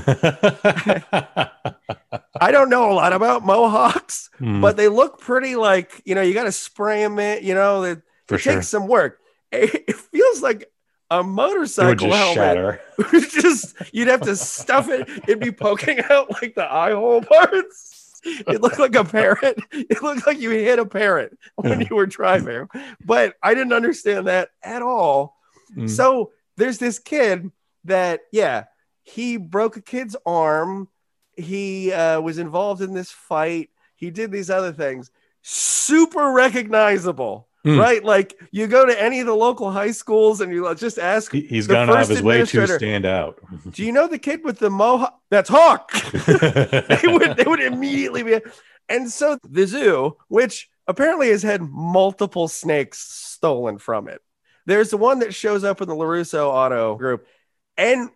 I 2.41 2.51
don't 2.51 2.69
know 2.69 2.91
a 2.91 2.93
lot 2.93 3.13
about 3.13 3.45
Mohawks, 3.45 4.29
Hmm, 4.37 4.61
but 4.61 4.75
they 4.77 4.87
look 4.87 5.19
pretty 5.19 5.55
like 5.55 6.01
you 6.05 6.15
know 6.15 6.21
you 6.21 6.33
got 6.33 6.43
to 6.45 6.51
spray 6.51 7.03
them 7.03 7.19
in. 7.19 7.43
You 7.45 7.53
know 7.53 7.83
it, 7.83 8.01
it 8.31 8.37
sure. 8.39 8.53
takes 8.53 8.67
some 8.67 8.87
work. 8.87 9.19
It, 9.51 9.85
it 9.87 9.95
feels 9.95 10.41
like 10.41 10.69
a 11.11 11.19
It 11.19 11.23
would 11.23 11.27
motorcycle 11.27 12.07
just 12.09 12.35
helmet. 12.35 12.35
shatter. 12.35 12.81
just 13.41 13.75
you'd 13.93 14.07
have 14.07 14.21
to 14.21 14.35
stuff 14.35 14.89
it. 14.89 15.07
It'd 15.27 15.39
be 15.39 15.51
poking 15.51 15.99
out 16.09 16.31
like 16.41 16.55
the 16.55 16.71
eye 16.71 16.91
hole 16.91 17.21
parts. 17.21 18.21
It 18.25 18.59
looked 18.61 18.79
like 18.79 18.95
a 18.95 19.03
parrot. 19.03 19.59
It 19.71 20.01
looked 20.01 20.25
like 20.25 20.39
you 20.39 20.49
hit 20.49 20.79
a 20.79 20.85
parrot 20.85 21.37
when 21.57 21.81
you 21.81 21.95
were 21.95 22.07
driving. 22.07 22.67
But 23.05 23.35
I 23.43 23.53
didn't 23.53 23.73
understand 23.73 24.25
that 24.27 24.49
at 24.63 24.81
all. 24.81 25.37
Mm. 25.75 25.87
So 25.87 26.31
there's 26.57 26.79
this 26.79 26.97
kid 26.97 27.51
that, 27.83 28.21
yeah, 28.31 28.63
he 29.03 29.37
broke 29.37 29.77
a 29.77 29.81
kid's 29.81 30.15
arm. 30.25 30.87
He 31.37 31.91
uh, 31.93 32.19
was 32.21 32.39
involved 32.39 32.81
in 32.81 32.95
this 32.95 33.11
fight. 33.11 33.69
He 33.95 34.09
did 34.09 34.31
these 34.31 34.49
other 34.49 34.73
things. 34.73 35.11
Super 35.43 36.31
recognizable, 36.31 37.47
Hmm. 37.65 37.79
right? 37.79 38.03
Like 38.03 38.39
you 38.51 38.67
go 38.67 38.85
to 38.85 39.01
any 39.01 39.19
of 39.21 39.25
the 39.25 39.35
local 39.35 39.71
high 39.71 39.89
schools 39.91 40.39
and 40.39 40.53
you 40.53 40.73
just 40.75 40.99
ask 40.99 41.31
He- 41.31 41.41
He's 41.41 41.65
the 41.67 41.73
gone 41.73 41.89
out 41.89 42.03
of 42.03 42.09
his 42.09 42.21
way 42.21 42.45
to 42.45 42.67
stand 42.67 43.05
out. 43.05 43.39
do 43.71 43.83
you 43.83 43.91
know 43.91 44.07
the 44.07 44.19
kid 44.19 44.43
with 44.43 44.59
the 44.59 44.69
mohawk? 44.69 45.19
That's 45.31 45.49
Hawk. 45.49 45.91
they 46.27 47.01
would 47.07 47.37
they 47.37 47.43
would 47.45 47.59
immediately 47.61 48.21
be. 48.23 48.39
And 48.87 49.09
so 49.09 49.39
the 49.43 49.65
zoo, 49.65 50.15
which 50.27 50.69
apparently 50.87 51.29
has 51.29 51.41
had 51.41 51.61
multiple 51.61 52.47
snakes 52.47 52.99
stolen 52.99 53.79
from 53.79 54.07
it. 54.07 54.21
There's 54.67 54.91
the 54.91 54.97
one 54.97 55.19
that 55.19 55.33
shows 55.33 55.63
up 55.63 55.81
in 55.81 55.87
the 55.89 55.95
Larusso 55.95 56.47
Auto 56.47 56.95
group, 56.95 57.25
and 57.77 58.09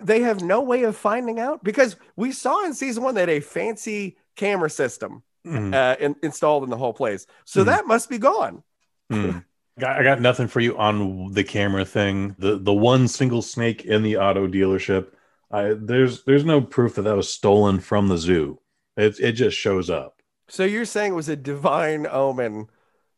they 0.00 0.22
have 0.22 0.42
no 0.42 0.62
way 0.62 0.82
of 0.82 0.96
finding 0.96 1.38
out 1.38 1.62
because 1.62 1.94
we 2.16 2.32
saw 2.32 2.64
in 2.64 2.74
season 2.74 3.04
one 3.04 3.14
that 3.14 3.28
a 3.28 3.38
fancy 3.40 4.16
camera 4.34 4.68
system 4.70 5.22
Mm, 5.46 5.72
uh, 5.72 5.94
in, 6.00 6.16
installed 6.24 6.64
in 6.64 6.70
the 6.70 6.76
whole 6.76 6.92
place. 6.92 7.24
So 7.44 7.62
Hmm. 7.62 7.68
that 7.68 7.86
must 7.86 8.10
be 8.10 8.18
gone. 8.18 8.64
Mm. 9.10 9.44
I 9.78 10.02
got 10.02 10.22
nothing 10.22 10.48
for 10.48 10.60
you 10.60 10.78
on 10.78 11.32
the 11.32 11.44
camera 11.44 11.84
thing. 11.84 12.34
The 12.38 12.58
the 12.58 12.72
one 12.72 13.08
single 13.08 13.42
snake 13.42 13.84
in 13.84 14.02
the 14.02 14.16
auto 14.16 14.48
dealership. 14.48 15.08
I, 15.50 15.74
there's 15.78 16.24
there's 16.24 16.46
no 16.46 16.62
proof 16.62 16.94
that 16.94 17.02
that 17.02 17.16
was 17.16 17.30
stolen 17.30 17.80
from 17.80 18.08
the 18.08 18.16
zoo. 18.16 18.58
It 18.96 19.20
it 19.20 19.32
just 19.32 19.56
shows 19.56 19.90
up. 19.90 20.22
So 20.48 20.64
you're 20.64 20.86
saying 20.86 21.12
it 21.12 21.16
was 21.16 21.28
a 21.28 21.36
divine 21.36 22.06
omen 22.06 22.68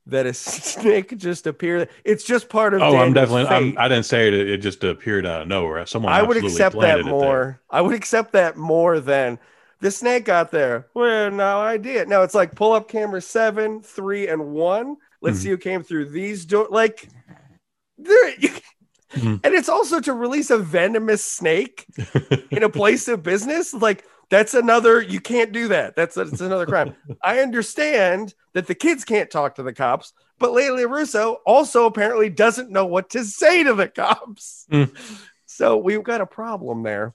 that 0.08 0.26
a 0.26 0.34
snake 0.34 1.16
just 1.16 1.46
appeared? 1.46 1.88
It's 2.04 2.24
just 2.24 2.48
part 2.48 2.74
of. 2.74 2.82
Oh, 2.82 2.96
I'm 2.96 3.12
definitely. 3.12 3.46
I'm, 3.46 3.72
fate. 3.72 3.78
I 3.78 3.88
didn't 3.88 4.06
say 4.06 4.28
it. 4.28 4.34
It 4.34 4.58
just 4.58 4.82
appeared 4.82 5.26
out 5.26 5.42
of 5.42 5.48
nowhere. 5.48 5.86
Someone. 5.86 6.12
I 6.12 6.22
would 6.22 6.36
accept 6.36 6.74
that 6.74 6.80
planted 6.80 7.00
it 7.00 7.04
there. 7.04 7.12
more. 7.12 7.60
I 7.70 7.80
would 7.80 7.94
accept 7.94 8.32
that 8.32 8.56
more 8.56 8.98
than 9.00 9.38
the 9.80 9.90
snake 9.90 10.24
got 10.24 10.50
there. 10.50 10.88
Well, 10.94 11.30
no 11.30 11.60
idea. 11.60 12.04
No, 12.06 12.22
it's 12.22 12.34
like 12.34 12.54
pull 12.54 12.72
up 12.72 12.88
camera 12.88 13.20
seven, 13.20 13.80
three, 13.80 14.26
and 14.26 14.48
one. 14.48 14.96
Let's 15.20 15.38
Mhm. 15.38 15.42
see 15.42 15.48
who 15.50 15.58
came 15.58 15.82
through 15.82 16.06
these 16.10 16.44
doors. 16.44 16.68
Like 16.70 17.08
there, 17.96 18.32
Mhm. 19.12 19.40
and 19.42 19.54
it's 19.54 19.68
also 19.68 20.00
to 20.00 20.12
release 20.12 20.50
a 20.50 20.58
venomous 20.58 21.24
snake 21.24 21.86
in 22.50 22.62
a 22.62 22.68
place 22.68 23.08
of 23.08 23.22
business. 23.22 23.72
Like 23.74 24.04
that's 24.30 24.54
another. 24.54 25.00
You 25.00 25.20
can't 25.20 25.52
do 25.52 25.68
that. 25.68 25.96
That's 25.96 26.14
that's 26.14 26.40
another 26.40 26.66
crime. 26.66 26.94
I 27.22 27.40
understand 27.40 28.34
that 28.52 28.66
the 28.66 28.74
kids 28.74 29.04
can't 29.04 29.30
talk 29.30 29.54
to 29.56 29.62
the 29.62 29.72
cops, 29.72 30.12
but 30.38 30.52
Leila 30.52 30.86
Russo 30.86 31.38
also 31.46 31.86
apparently 31.86 32.28
doesn't 32.28 32.70
know 32.70 32.84
what 32.86 33.10
to 33.10 33.24
say 33.24 33.64
to 33.64 33.74
the 33.74 33.88
cops. 33.88 34.66
Mm. 34.70 34.94
So 35.46 35.78
we've 35.78 36.04
got 36.04 36.20
a 36.20 36.26
problem 36.26 36.82
there. 36.82 37.14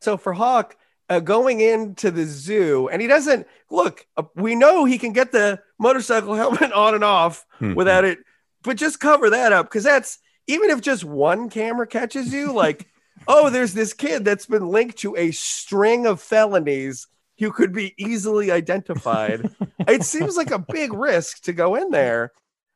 So 0.00 0.16
for 0.16 0.32
Hawk 0.32 0.76
uh, 1.10 1.20
going 1.20 1.60
into 1.60 2.10
the 2.10 2.24
zoo, 2.24 2.88
and 2.88 3.02
he 3.02 3.08
doesn't 3.08 3.46
look. 3.70 4.06
Uh, 4.16 4.22
we 4.36 4.54
know 4.54 4.84
he 4.84 4.96
can 4.96 5.12
get 5.12 5.32
the 5.32 5.60
motorcycle 5.78 6.34
helmet 6.36 6.72
on 6.72 6.94
and 6.94 7.04
off 7.04 7.44
Mhm. 7.60 7.74
without 7.74 8.04
it, 8.04 8.20
but 8.62 8.76
just 8.78 9.00
cover 9.00 9.28
that 9.30 9.52
up 9.52 9.66
because 9.66 9.84
that's 9.84 10.18
even 10.46 10.70
if 10.70 10.80
just 10.80 11.04
one 11.04 11.50
camera 11.50 11.86
catches 11.86 12.32
you, 12.32 12.52
like, 12.64 12.86
oh, 13.28 13.50
there's 13.50 13.74
this 13.74 13.92
kid 13.92 14.24
that's 14.24 14.46
been 14.46 14.68
linked 14.68 14.98
to 14.98 15.14
a 15.16 15.30
string 15.32 16.06
of 16.06 16.20
felonies 16.22 17.06
who 17.38 17.50
could 17.52 17.72
be 17.72 17.94
easily 17.98 18.50
identified. 18.50 19.50
it 19.88 20.04
seems 20.04 20.36
like 20.36 20.50
a 20.50 20.58
big 20.58 20.92
risk 20.92 21.42
to 21.42 21.52
go 21.52 21.74
in 21.74 21.90
there, 21.90 22.32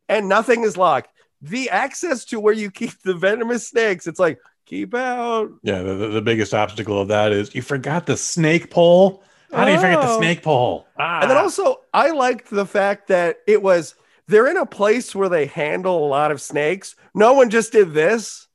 and 0.09 0.29
nothing 0.29 0.65
is 0.65 0.77
locked. 0.77 1.09
The 1.43 1.69
access 1.71 2.25
to 2.27 2.41
where 2.41 2.55
you 2.55 2.71
keep 2.71 2.93
the 3.03 3.15
venomous 3.15 3.69
snakes, 3.69 4.07
it's 4.07 4.19
like 4.21 4.39
keep 4.67 4.95
out. 4.95 5.51
Yeah, 5.63 5.83
the, 5.83 5.95
the, 5.95 6.09
the 6.09 6.23
biggest 6.23 6.55
obstacle 6.55 7.01
of 7.01 7.09
that 7.09 7.33
is 7.33 7.55
you 7.55 7.63
forgot 7.63 8.07
the 8.07 8.17
snake 8.17 8.71
pole. 8.71 9.23
How 9.53 9.65
do 9.65 9.71
you 9.73 9.79
forget 9.79 10.01
the 10.01 10.09
Oh. 10.09 10.19
snake 10.19 10.43
pole? 10.43 10.87
Ah. 10.99 11.21
And 11.23 11.31
then 11.31 11.37
also, 11.39 11.81
I 11.93 12.11
liked 12.11 12.51
the 12.51 12.67
fact 12.67 13.09
that 13.09 13.37
it 13.47 13.63
was 13.63 13.95
they're 14.27 14.47
in 14.49 14.57
a 14.57 14.67
place 14.67 15.15
where 15.15 15.29
they 15.29 15.47
handle 15.47 16.05
a 16.05 16.09
lot 16.09 16.33
of 16.33 16.41
snakes. 16.41 16.97
No 17.15 17.35
one 17.35 17.51
just 17.51 17.71
did 17.73 17.93
this. 17.95 18.49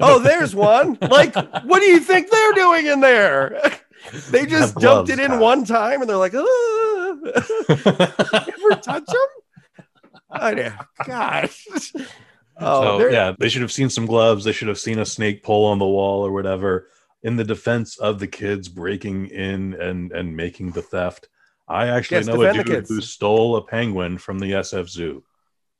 Oh, 0.00 0.18
there's 0.22 0.54
one. 0.54 0.96
Like, 1.02 1.34
what 1.64 1.80
do 1.80 1.86
you 1.86 2.00
think 2.00 2.30
they're 2.30 2.52
doing 2.52 2.86
in 2.86 3.00
there? 3.00 3.60
They 4.30 4.46
just 4.46 4.74
Have 4.74 4.82
dumped 4.82 5.08
gloves, 5.08 5.10
it 5.10 5.18
in 5.18 5.32
Kyle. 5.32 5.40
one 5.40 5.64
time 5.64 6.00
and 6.00 6.08
they're 6.08 6.16
like, 6.16 6.32
ah. 6.34 7.16
ever 7.68 8.80
touch 8.80 9.04
them? 9.06 9.86
Oh, 10.30 10.48
yeah. 10.56 10.78
Gosh. 11.04 11.66
Oh, 12.60 12.98
so 12.98 13.08
yeah, 13.08 13.34
they 13.38 13.48
should 13.48 13.62
have 13.62 13.72
seen 13.72 13.90
some 13.90 14.06
gloves. 14.06 14.44
They 14.44 14.52
should 14.52 14.68
have 14.68 14.78
seen 14.78 14.98
a 14.98 15.06
snake 15.06 15.42
pole 15.42 15.66
on 15.66 15.78
the 15.78 15.86
wall 15.86 16.26
or 16.26 16.32
whatever. 16.32 16.88
In 17.22 17.36
the 17.36 17.44
defense 17.44 17.98
of 17.98 18.18
the 18.18 18.26
kids 18.26 18.68
breaking 18.68 19.26
in 19.26 19.74
and 19.74 20.12
and 20.12 20.36
making 20.36 20.72
the 20.72 20.82
theft, 20.82 21.28
I 21.68 21.88
actually 21.88 22.18
Yes, 22.18 22.26
know 22.26 22.42
a 22.42 22.52
dude 22.52 22.86
who 22.88 23.00
stole 23.00 23.56
a 23.56 23.62
penguin 23.62 24.18
from 24.18 24.38
the 24.38 24.52
SF 24.52 24.88
Zoo. 24.88 25.24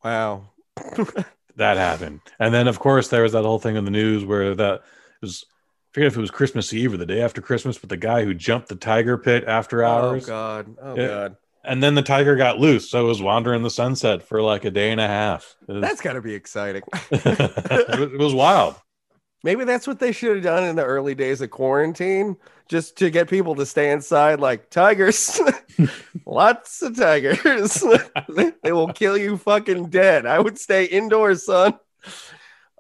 Wow. 0.03 0.51
That 1.57 1.77
happened, 1.77 2.21
and 2.39 2.55
then 2.55 2.69
of 2.69 2.79
course 2.79 3.09
there 3.09 3.25
was 3.25 3.33
that 3.33 3.43
whole 3.43 3.59
thing 3.59 3.75
in 3.75 3.85
the 3.85 3.91
news 3.91 4.25
where 4.25 4.55
that 4.55 4.83
was. 5.21 5.45
I 5.51 5.91
forget 5.93 6.07
if 6.07 6.17
it 6.17 6.21
was 6.21 6.31
Christmas 6.31 6.73
Eve 6.73 6.93
or 6.95 6.99
the 6.99 7.05
day 7.05 7.21
after 7.21 7.41
Christmas, 7.41 7.79
but 7.79 7.89
the 7.89 7.97
guy 7.97 8.23
who 8.23 8.33
jumped 8.33 8.69
the 8.69 8.77
tiger 8.77 9.19
pit 9.19 9.43
after 9.45 9.83
oh, 9.83 9.89
hours, 9.89 10.25
Oh, 10.25 10.27
God. 10.29 10.77
Oh, 10.81 10.95
Yeah. 10.95 11.07
God. 11.09 11.37
And 11.69 11.83
then 11.83 11.95
the 11.95 12.03
tiger 12.03 12.35
got 12.37 12.59
loose, 12.59 12.91
so 12.91 13.05
it 13.05 13.09
was 13.09 13.23
wandering 13.23 13.63
the 13.63 13.71
sunset 13.71 14.23
for 14.23 14.43
like 14.43 14.65
a 14.65 14.71
day 14.71 14.91
and 14.91 15.01
a 15.01 15.07
half. 15.07 15.55
Was, 15.67 15.81
That's 15.81 16.01
got 16.01 16.15
to 16.15 16.21
be 16.23 16.35
exciting. 16.35 16.83
it 17.11 18.19
was- 18.19 18.35
wild. 18.35 18.75
Maybe 19.45 19.63
that's 19.65 19.87
what 19.87 20.01
they 20.01 20.11
should 20.11 20.35
have 20.35 20.45
done 20.45 20.65
in 20.65 20.75
the 20.75 20.85
early 20.85 21.15
days 21.15 21.41
of 21.41 21.51
quarantine, 21.51 22.37
just 22.69 22.99
to 22.99 23.09
get 23.09 23.31
people 23.31 23.55
to 23.55 23.65
stay 23.67 23.93
inside 23.93 24.41
like 24.41 24.69
tigers. 24.69 25.41
Lots 26.27 26.83
of 26.83 26.97
tigers. 26.97 27.85
they, 28.29 28.53
they 28.65 28.73
will 28.73 28.93
kill 28.93 29.17
you 29.17 29.37
fucking 29.37 29.91
dead. 29.91 30.27
I 30.27 30.41
would 30.41 30.59
stay 30.59 30.87
indoors, 30.87 31.47
son. 31.47 31.79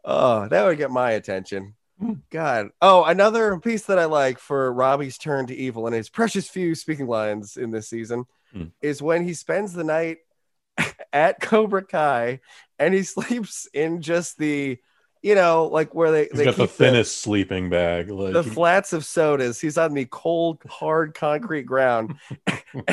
Oh, 0.05 0.49
that 0.49 0.65
would 0.65 0.79
get 0.79 0.91
my 0.91 1.13
attention. 1.13 1.75
Hmm. 2.01 2.15
God. 2.31 2.71
Oh, 2.83 3.05
another 3.05 3.59
piece 3.61 3.87
that 3.87 4.01
I 4.01 4.07
like 4.07 4.41
for 4.41 4.73
Robbie's 4.73 5.17
turn 5.17 5.47
to 5.47 5.55
evil 5.55 5.87
and 5.87 5.95
his 5.95 6.09
precious 6.09 6.49
few 6.49 6.75
speaking 6.75 7.07
lines 7.07 7.57
in 7.57 7.71
this 7.71 7.89
season 7.89 8.25
Hmm. 8.53 8.65
is 8.81 9.03
when 9.03 9.25
he 9.25 9.35
spends 9.35 9.73
the 9.75 9.85
night 9.85 10.19
at 11.13 11.41
Cobra 11.41 11.85
Kai 11.85 12.41
and 12.79 12.95
he 12.95 13.03
sleeps 13.15 13.69
in 13.75 14.01
just 14.01 14.39
the, 14.39 14.79
you 15.23 15.35
know, 15.35 15.67
like 15.67 15.95
where 15.95 16.11
they, 16.13 16.23
He's 16.31 16.39
they 16.39 16.45
got 16.45 16.57
the 16.57 16.67
thinnest 16.69 17.21
sleeping 17.21 17.69
bag. 17.71 18.11
Like, 18.11 18.33
the 18.33 18.43
flats 18.45 18.93
of 18.93 19.05
sodas. 19.05 19.61
He's 19.61 19.77
on 19.77 19.93
the 19.95 20.07
cold, 20.11 20.63
hard 20.69 21.15
concrete 21.15 21.65
ground. 21.65 22.15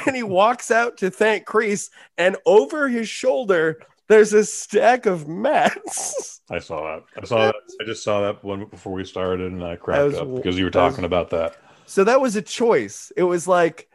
and 0.05 0.15
he 0.15 0.23
walks 0.23 0.71
out 0.71 0.97
to 0.97 1.09
thank 1.11 1.45
Kreese, 1.45 1.89
and 2.17 2.35
over 2.45 2.87
his 2.89 3.07
shoulder, 3.07 3.79
there's 4.07 4.33
a 4.33 4.43
stack 4.43 5.05
of 5.05 5.27
mats. 5.27 6.41
I 6.49 6.59
saw 6.59 6.81
that. 6.95 7.03
I 7.21 7.25
saw 7.25 7.45
that. 7.45 7.55
I 7.79 7.85
just 7.85 8.03
saw 8.03 8.21
that 8.21 8.43
one 8.43 8.65
before 8.65 8.93
we 8.93 9.05
started, 9.05 9.51
and 9.51 9.63
I 9.63 9.75
cracked 9.75 10.03
was- 10.03 10.15
up 10.15 10.35
because 10.35 10.57
you 10.57 10.65
were 10.65 10.71
that 10.71 10.83
was- 10.83 10.93
talking 10.93 11.05
about 11.05 11.29
that. 11.29 11.55
so 11.85 12.03
that 12.03 12.19
was 12.21 12.35
a 12.35 12.41
choice. 12.41 13.11
It 13.15 13.23
was 13.23 13.47
like 13.47 13.87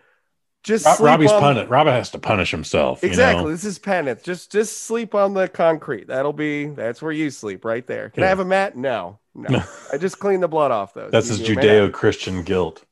just 0.62 0.84
Rob, 0.86 1.00
Robbie's 1.00 1.30
on- 1.32 1.40
punish. 1.40 1.68
Robbie 1.68 1.90
has 1.90 2.11
to 2.11 2.18
punish 2.18 2.50
himself. 2.50 3.02
you 3.02 3.08
Exactly. 3.08 3.44
know? 3.44 3.50
This 3.50 3.64
is 3.64 3.78
penance. 3.78 4.22
Just 4.22 4.52
just 4.52 4.82
sleep 4.84 5.14
on 5.14 5.34
the 5.34 5.48
concrete. 5.48 6.06
That'll 6.08 6.32
be 6.32 6.66
that's 6.66 7.00
where 7.00 7.12
you 7.12 7.30
sleep 7.30 7.64
right 7.64 7.86
there. 7.86 8.11
Can 8.11 8.22
I 8.22 8.26
have 8.28 8.40
a 8.40 8.44
mat? 8.44 8.76
No. 8.76 9.18
No. 9.34 9.62
I 9.92 9.96
just 9.96 10.18
clean 10.18 10.40
the 10.40 10.48
blood 10.48 10.70
off 10.70 10.94
though. 10.94 11.08
That's 11.11 11.30
You 11.30 11.36
his. 11.36 11.56
Judeo-Christian 11.56 12.42
guilt. 12.42 12.84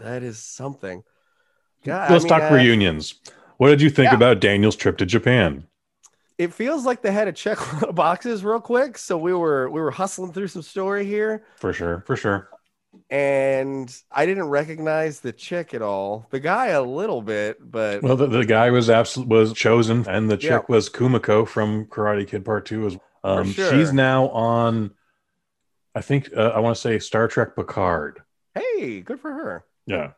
That 0.00 0.22
is 0.22 0.38
something. 0.38 1.02
God, 1.84 2.10
Let's 2.10 2.24
I 2.24 2.28
talk 2.28 2.50
uh, 2.50 2.54
reunions. 2.54 3.14
What 3.56 3.68
did 3.68 3.80
you 3.82 3.90
think 3.90 4.10
yeah. 4.10 4.16
about 4.16 4.40
Daniel's 4.40 4.76
trip 4.76 4.98
to 4.98 5.06
Japan? 5.06 5.64
it 6.38 6.52
feels 6.52 6.84
like 6.84 7.02
they 7.02 7.12
had 7.12 7.26
to 7.26 7.32
check 7.32 7.60
a 7.72 7.74
lot 7.74 7.88
of 7.90 7.94
boxes 7.94 8.42
real 8.42 8.60
quick. 8.60 8.98
So 8.98 9.16
we 9.18 9.32
were 9.34 9.70
we 9.70 9.80
were 9.80 9.90
hustling 9.90 10.32
through 10.32 10.48
some 10.48 10.62
story 10.62 11.04
here, 11.04 11.44
For 11.56 11.72
sure. 11.72 12.02
For 12.06 12.16
sure. 12.16 12.48
And 13.10 13.94
I 14.10 14.26
didn't 14.26 14.48
recognize 14.48 15.20
the 15.20 15.32
chick 15.32 15.74
at 15.74 15.82
all. 15.82 16.26
The 16.30 16.40
guy 16.40 16.68
a 16.68 16.82
little 16.82 17.22
bit, 17.22 17.58
but 17.60 18.02
Well, 18.02 18.16
the, 18.16 18.26
the 18.26 18.44
guy 18.44 18.70
was 18.70 18.88
absolute 18.90 19.28
was 19.28 19.52
Chozen, 19.52 20.06
and 20.06 20.30
the 20.30 20.36
chick 20.36 20.50
Yeah. 20.50 20.60
was 20.68 20.88
Kumiko 20.88 21.46
from 21.46 21.86
Karate 21.86 22.26
Kid 22.26 22.44
Part 22.44 22.66
Two. 22.66 22.86
As 22.86 22.98
um, 23.24 23.52
sure. 23.52 23.70
she's 23.70 23.92
now 23.92 24.28
on, 24.30 24.92
I 25.94 26.00
think 26.00 26.30
uh, 26.36 26.48
I 26.54 26.60
want 26.60 26.76
to 26.76 26.80
say 26.80 26.98
Star 26.98 27.28
Trek 27.28 27.54
Picard. 27.56 28.22
hey, 28.54 29.00
good 29.00 29.20
for 29.20 29.32
her. 29.32 29.64
Yeah, 29.86 30.12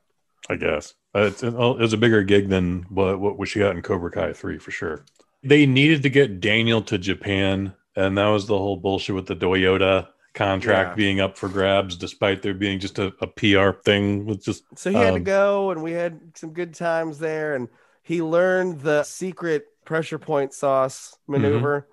I 0.48 0.56
guess 0.56 0.94
uh, 1.14 1.20
it's, 1.22 1.42
it 1.42 1.52
was 1.54 1.92
a 1.92 1.96
bigger 1.98 2.22
gig 2.22 2.48
than 2.48 2.86
what 2.90 3.20
what 3.20 3.48
she 3.48 3.58
got 3.60 3.74
in 3.76 3.82
Cobra 3.82 4.10
Kai 4.10 4.32
three 4.32 4.58
for 4.58 4.70
sure. 4.70 5.04
They 5.42 5.66
needed 5.66 6.02
to 6.04 6.10
get 6.10 6.40
Daniel 6.40 6.80
to 6.82 6.96
Japan, 6.98 7.74
and 7.96 8.16
that 8.18 8.28
was 8.28 8.46
the 8.46 8.56
whole 8.58 8.76
bullshit 8.76 9.14
with 9.14 9.26
the 9.26 9.36
Toyota 9.36 10.08
contract 10.34 10.94
Yeah. 10.94 10.96
being 10.96 11.20
up 11.20 11.38
for 11.38 11.48
grabs, 11.48 11.96
despite 11.96 12.42
there 12.42 12.54
being 12.54 12.80
just 12.80 12.98
a, 12.98 13.14
a 13.20 13.26
PR 13.26 13.72
thing 13.84 14.26
with 14.26 14.44
just 14.44 14.64
So 14.76 14.90
he 14.90 15.00
had 15.00 15.14
to 15.14 15.20
Um, 15.20 15.24
go, 15.24 15.70
and 15.70 15.82
we 15.82 15.92
had 15.92 16.36
some 16.36 16.52
good 16.52 16.74
times 16.74 17.18
there, 17.18 17.54
and 17.54 17.68
he 18.02 18.22
learned 18.22 18.80
the 18.80 19.02
secret 19.04 19.66
pressure 19.84 20.18
point 20.18 20.52
sauce 20.52 21.16
maneuver. 21.28 21.88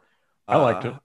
I 0.47 0.57
liked 0.57 0.85
Uh, 0.85 0.91
it. 0.91 0.95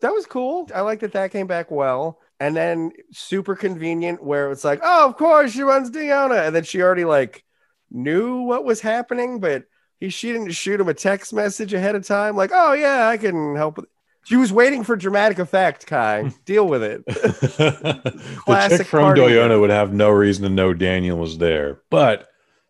That 0.00 0.12
was 0.12 0.26
cool. 0.26 0.68
I 0.74 0.80
like 0.82 1.00
that 1.00 1.12
that 1.12 1.30
came 1.32 1.46
back 1.46 1.70
well. 1.70 2.20
And 2.40 2.56
then 2.56 2.90
super 3.12 3.54
convenient 3.54 4.22
where 4.22 4.50
it's 4.50 4.64
like, 4.64 4.80
oh, 4.82 5.08
of 5.08 5.16
course 5.16 5.52
she 5.52 5.62
runs 5.62 5.90
Doyona. 5.90 6.46
And 6.48 6.56
then 6.56 6.64
she 6.64 6.82
already 6.82 7.04
like 7.04 7.44
knew 7.90 8.42
what 8.42 8.64
was 8.64 8.80
happening, 8.80 9.38
but 9.40 9.64
he 10.00 10.08
she 10.10 10.32
didn't 10.32 10.50
shoot 10.52 10.80
him 10.80 10.88
a 10.88 10.94
text 10.94 11.32
message 11.32 11.72
ahead 11.72 11.94
of 11.94 12.04
time, 12.06 12.36
like, 12.36 12.50
oh 12.52 12.72
yeah, 12.72 13.08
I 13.08 13.16
can 13.16 13.54
help 13.56 13.76
with 13.78 13.86
she 14.24 14.36
was 14.36 14.52
waiting 14.52 14.84
for 14.84 14.96
dramatic 14.96 15.38
effect, 15.38 15.86
Kai. 15.86 16.32
Deal 16.44 16.66
with 16.66 16.82
it. 16.82 17.04
the 17.06 18.68
chick 18.68 18.86
from 18.86 19.14
Doyona 19.14 19.60
would 19.60 19.70
have 19.70 19.92
no 19.92 20.10
reason 20.10 20.44
to 20.44 20.48
know 20.48 20.72
Daniel 20.72 21.18
was 21.18 21.38
there, 21.38 21.80
but 21.90 22.28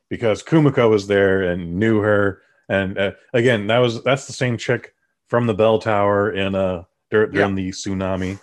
because 0.09 0.43
Kumiko 0.43 0.91
was 0.91 1.07
there 1.07 1.43
and 1.43 1.77
knew 1.77 2.01
her, 2.01 2.43
and 2.69 2.99
uh, 2.99 3.13
again, 3.33 3.67
that 3.69 3.79
was 3.79 4.03
that's 4.03 4.27
the 4.27 4.33
same 4.33 4.57
chick 4.57 4.95
from 5.27 5.47
the 5.47 5.55
bell 5.55 5.79
tower 5.79 6.31
in 6.31 6.55
uh 6.55 6.85
dur- 7.11 7.27
during 7.27 7.55
the 7.55 7.71
tsunami. 7.71 8.39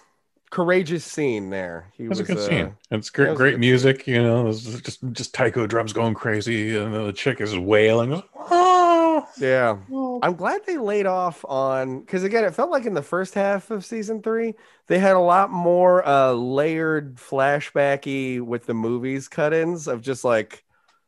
Courageous 0.52 1.06
scene 1.06 1.52
there. 1.52 1.92
He 1.96 2.06
It 2.06 2.10
was 2.10 2.20
a 2.20 2.24
good 2.24 2.38
uh, 2.38 2.48
scene. 2.48 2.76
It's 2.90 3.12
great, 3.12 3.36
great 3.36 3.60
music. 3.60 4.08
You 4.08 4.24
know, 4.24 4.44
was 4.46 4.64
just 4.82 5.00
just 5.12 5.34
taiko 5.34 5.68
drums 5.68 5.94
going 5.94 6.16
crazy, 6.16 6.76
and 6.76 6.94
the 6.94 7.14
chick 7.14 7.40
is 7.40 7.56
wailing. 7.58 8.24
Oh, 8.36 9.09
Yeah. 9.38 9.80
I'm 10.22 10.36
glad 10.36 10.62
they 10.66 10.78
laid 10.78 11.06
off 11.06 11.46
on 11.48 12.02
because 12.02 12.24
again, 12.24 12.44
it 12.44 12.54
felt 12.54 12.72
like 12.72 12.86
in 12.86 12.94
the 12.94 13.02
first 13.02 13.34
half 13.36 13.72
of 13.72 13.86
season 13.86 14.22
three, 14.22 14.54
they 14.88 15.00
had 15.00 15.16
a 15.16 15.20
lot 15.20 15.50
more 15.50 16.06
uh 16.06 16.34
layered 16.34 17.16
flashbacky 17.16 18.42
with 18.42 18.66
the 18.66 18.74
movies 18.74 19.30
cut-ins 19.30 19.88
of 19.88 20.02
just 20.02 20.26
like 20.26 20.64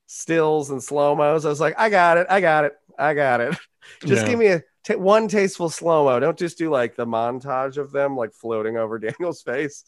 stills 0.07 0.69
and 0.69 0.81
slow-mos. 0.81 1.45
I 1.45 1.49
was 1.49 1.59
like, 1.59 1.75
I 1.77 1.89
got 1.89 2.17
it, 2.17 2.27
I 2.29 2.39
got 2.41 2.65
it, 2.65 2.73
I 2.97 3.13
got 3.13 3.41
it. 3.41 3.57
just 4.05 4.25
Yeah. 4.25 4.25
give 4.25 4.39
me 4.39 4.47
a 4.47 4.63
t- 4.85 4.95
one 4.95 5.27
tasteful 5.27 5.69
slow-mo. 5.69 6.19
Don't 6.21 6.37
just 6.37 6.57
do 6.57 6.69
like 6.69 6.95
the 6.95 7.05
montage 7.05 7.77
of 7.77 7.91
them 7.91 8.15
like 8.15 8.33
floating 8.33 8.77
over 8.77 8.97
Daniel's 8.99 9.41
face. 9.41 9.83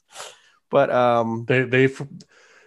But 0.69 0.89
um 0.91 1.45
they 1.47 1.63
they 1.63 1.87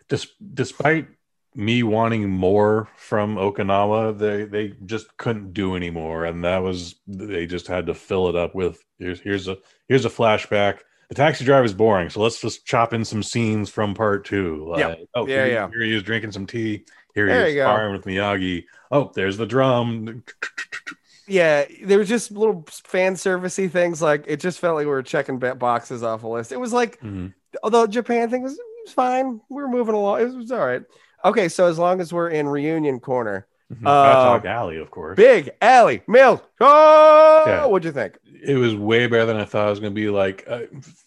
dis, 0.08 0.26
despite 0.54 1.08
me 1.56 1.82
wanting 1.82 2.28
more 2.28 2.88
from 2.96 3.36
Okinawa, 3.36 4.16
they 4.18 4.44
they 4.44 4.74
just 4.84 5.16
couldn't 5.16 5.52
do 5.54 5.74
anymore, 5.74 6.24
and 6.26 6.44
that 6.44 6.58
was 6.58 6.96
they 7.06 7.46
just 7.46 7.66
had 7.66 7.86
to 7.86 7.94
fill 7.94 8.28
it 8.28 8.36
up 8.36 8.54
with 8.54 8.84
here's 8.98 9.20
here's 9.20 9.48
a 9.48 9.56
here's 9.88 10.04
a 10.04 10.10
flashback. 10.10 10.80
The 11.08 11.14
taxi 11.14 11.44
driver 11.44 11.64
is 11.64 11.72
boring, 11.74 12.10
so 12.10 12.20
let's 12.20 12.40
just 12.40 12.66
chop 12.66 12.92
in 12.92 13.04
some 13.04 13.22
scenes 13.22 13.70
from 13.70 13.94
part 13.94 14.24
two. 14.24 14.66
Like, 14.70 14.80
Yeah. 14.80 14.94
oh, 15.14 15.26
Yeah, 15.26 15.44
here, 15.44 15.46
yeah. 15.54 15.68
Here 15.70 15.82
he 15.82 15.94
is 15.96 16.02
drinking 16.02 16.32
some 16.32 16.46
tea. 16.46 16.84
Here 17.14 17.26
There 17.26 17.46
he 17.46 17.56
is 17.58 17.62
sparring 17.64 17.92
with 17.92 18.04
Miyagi. 18.04 18.64
Oh, 18.90 19.12
there's 19.14 19.36
the 19.36 19.46
drum. 19.46 20.24
yeah, 21.28 21.64
there 21.84 21.98
was 21.98 22.08
just 22.08 22.30
little 22.32 22.64
fan 22.84 23.14
servicey 23.14 23.70
things 23.70 24.02
like 24.02 24.24
it 24.26 24.40
just 24.40 24.58
felt 24.58 24.74
like 24.76 24.84
we 24.84 24.90
were 24.90 25.02
checking 25.02 25.38
boxes 25.38 26.02
off 26.02 26.22
a 26.24 26.28
list. 26.28 26.52
It 26.52 26.60
was 26.60 26.72
like 26.72 27.00
Mhm. 27.00 27.32
although 27.62 27.86
Japan 27.86 28.28
thing 28.28 28.42
was, 28.42 28.58
was 28.84 28.92
fine. 28.92 29.40
We 29.48 29.62
were 29.62 29.68
moving 29.68 29.94
along. 29.94 30.20
It 30.20 30.24
was, 30.24 30.34
it 30.34 30.38
was 30.38 30.52
all 30.52 30.66
right. 30.66 30.82
Okay, 31.24 31.48
so 31.48 31.66
as 31.66 31.78
long 31.78 32.00
as 32.00 32.12
we're 32.12 32.28
in 32.28 32.48
reunion 32.48 33.00
corner, 33.00 33.46
Mhm. 33.72 33.82
Gotta 33.82 34.18
Uh, 34.18 34.22
talk 34.38 34.46
Ali, 34.46 34.76
of 34.78 34.92
course. 34.92 35.16
Big 35.16 35.50
Ali 35.60 36.00
Mill. 36.06 36.40
Oh, 36.60 37.42
Yeah. 37.46 37.66
what'd 37.66 37.84
you 37.84 37.90
think? 37.92 38.16
it 38.44 38.54
was 38.56 38.76
way 38.76 39.08
better 39.08 39.26
than 39.26 39.36
I 39.38 39.44
thought 39.44 39.66
it 39.66 39.70
was 39.70 39.80
going 39.80 39.92
to 39.92 40.00
be. 40.00 40.08
Like 40.08 40.44
uh, 40.48 40.60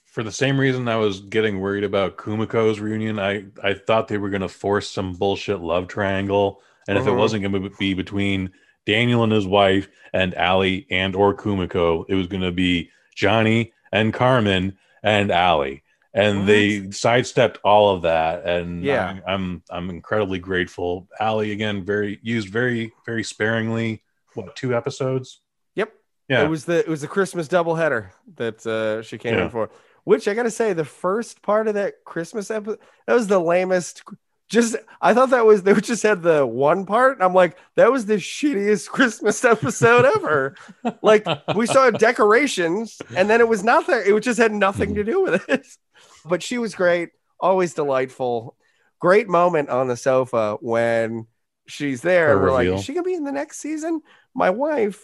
for 0.05 0.23
the 0.23 0.31
same 0.31 0.59
reason 0.59 0.89
I 0.89 0.97
was 0.97 1.21
getting 1.21 1.61
worried 1.61 1.85
about 1.85 2.17
Kumiko's 2.17 2.81
reunion, 2.81 3.17
I 3.17 3.45
I 3.63 3.75
thought 3.75 4.09
they 4.09 4.17
were 4.17 4.29
going 4.29 4.41
to 4.41 4.49
force 4.49 4.89
some 4.89 5.13
bullshit 5.13 5.61
love 5.61 5.87
triangle, 5.87 6.61
and 6.89 6.97
if 6.97 7.07
it 7.07 7.11
Mhm. 7.11 7.17
wasn't 7.17 7.43
going 7.43 7.63
to 7.63 7.69
be 7.79 7.93
between 7.93 8.51
Daniel 8.85 9.23
and 9.23 9.31
his 9.31 9.47
wife 9.47 9.87
and 10.11 10.35
Ali 10.35 10.85
and 10.91 11.15
or 11.15 11.33
Kumiko, 11.33 12.03
it 12.09 12.15
was 12.15 12.27
going 12.27 12.41
to 12.43 12.51
be 12.51 12.89
Johnny 13.15 13.71
and 13.93 14.13
Carmen 14.13 14.77
and 15.01 15.31
Ali. 15.31 15.81
And 16.13 16.39
What? 16.39 16.47
they 16.47 16.91
sidestepped 16.91 17.59
all 17.63 17.95
of 17.95 18.01
that, 18.01 18.45
and 18.45 18.83
Yeah. 18.83 19.07
I'm, 19.07 19.21
I'm 19.27 19.63
I'm 19.69 19.89
incredibly 19.89 20.39
grateful. 20.39 21.07
Ali 21.19 21.51
again, 21.51 21.85
very 21.85 22.19
used 22.23 22.49
very 22.49 22.91
very 23.05 23.23
sparingly. 23.23 24.03
What 24.33 24.55
two 24.55 24.75
episodes? 24.75 25.41
Yep. 25.75 25.93
Yeah. 26.27 26.43
It 26.43 26.49
was 26.49 26.65
the 26.65 26.79
it 26.79 26.87
was 26.87 27.01
the 27.01 27.07
Christmas 27.07 27.47
doubleheader 27.47 28.09
that 28.37 28.65
uh, 28.65 29.01
she 29.03 29.17
came 29.17 29.35
Yeah. 29.35 29.45
in 29.45 29.49
for. 29.51 29.69
Which 30.05 30.27
I 30.27 30.33
gotta 30.33 30.49
say, 30.49 30.73
the 30.73 30.85
first 30.85 31.41
part 31.43 31.67
of 31.67 31.75
that 31.75 32.03
Christmas 32.05 32.49
episode 32.49 32.79
that 33.05 33.13
was 33.13 33.27
the 33.27 33.39
lamest. 33.39 34.01
Just 34.49 34.75
I 34.99 35.13
thought 35.13 35.29
that 35.29 35.45
was 35.45 35.61
they 35.61 35.73
just 35.75 36.01
had 36.03 36.23
the 36.23 36.45
one 36.45 36.85
part. 36.85 37.19
I'm 37.21 37.33
like, 37.35 37.57
that 37.75 37.91
was 37.91 38.05
the 38.07 38.15
shittiest 38.15 38.89
Christmas 38.89 39.45
episode 39.45 40.05
ever. 40.05 40.55
like 41.01 41.25
we 41.55 41.67
saw 41.67 41.91
decorations, 41.91 42.99
and 43.15 43.29
then 43.29 43.41
it 43.41 43.47
was 43.47 43.63
nothing. 43.63 44.01
It 44.05 44.19
just 44.21 44.39
had 44.39 44.51
nothing 44.51 44.95
to 44.95 45.03
do 45.03 45.21
with 45.21 45.47
it. 45.49 45.65
But 46.25 46.43
she 46.43 46.57
was 46.57 46.75
great, 46.75 47.09
always 47.39 47.73
delightful. 47.73 48.57
Great 48.99 49.29
moment 49.29 49.69
on 49.69 49.87
the 49.87 49.95
sofa 49.95 50.57
when 50.59 51.27
she's 51.65 52.01
there. 52.01 52.29
Her 52.29 52.41
we're 52.41 52.51
like, 52.51 52.67
is 52.67 52.83
she 52.83 52.93
gonna 52.93 53.03
be 53.03 53.13
in 53.13 53.23
the 53.23 53.31
next 53.31 53.59
season? 53.59 54.01
My 54.35 54.49
wife 54.49 55.01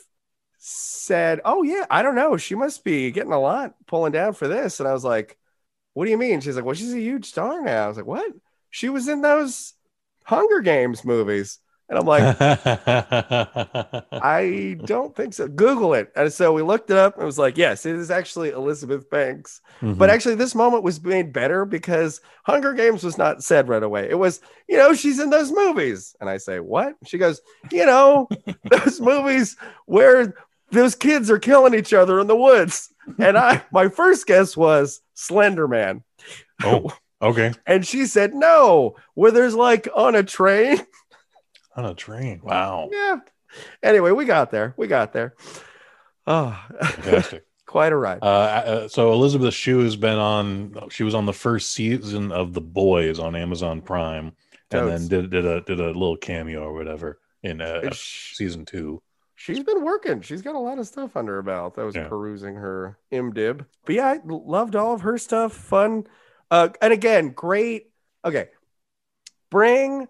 said, 0.57 1.39
Oh 1.45 1.63
yeah, 1.63 1.85
I 1.89 2.01
don't 2.01 2.15
know. 2.15 2.37
She 2.37 2.55
must 2.55 2.83
be 2.83 3.11
getting 3.11 3.31
a 3.31 3.39
lot 3.39 3.75
pulling 3.87 4.11
down 4.11 4.33
for 4.33 4.47
this. 4.47 4.79
And 4.79 4.89
I 4.89 4.93
was 4.93 5.03
like, 5.03 5.37
What 5.93 6.05
do 6.05 6.11
you 6.11 6.17
mean? 6.17 6.41
She's 6.41 6.55
like, 6.55 6.65
Well, 6.65 6.75
she's 6.75 6.93
a 6.93 6.99
huge 6.99 7.25
star 7.27 7.61
now. 7.61 7.85
I 7.85 7.87
was 7.87 7.97
like, 7.97 8.05
What? 8.05 8.31
She 8.75 8.89
was 8.89 9.07
in 9.07 9.21
those 9.21 9.73
Hunger 10.25 10.59
Games 10.59 11.05
movies. 11.05 11.59
And 11.87 11.97
I'm 11.97 12.05
like, 12.05 12.35
I 14.11 14.75
don't 14.83 15.15
think 15.15 15.33
so. 15.33 15.47
Google 15.47 15.93
it. 15.93 16.11
And 16.13 16.33
so 16.33 16.51
we 16.51 16.61
looked 16.61 16.89
it 16.89 16.97
up 16.97 17.13
and 17.13 17.23
it 17.23 17.25
was 17.25 17.39
like, 17.39 17.57
yes, 17.57 17.85
it 17.85 17.95
is 17.95 18.11
actually 18.11 18.49
Elizabeth 18.49 19.09
Banks. 19.09 19.61
Mhm. 19.81 19.97
But 19.97 20.09
actually, 20.09 20.35
this 20.35 20.55
moment 20.55 20.83
was 20.83 21.01
made 21.01 21.31
better 21.31 21.63
because 21.63 22.19
Hunger 22.43 22.73
Games 22.73 23.01
was 23.03 23.17
not 23.17 23.43
said 23.45 23.69
right 23.69 23.81
away. 23.83 24.09
It 24.09 24.15
was, 24.19 24.41
you 24.67 24.75
know, 24.77 24.93
she's 24.93 25.19
in 25.19 25.29
those 25.29 25.53
movies. 25.53 26.13
And 26.19 26.29
I 26.29 26.35
say, 26.35 26.59
what? 26.59 26.95
She 27.05 27.17
goes, 27.17 27.39
you 27.71 27.85
know, 27.85 28.27
those 28.69 28.99
movies 28.99 29.55
where 29.85 30.33
those 30.71 30.95
kids 30.95 31.29
are 31.31 31.39
killing 31.39 31.73
each 31.73 31.93
other 31.93 32.19
in 32.19 32.27
the 32.27 32.35
woods. 32.35 32.89
And 33.19 33.37
I, 33.37 33.63
my 33.71 33.87
first 33.87 34.25
guess 34.27 34.57
was 34.57 34.99
Slender 35.13 35.67
Man. 35.69 36.03
oh, 36.63 36.91
okay. 37.25 37.53
And 37.65 37.85
she 37.85 38.05
said, 38.05 38.33
no, 38.33 38.95
where 39.13 39.31
there's 39.31 39.55
like 39.55 39.87
on 39.95 40.15
a 40.15 40.23
train. 40.23 40.79
On 41.77 41.83
a 41.83 41.93
train. 41.93 42.39
Wow. 42.41 42.89
yeah. 42.91 43.17
Anyway, 43.83 44.11
we 44.11 44.23
got 44.23 44.49
there. 44.49 44.73
We 44.77 44.87
got 44.87 45.11
there. 45.11 45.35
Oh, 46.25 46.57
Fantastic. 46.81 47.45
quite 47.65 47.91
a 47.91 47.97
ride. 47.97 48.19
Uh, 48.21 48.25
uh, 48.25 48.87
so 48.87 49.11
Elisabeth 49.11 49.53
Shue 49.53 49.79
has 49.79 49.97
been 49.97 50.17
on. 50.17 50.73
She 50.89 51.03
was 51.03 51.13
on 51.13 51.25
the 51.25 51.33
first 51.33 51.71
season 51.71 52.31
of 52.31 52.53
The 52.53 52.61
Boys 52.61 53.19
on 53.19 53.35
Amazon 53.35 53.81
Prime, 53.81 54.27
and 54.27 54.33
Totes. 54.71 55.07
then 55.09 55.21
did 55.23 55.31
did 55.31 55.45
a 55.45 55.61
did 55.61 55.79
a 55.81 55.87
little 55.87 56.15
cameo 56.15 56.63
or 56.63 56.73
whatever 56.73 57.19
in 57.43 57.59
uh, 57.59 57.81
And 57.83 57.93
sh- 57.93 58.35
season 58.37 58.63
two. 58.63 59.01
she's 59.35 59.59
been 59.61 59.83
working. 59.83 60.21
She's 60.21 60.41
got 60.41 60.55
a 60.55 60.59
lot 60.59 60.79
of 60.79 60.87
stuff 60.87 61.17
under 61.17 61.33
her 61.35 61.41
belt. 61.43 61.77
I 61.77 61.83
was 61.83 61.95
Yeah. 61.95 62.07
perusing 62.07 62.55
her 62.55 62.97
IMDb. 63.11 63.65
But 63.85 63.95
yeah, 63.95 64.07
I 64.07 64.19
loved 64.25 64.77
all 64.77 64.93
of 64.93 65.01
her 65.01 65.17
stuff. 65.17 65.51
Fun. 65.51 66.07
Uh, 66.51 66.69
and 66.81 66.93
again, 66.93 67.29
great. 67.29 67.89
Okay. 68.23 68.49
Bring 69.49 70.07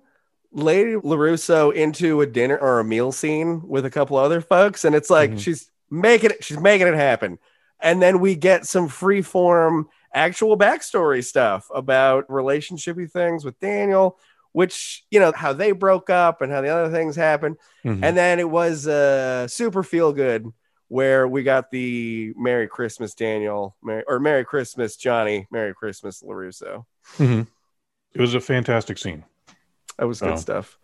Lady 0.52 0.94
LaRusso 0.96 1.74
into 1.74 2.22
a 2.22 2.26
dinner 2.26 2.58
or 2.58 2.80
a 2.80 2.84
meal 2.84 3.12
scene 3.12 3.62
with 3.68 3.86
a 3.86 3.90
couple 3.90 4.18
other 4.18 4.42
folks. 4.42 4.86
And 4.86 4.96
it's 4.96 5.10
like 5.10 5.32
Mhm. 5.32 5.40
she's 5.40 5.70
making 5.90 6.32
it, 6.32 6.44
she's 6.44 6.60
making 6.60 6.88
it 6.88 6.96
happen. 6.96 7.40
And 7.80 8.02
then 8.02 8.20
we 8.20 8.36
get 8.36 8.66
some 8.66 8.88
free 8.88 9.22
form 9.22 9.90
actual 10.14 10.58
backstory 10.58 11.24
stuff 11.24 11.68
about 11.74 12.28
relationshipy 12.30 13.12
things 13.12 13.44
with 13.44 13.60
Daniel, 13.60 14.18
which, 14.54 15.06
you 15.12 15.20
know, 15.20 15.34
how 15.36 15.52
they 15.52 15.74
broke 15.74 16.10
up 16.10 16.42
and 16.42 16.52
how 16.52 16.62
the 16.62 16.70
other 16.70 16.90
things 16.90 17.18
happened. 17.18 17.58
Mhm. 17.84 18.00
And 18.02 18.16
then 18.18 18.40
it 18.40 18.50
was 18.50 18.88
uh, 18.88 19.48
super 19.50 19.84
feel 19.84 20.14
good 20.14 20.52
where 20.88 21.28
we 21.28 21.44
got 21.44 21.72
the 21.72 22.34
Merry 22.38 22.68
Christmas 22.68 23.14
Daniel 23.14 23.76
Merry, 23.84 24.04
or 24.08 24.20
Merry 24.20 24.46
Christmas 24.46 24.96
Johnny, 24.96 25.48
Merry 25.52 25.74
Christmas 25.74 26.22
LaRusso. 26.22 26.86
Mhm. 27.18 27.48
It 28.14 28.22
was 28.22 28.34
a 28.36 28.40
fantastic 28.40 28.98
scene. 28.98 29.26
That 29.98 30.08
was 30.08 30.20
good 30.22 30.34
Oh. 30.34 30.38
stuff. 30.38 30.78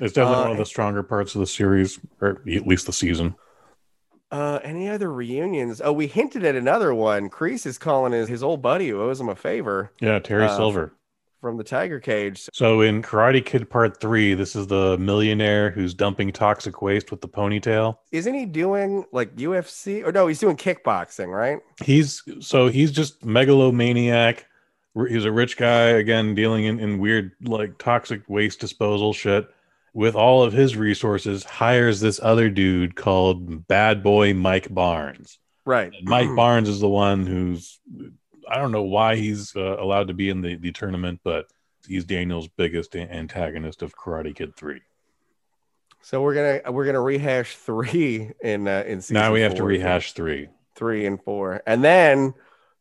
It's 0.00 0.12
definitely 0.12 0.36
Uh, 0.36 0.42
one 0.42 0.50
of 0.52 0.58
the 0.58 0.66
stronger 0.66 1.02
parts 1.02 1.34
of 1.34 1.40
the 1.40 1.46
series, 1.46 1.98
or 2.20 2.40
at 2.46 2.66
least 2.66 2.86
the 2.86 2.92
season. 2.92 3.34
Uh, 4.30 4.60
any 4.62 4.88
other 4.88 5.10
reunions? 5.10 5.80
Oh, 5.82 5.92
we 5.92 6.06
hinted 6.06 6.44
at 6.44 6.54
another 6.54 6.92
one. 6.94 7.30
Kreese 7.30 7.64
is 7.64 7.78
calling 7.78 8.12
his, 8.12 8.28
his 8.28 8.42
old 8.42 8.60
buddy 8.60 8.90
who 8.90 9.00
owes 9.00 9.20
him 9.20 9.28
a 9.30 9.34
favor 9.34 9.90
Yeah, 10.00 10.18
Terry 10.18 10.44
Uh, 10.44 10.54
Silver. 10.56 10.92
From 11.40 11.56
the 11.56 11.64
Tiger 11.64 12.00
Cage. 12.00 12.48
So 12.52 12.80
in 12.80 13.02
Karate 13.02 13.44
Kid 13.44 13.68
Part 13.70 14.00
Three, 14.00 14.34
this 14.34 14.56
is 14.56 14.66
the 14.66 14.98
millionaire 14.98 15.70
who's 15.70 15.94
dumping 15.94 16.32
toxic 16.32 16.82
waste 16.82 17.10
with 17.10 17.20
the 17.20 17.28
ponytail. 17.28 17.96
Isn't 18.12 18.34
he 18.34 18.44
doing 18.44 19.04
like 19.12 19.36
UFC? 19.36 20.04
Or 20.06 20.12
no, 20.12 20.26
he's 20.26 20.40
doing 20.40 20.56
kickboxing, 20.56 21.28
right? 21.28 21.60
He's 21.82 22.22
so 22.40 22.68
he's 22.68 22.92
just 22.92 23.24
megalomaniac. 23.24 24.46
He's 25.08 25.24
a 25.24 25.32
rich 25.32 25.56
guy 25.56 25.90
again, 25.90 26.34
dealing 26.34 26.64
in, 26.64 26.80
in 26.80 26.98
weird 26.98 27.32
like 27.42 27.78
toxic 27.78 28.22
waste 28.28 28.60
disposal 28.60 29.12
shit. 29.12 29.48
With 29.94 30.14
all 30.14 30.42
of 30.44 30.52
his 30.52 30.76
resources, 30.76 31.44
hires 31.44 31.98
this 31.98 32.20
other 32.22 32.50
dude 32.50 32.94
called 32.94 33.66
Bad 33.66 34.02
Boy 34.02 34.34
Mike 34.34 34.72
Barnes. 34.72 35.38
Right. 35.64 35.92
And 35.92 36.08
Mike 36.08 36.28
Barnes 36.36 36.68
is 36.68 36.80
the 36.80 36.88
one 36.88 37.26
who's 37.26 37.80
I 38.48 38.58
don't 38.58 38.72
know 38.72 38.82
why 38.82 39.16
he's 39.16 39.54
uh, 39.54 39.76
allowed 39.78 40.08
to 40.08 40.14
be 40.14 40.28
in 40.30 40.40
the, 40.40 40.56
the 40.56 40.72
tournament, 40.72 41.20
but 41.22 41.46
he's 41.86 42.04
Daniel's 42.04 42.48
biggest 42.48 42.96
antagonist 42.96 43.82
of 43.82 43.94
Karate 43.96 44.34
Kid 44.34 44.56
Three. 44.56 44.80
So 46.02 46.22
we're 46.22 46.34
gonna 46.34 46.72
we're 46.72 46.86
gonna 46.86 47.00
rehash 47.00 47.56
three 47.56 48.30
in 48.42 48.68
uh, 48.68 48.84
in 48.86 49.00
season 49.00 49.14
now 49.14 49.32
we 49.32 49.40
have 49.40 49.56
to 49.56 49.64
rehash 49.64 50.12
three. 50.12 50.48
three 50.74 51.06
and 51.06 51.22
four, 51.22 51.62
and 51.66 51.82
then 51.84 52.34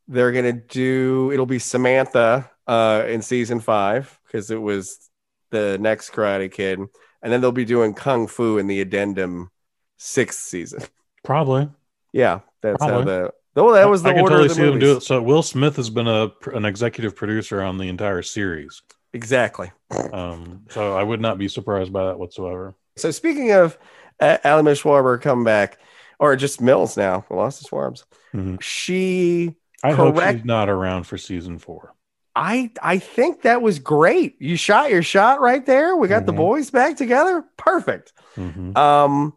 they're 0.07 0.32
gonna 0.32 0.53
do. 0.53 1.32
It'll 1.34 1.45
be 1.45 1.59
Samantha 1.59 2.49
uh, 2.68 3.03
in 3.07 3.22
season 3.22 3.59
five 3.59 4.20
because 4.26 4.51
it 4.51 4.61
was 4.61 5.09
the 5.49 5.78
next 5.80 6.11
Karate 6.11 6.51
Kid, 6.51 6.80
and 6.80 7.34
then 7.34 7.41
they'll 7.41 7.51
be 7.51 7.65
doing 7.65 7.93
Kung 7.93 8.28
Fu 8.28 8.57
in 8.57 8.68
the 8.68 8.82
addendum 8.82 9.49
sixth 9.97 10.41
season. 10.41 10.84
Probably. 11.24 11.70
Yeah, 12.13 12.41
that's 12.61 12.82
how 12.82 12.89
Probably. 12.89 13.05
the. 13.05 13.34
Oh, 13.58 13.74
that 13.74 13.89
was 13.89 14.03
the 14.03 14.10
I 14.10 14.14
can 14.14 14.22
order 14.22 14.36
totally 14.36 14.45
of 14.45 14.49
the 14.49 14.55
see 14.55 14.70
them 14.70 14.80
do 14.80 14.97
it. 14.97 15.03
So 15.03 15.22
Will 15.22 15.41
Smith 15.43 15.76
has 15.78 15.89
been 15.89 16.08
a 16.08 16.32
an 16.53 16.64
executive 16.66 17.16
producer 17.16 17.62
on 17.62 17.78
the 17.78 17.89
entire 17.89 18.22
series. 18.22 18.82
Exactly. 19.14 19.72
Um, 20.14 20.64
so 20.70 20.95
I 20.95 21.03
would 21.03 21.20
not 21.22 21.38
be 21.38 21.47
surprised 21.47 21.91
by 21.91 22.05
that 22.05 22.20
whatsoever. 22.20 22.76
So 22.97 23.12
speaking 23.12 23.51
of 23.51 23.78
uh, 24.20 24.38
Schwarber 24.43 25.20
come 25.22 25.43
back, 25.43 25.80
or 26.20 26.36
just 26.36 26.62
Mills 26.62 26.97
now, 26.97 27.26
lost 27.30 27.62
the 27.64 27.70
Schwarbs. 27.70 28.03
Mhm. 28.34 28.62
She 28.62 29.55
I 29.84 29.91
hope 29.91 30.20
she's 30.22 30.45
not 30.45 30.70
around 30.70 31.05
for 31.05 31.18
season 31.18 31.60
four. 31.60 31.93
I 32.36 32.72
I 32.82 32.99
think 32.99 33.41
that 33.43 33.62
was 33.62 33.80
great. 33.80 34.36
You 34.39 34.55
shot 34.55 34.91
your 34.91 35.03
shot 35.03 35.41
right 35.41 35.66
there. 35.66 35.95
We 35.95 36.08
got 36.08 36.26
the 36.26 36.34
Mhm. 36.34 36.38
boys 36.38 36.70
back 36.70 36.97
together. 36.97 37.43
Perfect. 37.58 38.14
Mhm. 38.36 38.78
Um, 38.78 39.34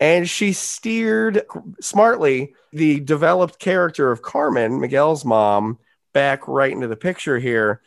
and 0.00 0.28
she 0.28 0.52
steered 0.52 1.42
smartly 1.80 2.54
the 2.72 3.00
developed 3.00 3.58
character 3.58 4.10
of 4.10 4.22
Carmen, 4.22 4.80
Miguel's 4.80 5.24
mom, 5.24 5.78
back 6.12 6.46
right 6.48 6.72
into 6.72 6.88
the 6.88 6.96
picture 6.96 7.38
here. 7.38 7.80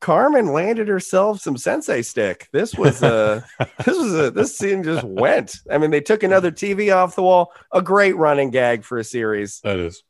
Carmen 0.00 0.46
landed 0.54 0.88
herself 0.88 1.40
some 1.40 1.58
sensei 1.58 2.00
stick. 2.00 2.48
This 2.52 2.74
was 2.74 3.02
a 3.02 3.44
this 3.84 3.98
was 3.98 4.14
a 4.14 4.30
this 4.30 4.56
scene 4.56 4.82
just 4.82 5.04
went. 5.04 5.56
I 5.70 5.76
mean, 5.76 5.90
they 5.90 6.00
took 6.00 6.22
another 6.22 6.50
TV 6.50 6.94
off 6.94 7.16
the 7.16 7.22
wall. 7.22 7.52
A 7.70 7.82
great 7.82 8.16
running 8.16 8.48
gag 8.50 8.82
for 8.84 8.96
a 8.96 9.04
series. 9.04 9.60
That 9.60 9.78
is 9.78 10.02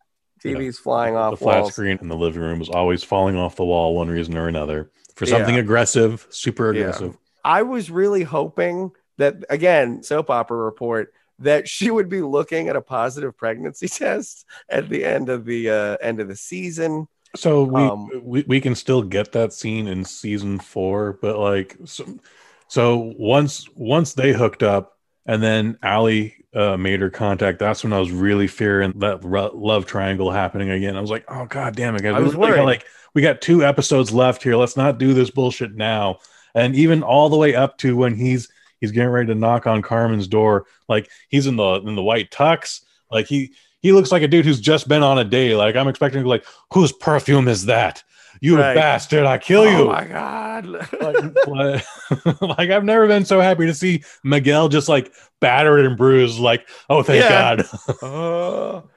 TV's 0.44 0.78
flying 0.78 1.16
off 1.16 1.32
the 1.32 1.36
flat 1.38 1.62
walls. 1.62 1.72
screen 1.72 1.98
in 2.00 2.08
the 2.08 2.16
living 2.16 2.40
room 2.40 2.62
is 2.62 2.68
always 2.68 3.02
falling 3.02 3.36
off 3.36 3.56
the 3.56 3.64
wall, 3.64 3.96
one 3.96 4.08
reason 4.08 4.36
or 4.36 4.46
another, 4.46 4.92
for 5.16 5.24
Yeah. 5.24 5.38
something 5.38 5.56
aggressive, 5.56 6.24
super 6.30 6.72
Yeah. 6.72 6.82
aggressive. 6.82 7.18
I 7.44 7.62
was 7.62 7.90
really 7.90 8.22
hoping 8.22 8.92
that 9.20 9.44
again, 9.48 10.02
soap 10.02 10.30
opera 10.30 10.56
report 10.56 11.12
that 11.38 11.68
she 11.68 11.90
would 11.90 12.08
be 12.08 12.20
looking 12.20 12.68
at 12.68 12.76
a 12.76 12.82
positive 12.82 13.36
pregnancy 13.36 13.88
test 14.02 14.44
at 14.68 14.88
the 14.88 15.04
end 15.04 15.28
of 15.28 15.44
the 15.44 15.70
uh, 15.70 15.96
end 16.02 16.20
of 16.20 16.28
the 16.28 16.36
season. 16.36 17.06
So 17.36 17.62
we, 17.62 17.82
Um, 17.82 18.10
we 18.22 18.44
we 18.46 18.60
can 18.60 18.74
still 18.74 19.02
get 19.02 19.32
that 19.32 19.52
scene 19.52 19.86
in 19.86 20.04
season 20.04 20.58
four, 20.58 21.18
but 21.22 21.38
like 21.38 21.76
so, 21.84 22.04
so 22.68 23.12
once 23.16 23.68
once 23.74 24.14
they 24.14 24.32
hooked 24.32 24.62
up 24.62 24.98
and 25.26 25.42
then 25.42 25.78
Ali 25.82 26.34
uh, 26.54 26.76
made 26.76 27.00
her 27.00 27.10
contact, 27.10 27.60
that's 27.60 27.84
when 27.84 27.92
I 27.92 28.00
was 28.00 28.10
really 28.10 28.48
fearing 28.48 28.92
that 28.98 29.24
love 29.24 29.86
triangle 29.86 30.32
happening 30.32 30.70
again. 30.70 30.96
I 30.96 31.00
was 31.00 31.10
like, 31.10 31.24
oh 31.28 31.46
god 31.46 31.76
damn 31.76 31.94
it, 31.94 32.02
guys. 32.02 32.14
I 32.14 32.20
was 32.20 32.34
worried. 32.34 32.64
like 32.64 32.84
we 33.14 33.22
got 33.22 33.40
two 33.40 33.64
episodes 33.64 34.12
left 34.12 34.42
here. 34.42 34.56
Let's 34.56 34.76
not 34.76 34.98
do 34.98 35.14
this 35.14 35.30
bullshit 35.30 35.74
now. 35.74 36.18
And 36.54 36.74
even 36.74 37.04
all 37.04 37.28
the 37.28 37.36
way 37.36 37.54
up 37.54 37.78
to 37.78 37.96
when 37.96 38.16
he's 38.16 38.48
he's 38.80 38.92
getting 38.92 39.10
ready 39.10 39.26
to 39.28 39.34
knock 39.34 39.66
on 39.66 39.82
Carmen's 39.82 40.26
door, 40.26 40.66
like 40.88 41.08
he's 41.28 41.46
in 41.46 41.56
the 41.56 41.74
in 41.86 41.94
the 41.94 42.02
white 42.02 42.30
tux, 42.30 42.80
like 43.10 43.26
he 43.26 43.52
he 43.80 43.92
looks 43.92 44.12
like 44.12 44.22
a 44.22 44.28
dude 44.28 44.44
who's 44.44 44.60
just 44.60 44.88
been 44.88 45.02
on 45.02 45.18
a 45.18 45.24
day. 45.24 45.54
Like 45.54 45.76
I'm 45.76 45.88
expecting 45.88 46.20
to 46.20 46.24
be 46.24 46.28
like, 46.28 46.44
whose 46.72 46.92
perfume 46.92 47.48
is 47.48 47.66
that? 47.66 48.02
You 48.42 48.56
Right. 48.58 48.74
bastard! 48.74 49.26
I 49.26 49.38
kill 49.38 49.62
Oh 49.62 49.78
you. 49.78 49.84
my 49.86 50.04
god. 50.04 50.66
like, 51.00 51.46
like, 51.46 52.40
like, 52.58 52.70
I've 52.70 52.84
never 52.84 53.06
been 53.06 53.24
so 53.24 53.40
happy 53.40 53.66
to 53.66 53.74
see 53.74 54.02
Miguel 54.24 54.68
just 54.68 54.88
like 54.88 55.12
battered 55.40 55.84
and 55.84 55.96
bruised. 55.96 56.38
Like, 56.38 56.66
oh, 56.88 57.02
thank 57.02 57.22
Yeah. 57.24 57.56
God. 57.56 58.02
Uh, 58.02 58.80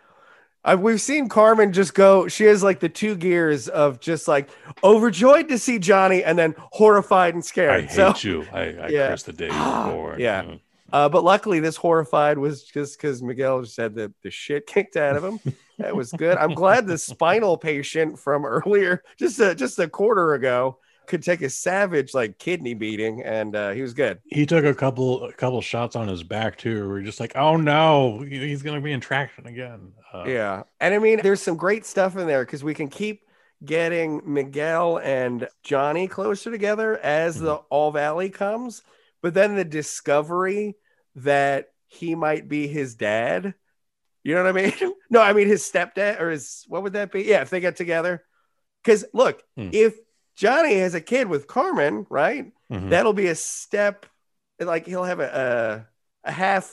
I, 0.65 0.75
we've 0.75 1.01
seen 1.01 1.27
Carmen 1.27 1.73
just 1.73 1.93
go. 1.93 2.27
She 2.27 2.45
has 2.45 2.63
like 2.63 2.79
the 2.79 2.89
two 2.89 3.15
gears 3.15 3.67
of 3.67 3.99
just 3.99 4.27
like 4.27 4.49
overjoyed 4.83 5.49
to 5.49 5.57
see 5.57 5.77
Johnny 5.79 6.23
and 6.23 6.37
then 6.39 6.55
horrified 6.57 7.33
and 7.33 7.43
scared. 7.43 7.71
I 7.71 7.81
hate 7.81 7.91
so, 7.91 8.13
you. 8.21 8.45
I, 8.51 8.61
I 8.61 8.87
Yeah. 8.89 9.07
curse 9.09 9.23
the 9.23 9.33
day 9.33 9.47
before. 9.87 10.15
yeah. 10.19 10.55
uh, 10.93 11.09
but 11.09 11.23
luckily, 11.23 11.59
this 11.59 11.75
horrified 11.75 12.37
was 12.37 12.63
just 12.63 12.97
because 12.97 13.21
Miguel 13.21 13.61
just 13.63 13.75
had 13.77 13.93
the, 13.93 14.13
the 14.23 14.31
shit 14.31 14.65
kicked 14.73 14.95
out 14.95 15.17
of 15.17 15.23
him. 15.23 15.39
that 15.79 15.95
was 15.95 16.11
good. 16.13 16.37
I'm 16.37 16.53
glad 16.53 16.87
the 16.87 16.97
spinal 16.97 17.57
patient 17.57 18.17
from 18.17 18.45
earlier, 18.65 19.03
just 19.17 19.39
a, 19.41 19.53
just 19.55 19.77
a 19.79 19.87
quarter 19.89 20.33
ago, 20.35 20.77
could 21.07 21.21
take 21.21 21.41
a 21.41 21.49
savage 21.49 22.13
like 22.13 22.39
kidney 22.39 22.73
beating, 22.73 23.21
and 23.23 23.53
uh, 23.57 23.71
he 23.71 23.81
was 23.81 23.93
good. 23.93 24.19
He 24.27 24.45
took 24.45 24.63
a 24.63 24.73
couple 24.73 25.25
a 25.25 25.33
couple 25.33 25.59
shots 25.61 25.97
on 25.97 26.07
his 26.07 26.23
back 26.23 26.57
too. 26.57 26.87
We're 26.87 27.01
just 27.01 27.19
like, 27.19 27.35
oh 27.35 27.57
no, 27.57 28.21
he's 28.21 28.61
gonna 28.61 28.79
be 28.79 28.93
in 28.93 29.01
traction 29.01 29.45
again. 29.45 29.91
Uh, 30.13 30.25
Yeah. 30.27 30.63
And 30.79 30.93
I 30.93 30.99
mean, 30.99 31.19
there's 31.21 31.41
some 31.41 31.57
great 31.57 31.85
stuff 31.85 32.17
in 32.17 32.27
there 32.27 32.45
because 32.45 32.63
we 32.63 32.73
can 32.73 32.89
keep 32.89 33.21
getting 33.63 34.21
Miguel 34.25 34.97
and 34.99 35.47
Johnny 35.63 36.07
closer 36.07 36.51
together 36.51 36.97
as 36.97 37.39
the 37.39 37.55
All 37.55 37.91
Valley 37.91 38.29
comes. 38.29 38.83
But 39.21 39.33
then 39.33 39.55
the 39.55 39.65
discovery 39.65 40.75
that 41.15 41.69
he 41.87 42.15
might 42.15 42.49
be 42.49 42.67
his 42.67 42.95
dad. 42.95 43.53
You 44.23 44.35
know 44.35 44.43
what 44.43 44.57
I 44.57 44.61
mean? 44.71 44.93
no, 45.09 45.21
I 45.21 45.33
mean 45.33 45.47
his 45.47 45.63
stepdad 45.63 46.19
or 46.19 46.31
his, 46.31 46.65
what 46.67 46.83
would 46.83 46.93
that 46.93 47.11
be? 47.11 47.23
Yeah, 47.23 47.41
if 47.41 47.49
they 47.49 47.59
get 47.59 47.75
together. 47.75 48.23
Because 48.83 49.05
look, 49.13 49.43
Hmm. 49.57 49.69
if 49.71 49.95
Johnny 50.35 50.75
has 50.79 50.93
a 50.93 51.01
kid 51.01 51.27
with 51.29 51.47
Carmen, 51.47 52.05
right? 52.09 52.51
mhm, 52.69 52.89
That'll 52.89 53.13
be 53.13 53.27
a 53.27 53.35
step, 53.35 54.05
like 54.59 54.85
he'll 54.85 55.03
have 55.03 55.19
a, 55.19 55.87
a, 56.25 56.29
a 56.29 56.31
half, 56.31 56.71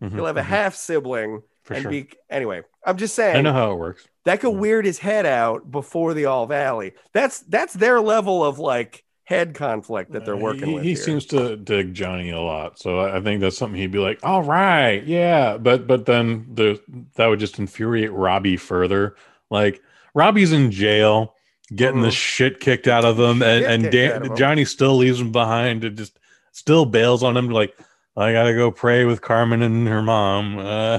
mhm, 0.00 0.10
he'll 0.14 0.26
have 0.26 0.36
a 0.36 0.42
mhm, 0.42 0.44
half 0.44 0.74
sibling 0.76 1.42
for 1.68 1.74
and 1.74 1.82
sure. 1.82 1.90
be 1.90 2.08
anyway. 2.30 2.62
I'm 2.84 2.96
just 2.96 3.14
saying 3.14 3.36
I 3.36 3.40
know 3.42 3.52
how 3.52 3.72
it 3.72 3.76
works. 3.76 4.08
that 4.24 4.40
could 4.40 4.52
Yeah. 4.52 4.58
weird 4.58 4.84
his 4.86 4.98
head 4.98 5.26
out 5.26 5.70
before 5.70 6.14
the 6.14 6.24
All 6.24 6.46
Valley. 6.46 6.92
That's 7.12 7.40
that's 7.40 7.74
their 7.74 8.00
level 8.00 8.44
of 8.44 8.58
like 8.58 9.04
head 9.24 9.54
conflict 9.54 10.12
that 10.12 10.24
they're 10.24 10.36
working 10.36 10.68
he, 10.68 10.74
with. 10.74 10.82
He 10.84 10.90
here. 10.94 10.96
seems 11.02 11.26
to 11.26 11.56
dig 11.56 11.92
Johnny 11.94 12.30
a 12.30 12.40
lot, 12.40 12.78
so 12.78 13.00
I 13.00 13.20
think 13.20 13.40
that's 13.42 13.58
something 13.58 13.78
he'd 13.78 13.92
be 13.92 13.98
like, 13.98 14.18
"All 14.22 14.42
right, 14.42 15.04
yeah," 15.04 15.58
but 15.58 15.86
but 15.86 16.06
then 16.06 16.46
the 16.54 16.80
that 17.16 17.26
would 17.26 17.38
just 17.40 17.58
infuriate 17.58 18.12
Robbie 18.12 18.56
further. 18.56 19.16
Like 19.50 19.80
Robbie's 20.14 20.52
in 20.52 20.70
jail, 20.70 21.34
getting 21.76 22.00
the 22.00 22.08
Mhm. 22.08 22.12
shit 22.12 22.60
kicked 22.60 22.88
out 22.88 23.04
of 23.04 23.18
him, 23.20 23.42
and 23.42 23.62
Shit 23.62 23.70
and 23.70 23.90
Dan- 23.92 24.22
him. 24.24 24.36
Johnny 24.36 24.64
still 24.64 24.96
leaves 24.96 25.20
him 25.20 25.30
behind. 25.32 25.84
and 25.84 25.96
just 25.96 26.18
still 26.52 26.86
bails 26.86 27.22
on 27.22 27.36
him. 27.36 27.50
Like 27.50 27.74
I 28.16 28.32
gotta 28.32 28.54
go 28.54 28.70
pray 28.70 29.04
with 29.04 29.20
Carmen 29.20 29.60
and 29.62 29.86
her 29.86 30.02
mom. 30.02 30.58
Uh, 30.58 30.98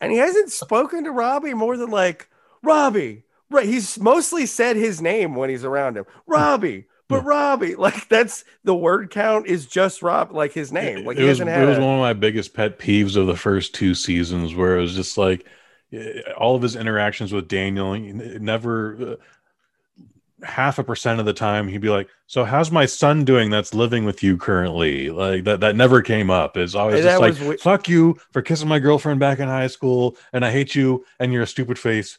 and 0.00 0.12
he 0.12 0.18
hasn't 0.18 0.50
spoken 0.50 1.04
to 1.04 1.10
Robbie 1.10 1.54
more 1.54 1.76
than 1.76 1.90
like 1.90 2.28
Robbie. 2.62 3.24
Right, 3.52 3.66
he's 3.66 3.98
mostly 3.98 4.46
said 4.46 4.76
his 4.76 5.02
name 5.02 5.34
when 5.34 5.50
he's 5.50 5.64
around 5.64 5.96
him. 5.96 6.04
Robbie, 6.26 6.86
but. 7.08 7.24
Robbie, 7.24 7.74
like 7.74 8.08
that's 8.08 8.44
the 8.62 8.74
word 8.74 9.10
count 9.10 9.48
is 9.48 9.66
just 9.66 10.02
Rob, 10.02 10.30
like 10.32 10.52
his 10.52 10.70
name. 10.72 11.04
Like 11.04 11.16
it 11.16 11.22
he 11.22 11.28
was, 11.28 11.38
hasn't 11.40 11.60
it 11.60 11.66
was 11.66 11.78
a- 11.78 11.80
one 11.80 11.94
of 11.94 12.00
my 12.00 12.12
biggest 12.12 12.54
pet 12.54 12.78
peeves 12.78 13.16
of 13.16 13.26
the 13.26 13.36
first 13.36 13.74
two 13.74 13.94
seasons 13.96 14.54
where 14.54 14.78
it 14.78 14.82
was 14.82 14.94
just 14.94 15.18
like 15.18 15.44
eh, 15.92 16.20
all 16.38 16.54
of 16.54 16.62
his 16.62 16.76
interactions 16.76 17.32
with 17.32 17.48
daniel 17.48 17.98
never 17.98 18.96
uh, 19.12 19.16
half 20.42 20.78
a 20.78 20.84
percent 20.84 21.20
of 21.20 21.26
the 21.26 21.32
time 21.32 21.68
he'd 21.68 21.80
be 21.80 21.90
like 21.90 22.08
so 22.26 22.44
how's 22.44 22.70
my 22.70 22.86
son 22.86 23.24
doing 23.24 23.50
that's 23.50 23.74
living 23.74 24.04
with 24.04 24.22
you 24.22 24.36
currently 24.36 25.10
like 25.10 25.44
that 25.44 25.60
that 25.60 25.76
never 25.76 26.00
came 26.00 26.30
up 26.30 26.56
it's 26.56 26.74
always 26.74 27.02
just 27.02 27.20
like 27.20 27.60
fuck 27.60 27.88
you 27.88 28.16
for 28.32 28.40
kissing 28.40 28.68
my 28.68 28.78
girlfriend 28.78 29.20
back 29.20 29.38
in 29.38 29.48
high 29.48 29.66
school 29.66 30.16
and 30.32 30.44
i 30.44 30.50
hate 30.50 30.74
you 30.74 31.04
and 31.18 31.32
you're 31.32 31.42
a 31.42 31.46
stupid 31.46 31.78
face 31.78 32.18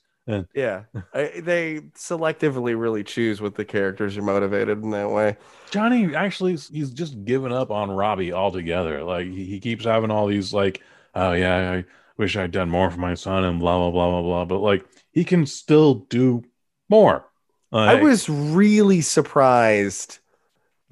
yeah, 0.54 0.84
I, 1.14 1.42
they 1.42 1.82
selectively 1.96 2.80
really 2.80 3.04
choose 3.04 3.42
what 3.42 3.56
the 3.56 3.66
characters 3.66 4.18
are 4.18 4.22
motivated 4.22 4.84
in 4.84 4.92
that 4.92 5.10
way. 5.10 5.38
Johnny 5.72 6.16
actually 6.16 6.56
he's 6.56 6.92
just 6.92 7.24
given 7.26 7.52
up 7.52 7.72
on 7.72 7.92
Robbie 7.92 8.34
altogether. 8.34 9.04
Like 9.04 9.28
he, 9.28 9.46
he 9.46 9.60
keeps 9.60 9.86
having 9.86 10.12
all 10.12 10.28
these 10.28 10.54
like, 10.54 10.82
oh 11.16 11.34
yeah, 11.34 11.72
I 11.72 11.86
wish 12.18 12.36
I'd 12.36 12.52
done 12.52 12.70
more 12.70 12.92
for 12.92 13.00
my 13.00 13.14
son 13.14 13.44
and 13.44 13.60
blah 13.60 13.78
blah 13.78 13.92
blah 13.92 14.10
blah 14.10 14.22
blah. 14.22 14.46
But 14.46 14.60
like 14.60 14.86
he 15.12 15.24
can 15.24 15.46
still 15.46 15.96
do 15.96 16.44
more. 16.90 17.26
I 17.72 18.02
was 18.02 18.28
really 18.30 19.02
surprised 19.02 20.20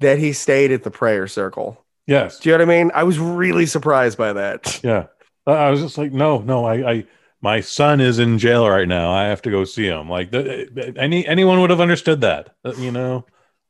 that 0.00 0.18
he 0.18 0.32
stayed 0.32 0.72
at 0.72 0.82
the 0.82 0.90
prayer 0.90 1.26
circle. 1.26 1.84
yes, 2.06 2.40
Do 2.40 2.48
you 2.48 2.56
know 2.58 2.64
what 2.64 2.72
I 2.74 2.78
mean? 2.78 2.90
I 2.94 3.02
was 3.04 3.18
really 3.18 3.66
surprised 3.66 4.16
by 4.16 4.32
that. 4.32 4.80
yeah. 4.84 5.06
I 5.46 5.70
was 5.70 5.80
just 5.80 5.98
like, 5.98 6.12
no, 6.12 6.38
no, 6.38 6.64
I, 6.64 6.90
I 6.92 7.04
my 7.42 7.60
son 7.60 8.00
is 8.00 8.18
in 8.18 8.38
jail 8.38 8.68
right 8.68 8.86
now. 8.88 9.10
I 9.12 9.24
have 9.24 9.42
to 9.42 9.50
go 9.50 9.64
see 9.64 9.86
him. 9.86 10.08
Like 10.08 10.30
the, 10.30 10.92
any 10.96 11.26
anyone 11.26 11.60
would 11.60 11.70
have 11.70 11.80
understood 11.80 12.20
that, 12.22 12.54
uh, 12.64 12.72
you 12.76 12.92
know. 12.92 13.26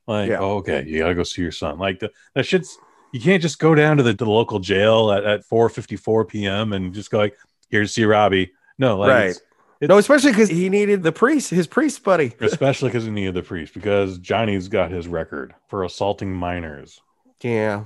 Like, 0.07 0.29
Yeah. 0.29 0.39
oh, 0.41 0.57
okay, 0.59 0.85
you 0.87 0.99
gotta 0.99 1.15
go 1.15 1.23
see 1.23 1.43
your 1.43 1.53
son. 1.53 1.79
Like 1.79 2.01
the, 2.01 2.11
that 2.35 2.45
shit's 2.47 2.77
you 3.13 3.21
can't 3.21 3.43
just 3.43 3.59
go 3.59 3.75
down 3.75 3.97
to 3.97 4.03
the, 4.03 4.13
to 4.15 4.25
the 4.25 4.31
local 4.31 4.59
jail 4.61 5.11
at, 5.13 5.25
at 5.25 5.45
4 5.45 5.69
54 5.69 6.25
p.m. 6.27 6.73
and 6.73 6.93
just 6.95 7.11
go 7.11 7.19
like 7.19 7.37
here 7.71 7.83
to 7.83 7.89
see 7.89 8.05
Robbie. 8.05 8.53
No, 8.79 8.99
like 8.99 9.11
Right. 9.11 9.31
it's- 9.31 9.41
No, 9.81 9.97
especially 9.97 10.33
because 10.33 10.51
he 10.51 10.69
needed 10.69 11.03
the 11.03 11.13
priest, 11.13 11.51
his 11.51 11.67
priest 11.67 12.05
buddy. 12.05 12.35
especially 12.41 12.91
because 12.91 13.05
he 13.05 13.11
needed 13.11 13.35
the 13.35 13.43
priest 13.43 13.73
because 13.73 14.19
Johnny's 14.19 14.69
got 14.69 14.91
his 14.91 15.09
record 15.09 15.55
for 15.69 15.85
assaulting 15.85 16.33
minors. 16.33 17.01
Yeah, 17.41 17.85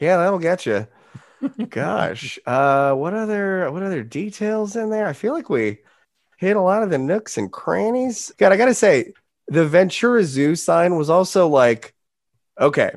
yeah, 0.00 0.16
that'll 0.16 0.40
get 0.40 0.66
you. 0.66 0.88
Gosh, 1.70 2.38
uh, 2.46 2.92
what 2.94 3.14
other 3.14 3.70
what 3.70 3.84
other 3.84 4.02
details 4.02 4.74
in 4.74 4.90
there? 4.90 5.06
I 5.06 5.12
feel 5.12 5.32
like 5.32 5.48
we 5.48 5.78
hit 6.38 6.56
a 6.56 6.60
lot 6.60 6.82
of 6.82 6.90
the 6.90 6.98
nooks 6.98 7.38
and 7.38 7.52
crannies. 7.52 8.32
God, 8.38 8.52
I 8.52 8.56
gotta 8.56 8.74
say, 8.74 9.12
the 9.46 9.66
Ventura 9.66 10.24
Zoo 10.24 10.56
sign 10.56 10.96
was 10.96 11.08
also 11.08 11.46
like, 11.46 11.94
okay, 12.60 12.92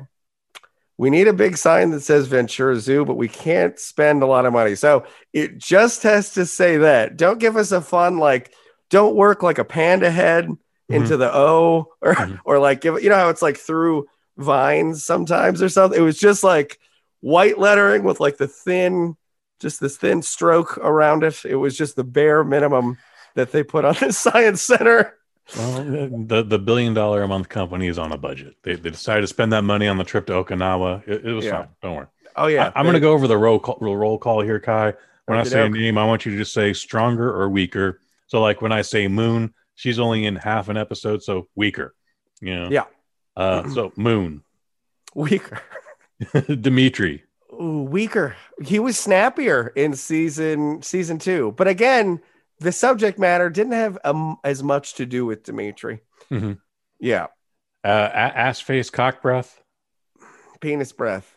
we 0.98 1.10
need 1.10 1.26
a 1.28 1.32
big 1.32 1.56
sign 1.56 1.90
that 1.90 2.00
says 2.02 2.26
Ventura 2.28 2.76
Zoo, 2.78 3.04
but 3.04 3.14
we 3.16 3.28
can't 3.28 3.78
spend 3.78 4.22
a 4.22 4.26
lot 4.26 4.46
of 4.46 4.52
money, 4.52 4.74
so 4.74 5.04
it 5.32 5.58
just 5.58 6.02
has 6.02 6.34
to 6.34 6.46
say 6.46 6.76
that. 6.78 7.16
Don't 7.16 7.38
give 7.40 7.56
us 7.56 7.72
a 7.72 7.80
fun 7.80 8.18
like, 8.18 8.52
don't 8.90 9.16
work 9.16 9.42
like 9.42 9.58
a 9.58 9.64
panda 9.64 10.10
head 10.10 10.48
into 10.88 11.16
the 11.16 11.34
O, 11.34 11.88
or 12.02 12.14
Mhm. 12.14 12.38
or 12.44 12.58
like 12.58 12.82
give 12.82 13.02
you 13.02 13.08
know 13.08 13.14
how 13.16 13.30
it's 13.30 13.40
like 13.42 13.56
through 13.56 14.06
vines 14.36 15.04
sometimes 15.04 15.62
or 15.62 15.68
something. 15.70 15.98
It 15.98 16.02
was 16.04 16.18
just 16.18 16.44
like 16.44 16.78
white 17.20 17.58
lettering 17.58 18.04
with 18.04 18.20
like 18.20 18.36
the 18.36 18.48
thin, 18.48 19.16
just 19.60 19.80
this 19.80 19.96
thin 19.96 20.20
stroke 20.20 20.76
around 20.78 21.24
it. 21.24 21.42
It 21.46 21.54
was 21.56 21.76
just 21.76 21.96
the 21.96 22.04
bare 22.04 22.44
minimum 22.44 22.98
that 23.34 23.52
they 23.52 23.62
put 23.62 23.86
on 23.86 23.94
the 24.00 24.12
science 24.12 24.62
center. 24.62 25.14
Well, 25.56 26.08
the 26.26 26.44
the 26.46 26.58
billion 26.58 26.94
dollar 26.94 27.22
a 27.22 27.28
month 27.28 27.48
company 27.48 27.88
is 27.88 27.98
on 27.98 28.12
a 28.12 28.16
budget. 28.18 28.56
They, 28.62 28.74
they 28.76 28.90
decided 28.90 29.22
to 29.22 29.26
spend 29.26 29.52
that 29.52 29.62
money 29.62 29.88
on 29.88 29.98
the 29.98 30.04
trip 30.04 30.26
to 30.26 30.32
Okinawa. 30.32 31.06
It, 31.06 31.26
it 31.26 31.32
was 31.32 31.44
Yeah. 31.44 31.58
fine. 31.58 31.68
Don't 31.82 31.96
worry. 31.96 32.06
Oh 32.36 32.46
yeah, 32.46 32.72
I, 32.74 32.80
am 32.80 32.86
going 32.86 32.94
to 32.94 33.00
go 33.00 33.12
over 33.12 33.26
the 33.28 33.36
roll 33.36 33.58
call, 33.58 33.76
roll 33.80 34.16
call 34.18 34.40
here, 34.40 34.58
Kai. 34.58 34.94
When 35.26 35.38
I 35.38 35.42
say 35.44 35.66
a 35.66 35.68
name, 35.68 35.98
I 35.98 36.06
want 36.06 36.24
you 36.24 36.32
to 36.32 36.38
just 36.38 36.54
say 36.54 36.72
stronger 36.72 37.28
or 37.30 37.48
weaker. 37.48 38.00
So, 38.26 38.40
like 38.40 38.62
when 38.62 38.72
I 38.72 38.82
say 38.82 39.06
Moon, 39.08 39.52
she's 39.74 39.98
only 39.98 40.24
in 40.24 40.36
half 40.36 40.68
an 40.68 40.76
episode, 40.76 41.22
so 41.22 41.48
weaker. 41.54 41.94
You 42.40 42.54
know? 42.54 42.68
Yeah. 42.70 42.84
Uh, 43.36 43.68
so 43.68 43.92
Moon, 43.96 44.42
weaker. 45.14 45.60
Dimitri. 46.60 47.24
Ooh, 47.52 47.82
weaker. 47.82 48.34
He 48.64 48.78
was 48.78 48.98
snappier 48.98 49.68
in 49.76 49.94
season 49.94 50.82
season 50.82 51.18
two, 51.18 51.52
but 51.56 51.68
again, 51.68 52.20
the 52.62 52.72
subject 52.72 53.18
matter 53.18 53.50
didn't 53.50 53.72
have 53.72 53.98
um, 54.04 54.36
as 54.44 54.62
much 54.62 54.94
to 54.94 55.06
do 55.06 55.26
with 55.26 55.42
Dimitri. 55.44 56.00
Mhm. 56.30 56.58
Yeah, 57.00 57.26
Uh, 57.84 57.88
ass 57.88 58.60
face, 58.60 58.90
cock 58.90 59.20
breath. 59.22 59.60
penis 60.60 60.92
breath. 60.92 61.36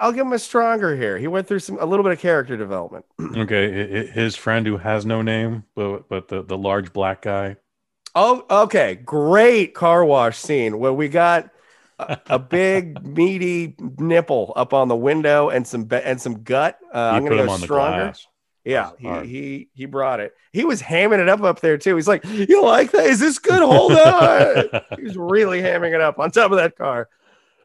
I'll 0.00 0.12
give 0.12 0.26
him 0.26 0.32
a 0.32 0.38
stronger 0.38 0.94
here. 0.94 1.18
He 1.18 1.26
went 1.26 1.48
through 1.48 1.58
some 1.58 1.76
a 1.80 1.84
little 1.84 2.04
bit 2.04 2.12
of 2.12 2.20
character 2.20 2.56
development. 2.56 3.04
Okay, 3.36 3.72
hi- 3.72 3.96
hi- 4.06 4.12
his 4.12 4.36
friend 4.36 4.64
who 4.66 4.76
has 4.76 5.04
no 5.04 5.22
name, 5.22 5.64
but 5.74 6.08
but 6.08 6.28
the 6.28 6.42
the 6.42 6.56
large 6.56 6.92
black 6.92 7.22
guy. 7.22 7.56
Oh, 8.14 8.44
okay. 8.48 8.94
Great 8.94 9.74
car 9.74 10.04
wash 10.04 10.38
scene 10.38 10.78
where 10.78 10.92
we 10.92 11.08
got 11.08 11.50
a, 11.98 12.18
a 12.30 12.38
big 12.38 13.02
meaty 13.16 13.74
nipple 13.98 14.52
up 14.56 14.72
on 14.72 14.88
the 14.88 14.96
window 14.96 15.50
and 15.50 15.66
some 15.66 15.84
be- 15.84 15.96
and 15.96 16.20
some 16.20 16.42
gut. 16.42 16.78
Uh, 16.94 17.10
I'm 17.14 17.24
gonna 17.24 17.44
go 17.44 17.56
stronger. 17.56 18.12
Yeah, 18.68 18.90
he, 18.98 19.08
he 19.26 19.68
he 19.72 19.86
brought 19.86 20.20
it. 20.20 20.34
He 20.52 20.64
was 20.66 20.82
hamming 20.82 21.20
it 21.20 21.28
up 21.28 21.40
up 21.42 21.60
there 21.60 21.78
too. 21.78 21.96
He's 21.96 22.06
like, 22.08 22.22
"You 22.26 22.62
like 22.62 22.90
that? 22.90 23.06
Is 23.06 23.18
this 23.18 23.38
good? 23.38 23.62
Hold 23.62 23.92
on." 23.96 24.64
he 24.98 25.04
was 25.04 25.16
really 25.16 25.62
hamming 25.62 25.94
it 25.94 26.00
up 26.02 26.18
on 26.18 26.30
top 26.30 26.50
of 26.50 26.58
that 26.58 26.76
car. 26.76 27.08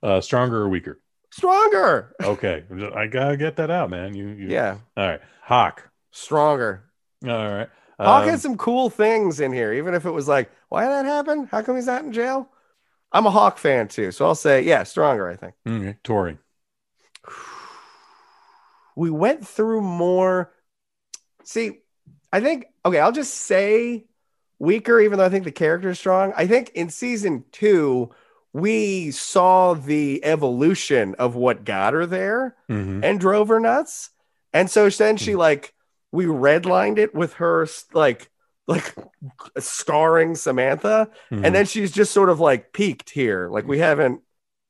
uh, 0.01 0.21
stronger 0.21 0.61
or 0.61 0.69
weaker? 0.69 1.01
Stronger. 1.31 2.15
Okay, 2.23 2.63
I 2.95 3.07
gotta 3.07 3.35
get 3.35 3.57
that 3.57 3.69
out, 3.69 3.89
man. 3.89 4.15
You, 4.15 4.27
you 4.29 4.47
Yeah, 4.47 4.77
All 4.95 5.07
right, 5.07 5.19
Hawk. 5.41 5.89
stronger. 6.11 6.85
All 7.27 7.29
right, 7.51 7.69
Hawk 7.99 8.23
Um, 8.23 8.29
had 8.29 8.39
some 8.39 8.55
cool 8.55 8.89
things 8.89 9.39
in 9.41 9.51
here, 9.51 9.73
even 9.73 9.93
if 9.95 10.05
it 10.05 10.11
was 10.11 10.27
like, 10.29 10.51
why 10.69 10.83
did 10.83 10.91
that 10.91 11.05
happen? 11.05 11.47
How 11.51 11.61
come 11.63 11.75
he's 11.75 11.87
not 11.87 12.03
in 12.05 12.13
jail? 12.13 12.49
I'm 13.11 13.25
a 13.25 13.31
Hawk 13.31 13.57
fan 13.57 13.87
too, 13.89 14.11
so 14.11 14.25
I'll 14.25 14.35
say, 14.35 14.61
yeah, 14.61 14.83
stronger. 14.83 15.27
I 15.27 15.35
think 15.35 15.53
okay, 15.67 15.97
Tori. 16.03 16.37
we 18.95 19.09
went 19.09 19.45
through 19.47 19.81
more. 19.81 20.51
See, 21.43 21.79
I 22.31 22.39
think 22.41 22.65
okay. 22.85 22.99
I'll 22.99 23.11
just 23.11 23.33
say 23.33 24.05
weaker, 24.59 24.99
even 24.99 25.17
though 25.17 25.25
I 25.25 25.29
think 25.29 25.43
the 25.43 25.51
character 25.51 25.89
is 25.89 25.99
strong. 25.99 26.33
I 26.37 26.47
think 26.47 26.69
in 26.73 26.89
season 26.89 27.45
two 27.51 28.11
we 28.53 29.09
saw 29.11 29.73
the 29.73 30.23
evolution 30.23 31.15
of 31.15 31.35
what 31.35 31.65
got 31.65 31.93
her 31.93 32.05
there 32.05 32.55
Mhm. 32.69 33.03
and 33.03 33.19
drove 33.19 33.47
her 33.47 33.59
nuts. 33.59 34.11
And 34.53 34.69
so 34.69 34.89
then 34.89 35.17
she 35.17 35.35
like 35.35 35.73
we 36.11 36.25
redlined 36.25 36.97
it 36.99 37.15
with 37.15 37.33
her 37.35 37.67
like 37.93 38.29
like 38.67 38.95
starring 39.59 40.35
Samantha, 40.35 41.09
Mhm. 41.31 41.45
and 41.45 41.55
then 41.55 41.65
she's 41.65 41.91
just 41.91 42.13
sort 42.13 42.29
of 42.29 42.39
like 42.39 42.71
peaked 42.73 43.09
here. 43.09 43.49
Like 43.49 43.67
we 43.67 43.79
haven't 43.79 44.21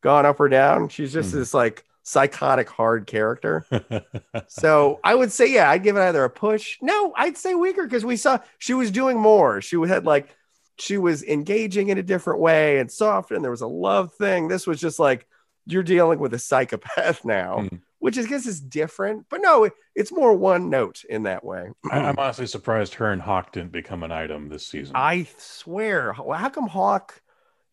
gone 0.01 0.25
up 0.25 0.39
or 0.39 0.49
down. 0.49 0.89
She's 0.89 1.13
just 1.13 1.29
Mhm. 1.31 1.33
this 1.35 1.53
like 1.53 1.83
psychotic 2.03 2.69
hard 2.69 3.07
character. 3.07 3.65
So 4.47 4.99
I 5.03 5.15
would 5.15 5.31
say, 5.31 5.51
yeah, 5.51 5.69
I'd 5.69 5.83
give 5.83 5.95
it 5.95 6.01
either 6.01 6.23
a 6.23 6.29
push. 6.29 6.77
No, 6.81 7.13
I'd 7.15 7.37
say 7.37 7.55
weaker 7.55 7.83
because 7.83 8.05
we 8.05 8.17
saw 8.17 8.39
she 8.57 8.73
was 8.73 8.91
doing 8.91 9.19
more. 9.19 9.61
She 9.61 9.79
had 9.87 10.05
like 10.05 10.35
she 10.79 10.97
was 10.97 11.23
engaging 11.23 11.89
in 11.89 11.97
a 11.97 12.03
different 12.03 12.39
way 12.39 12.79
and 12.79 12.91
soft, 12.91 13.31
and 13.31 13.43
there 13.43 13.51
was 13.51 13.61
a 13.61 13.67
love 13.67 14.13
thing. 14.15 14.47
This 14.47 14.65
was 14.67 14.79
just 14.79 14.99
like 14.99 15.27
you're 15.65 15.83
dealing 15.83 16.19
with 16.19 16.33
a 16.33 16.39
psychopath 16.39 17.23
now, 17.25 17.57
Mhm. 17.59 17.81
which 17.99 18.17
I 18.17 18.23
guess 18.23 18.45
is 18.47 18.59
different. 18.59 19.25
But 19.29 19.41
no, 19.41 19.65
it- 19.65 19.73
it's 19.95 20.11
more 20.11 20.33
one 20.33 20.69
note 20.71 21.03
in 21.07 21.23
that 21.23 21.43
way. 21.45 21.69
I, 21.91 21.99
I'm 21.99 22.17
honestly 22.17 22.47
surprised 22.47 22.95
her 22.95 23.11
and 23.11 23.21
Hawk 23.21 23.51
didn't 23.51 23.71
become 23.71 24.01
an 24.03 24.11
item 24.11 24.49
this 24.49 24.65
season. 24.67 24.95
I 24.95 25.27
swear, 25.37 26.13
how 26.13 26.49
come 26.49 26.67
Hawk? 26.67 27.21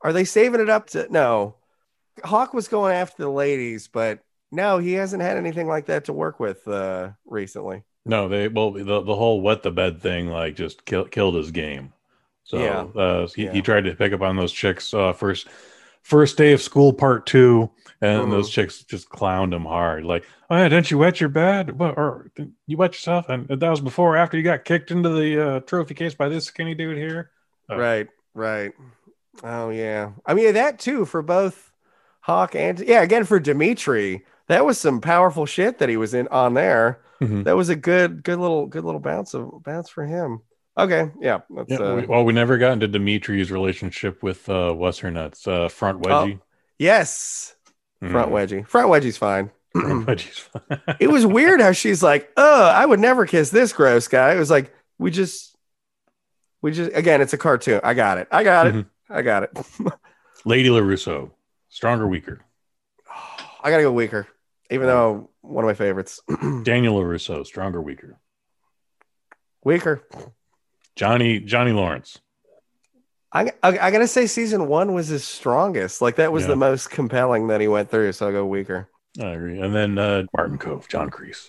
Are 0.03 0.13
they 0.13 0.25
saving 0.25 0.61
it 0.61 0.69
up 0.71 0.89
to 0.91 1.07
no? 1.11 1.57
Hawk 2.25 2.55
was 2.55 2.69
going 2.69 2.95
after 2.95 3.23
the 3.23 3.31
ladies, 3.31 3.89
but 3.89 4.21
no, 4.53 4.79
he 4.79 4.93
hasn't 4.95 5.23
had 5.23 5.37
anything 5.37 5.67
like 5.69 5.87
that 5.87 6.07
to 6.07 6.13
work 6.13 6.41
with 6.41 6.67
uh 6.69 7.11
recently. 7.25 7.83
No, 8.07 8.29
they 8.29 8.49
well 8.49 8.73
the 8.73 8.85
the 9.03 9.15
whole 9.17 9.41
wet 9.41 9.63
the 9.63 9.71
bed 9.71 10.01
thing 10.01 10.29
like 10.29 10.57
just 10.57 10.85
kill, 10.85 11.05
killed 11.05 11.35
his 11.35 11.51
game. 11.51 11.93
So 12.45 12.59
Yeah. 12.59 13.01
uh, 13.01 13.29
he, 13.29 13.45
Yeah. 13.45 13.53
he 13.53 13.63
tried 13.63 13.85
to 13.85 13.95
pick 13.95 14.13
up 14.13 14.23
on 14.23 14.37
those 14.37 14.53
chicks 14.53 14.93
uh, 14.95 15.13
first 15.13 15.47
first 16.03 16.37
day 16.39 16.53
of 16.53 16.63
school 16.63 16.93
part 16.95 17.27
two, 17.27 17.71
and 18.01 18.23
Mhm. 18.23 18.31
those 18.31 18.49
chicks 18.51 18.83
just 18.85 19.11
clowned 19.11 19.53
him 19.55 19.67
hard. 19.67 20.05
Like, 20.05 20.25
oh 20.49 20.57
yeah, 20.57 20.69
didn't 20.69 20.91
you 20.91 20.99
wet 20.99 21.21
your 21.21 21.29
bed? 21.29 21.77
Or 21.79 22.31
you 22.67 22.77
wet 22.79 22.93
yourself? 22.95 23.29
And 23.29 23.47
that 23.49 23.69
was 23.71 23.83
before 23.83 24.17
after 24.17 24.37
you 24.39 24.43
got 24.43 24.65
kicked 24.65 24.91
into 24.91 25.11
the 25.11 25.47
uh, 25.47 25.61
trophy 25.61 25.95
case 25.95 26.15
by 26.15 26.29
this 26.29 26.47
skinny 26.47 26.75
dude 26.75 26.97
here. 26.97 27.31
Oh. 27.69 27.77
Right, 27.77 28.09
right. 28.35 28.73
Oh 29.45 29.69
yeah. 29.71 30.13
I 30.27 30.35
mean 30.35 30.55
that 30.55 30.79
too 30.79 31.05
for 31.05 31.23
both 31.23 31.70
Hawk 32.21 32.55
and 32.55 32.79
yeah, 32.81 33.03
again 33.03 33.25
for 33.25 33.41
Dimitri. 33.41 34.25
That 34.49 34.65
was 34.67 34.79
some 34.79 35.01
powerful 35.01 35.47
shit 35.47 35.79
that 35.79 35.89
he 35.89 35.97
was 35.97 36.13
in 36.15 36.29
on 36.29 36.55
there. 36.55 37.01
Mhm. 37.21 37.45
That 37.45 37.57
was 37.57 37.69
a 37.69 37.77
good, 37.77 38.23
good 38.23 38.39
little, 38.39 38.67
good 38.67 38.85
little 38.85 39.01
bounce 39.01 39.35
of 39.35 39.63
bounce 39.63 39.89
for 39.89 40.05
him. 40.07 40.41
Okay, 40.79 41.11
yeah, 41.21 41.41
that's 41.55 41.71
Yeah, 41.71 41.79
uh, 41.79 41.97
we, 41.97 42.07
well, 42.07 42.25
we 42.25 42.33
never 42.33 42.57
got 42.59 42.73
into 42.73 42.89
Dimitri's 42.89 43.51
relationship 43.53 44.23
with 44.23 44.49
uh, 44.49 44.73
what's 44.73 44.99
her 45.01 45.11
nuts, 45.11 45.47
uh, 45.47 45.69
front 45.69 46.03
wedgie. 46.03 46.41
yes, 46.79 47.55
Oh, 48.03 48.09
front 48.09 48.31
wedgie. 48.33 48.67
Front 48.67 48.89
wedgie's 48.89 49.19
fine. 49.19 49.51
Front 49.75 50.07
wedgie's 50.07 50.39
fine. 50.39 50.81
it 50.99 51.09
was 51.11 51.27
weird 51.27 51.61
how 51.61 51.73
she's 51.73 52.03
like, 52.03 52.31
"Oh, 52.37 52.65
I 52.65 52.87
would 52.87 52.99
never 53.01 53.27
kiss 53.27 53.51
this 53.51 53.73
gross 53.75 54.09
guy." 54.09 54.35
It 54.35 54.39
was 54.39 54.51
like 54.51 54.73
we 54.99 55.11
just, 55.11 55.55
we 56.63 56.73
just 56.73 56.91
again, 56.95 57.21
it's 57.21 57.35
a 57.35 57.39
cartoon. 57.39 57.81
I 57.85 57.93
got 57.95 58.17
it. 58.19 58.27
I 58.31 58.43
got 58.43 58.67
it. 58.69 58.75
Mhm. 58.75 58.87
I 59.11 59.23
got 59.23 59.43
it. 59.45 59.51
Lady 60.47 60.71
Larusso, 60.71 61.31
stronger, 61.71 62.07
weaker. 62.07 62.45
I 63.63 63.71
gotta 63.71 63.83
go 63.83 63.93
weaker, 63.93 64.27
even 64.71 64.87
though 64.87 65.31
one 65.41 65.65
of 65.65 65.69
my 65.69 65.75
favorites. 65.75 66.21
Daniel 66.63 66.97
Larusso, 67.01 67.45
stronger, 67.47 67.81
weaker. 67.81 68.19
weaker. 69.65 70.07
Johnny 70.97 71.41
Johnny 71.41 71.73
Lawrence. 71.73 72.19
I, 73.33 73.53
I, 73.63 73.79
I 73.79 73.91
gotta 73.91 74.09
say, 74.09 74.27
season 74.27 74.67
one 74.67 74.93
was 74.93 75.09
his 75.09 75.25
strongest. 75.25 76.03
Like 76.03 76.17
that 76.17 76.33
was 76.33 76.43
Yeah. 76.45 76.49
the 76.49 76.57
most 76.57 76.91
compelling 76.91 77.47
that 77.49 77.61
he 77.61 77.69
went 77.69 77.89
through. 77.91 78.13
So 78.13 78.27
I'll 78.27 78.33
go 78.33 78.45
weaker. 78.45 78.89
I 79.21 79.27
agree. 79.31 79.61
And 79.61 79.75
then 79.75 79.99
uh, 79.99 80.25
Martin 80.37 80.59
Kove, 80.59 80.89
John 80.89 81.11
Kreese. 81.11 81.49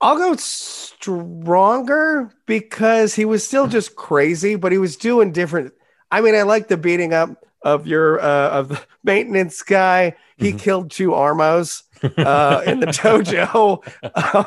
I'll 0.00 0.16
go 0.18 0.34
stronger 0.36 2.30
because 2.46 3.14
he 3.14 3.24
was 3.24 3.46
still 3.46 3.66
just 3.66 3.94
crazy, 3.96 4.56
but 4.56 4.72
he 4.72 4.78
was 4.78 4.96
doing 4.96 5.32
different. 5.32 5.72
I 6.10 6.20
mean, 6.20 6.34
I 6.34 6.42
like 6.42 6.68
the 6.68 6.76
beating 6.76 7.14
up 7.14 7.30
of 7.64 7.86
your 7.86 8.20
uh, 8.20 8.50
of 8.50 8.68
the 8.70 8.80
maintenance 9.04 9.62
guy. 9.62 10.16
He 10.36 10.52
Mhm. 10.52 10.58
killed 10.58 10.90
two 10.90 11.10
armos 11.10 11.82
uh, 12.18 12.62
in 12.66 12.80
the 12.80 12.86
dojo, 12.86 13.82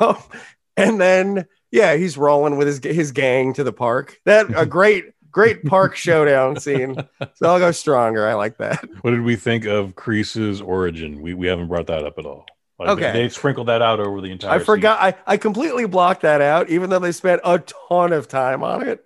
um, 0.00 0.16
and 0.76 1.00
then 1.00 1.46
yeah, 1.70 1.94
he's 1.96 2.16
rolling 2.18 2.56
with 2.56 2.66
his 2.66 2.80
his 2.84 3.12
gang 3.12 3.52
to 3.54 3.64
the 3.64 3.72
park. 3.72 4.20
That 4.24 4.46
a 4.56 4.66
great 4.66 5.04
great 5.30 5.64
park 5.64 5.96
showdown 5.96 6.58
scene. 6.60 6.96
So 7.34 7.48
I'll 7.48 7.58
go 7.58 7.70
stronger. 7.70 8.26
I 8.26 8.34
like 8.34 8.56
that. 8.58 8.84
What 9.02 9.10
did 9.10 9.22
we 9.22 9.36
think 9.36 9.66
of 9.66 9.94
Kreese's 9.94 10.60
origin? 10.60 11.20
We 11.22 11.34
we 11.34 11.46
haven't 11.46 11.68
brought 11.68 11.86
that 11.88 12.04
up 12.04 12.18
at 12.18 12.26
all. 12.26 12.46
Like, 12.78 12.90
Okay. 12.90 13.12
they, 13.12 13.22
they 13.22 13.28
sprinkled 13.30 13.68
that 13.68 13.80
out 13.80 14.00
over 14.00 14.20
the 14.20 14.30
entire. 14.30 14.50
I 14.52 14.58
forgot. 14.58 15.00
I, 15.00 15.14
I 15.26 15.36
completely 15.38 15.86
blocked 15.86 16.20
that 16.22 16.42
out, 16.42 16.68
even 16.68 16.90
though 16.90 16.98
they 16.98 17.12
spent 17.12 17.40
a 17.42 17.58
ton 17.88 18.12
of 18.12 18.28
time 18.28 18.62
on 18.62 18.86
it. 18.86 19.02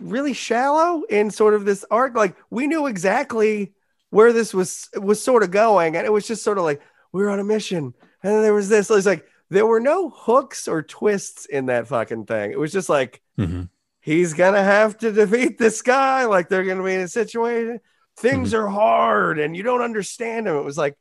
Really 0.00 0.32
shallow 0.32 1.02
in 1.04 1.30
sort 1.30 1.54
of 1.54 1.64
this 1.64 1.84
arc. 1.90 2.14
Like 2.16 2.36
we 2.50 2.66
knew 2.66 2.86
exactly 2.86 3.72
where 4.10 4.32
this 4.32 4.52
was 4.52 4.88
was 4.96 5.22
sort 5.22 5.42
of 5.42 5.50
going, 5.50 5.96
and 5.96 6.04
it 6.06 6.12
was 6.12 6.26
just 6.26 6.42
sort 6.42 6.58
of 6.58 6.64
like 6.64 6.80
we 7.12 7.22
were 7.22 7.30
on 7.30 7.38
a 7.40 7.44
mission, 7.44 7.94
and 8.22 8.32
then 8.34 8.42
there 8.42 8.54
was 8.54 8.68
this. 8.68 8.90
It 8.90 8.94
was 8.94 9.06
like 9.06 9.26
there 9.50 9.66
were 9.66 9.80
no 9.80 10.10
hooks 10.10 10.66
or 10.66 10.82
twists 10.82 11.46
in 11.46 11.66
that 11.66 11.86
fucking 11.86 12.26
thing. 12.26 12.50
It 12.50 12.58
was 12.58 12.72
just 12.72 12.88
like. 12.88 13.20
Mhm. 13.38 13.68
he's 14.00 14.34
gonna 14.34 14.62
have 14.62 14.98
to 14.98 15.10
defeat 15.12 15.58
this 15.58 15.80
guy. 15.80 16.24
Like 16.26 16.48
they're 16.48 16.64
gonna 16.64 16.84
be 16.84 16.94
in 16.94 17.00
a 17.00 17.08
situation. 17.08 17.80
Things 18.16 18.52
are 18.52 18.68
hard, 18.68 19.38
and 19.38 19.56
you 19.56 19.62
don't 19.62 19.80
understand 19.80 20.46
him. 20.46 20.56
It 20.56 20.64
was 20.64 20.76
like, 20.78 20.94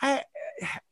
I, 0.00 0.22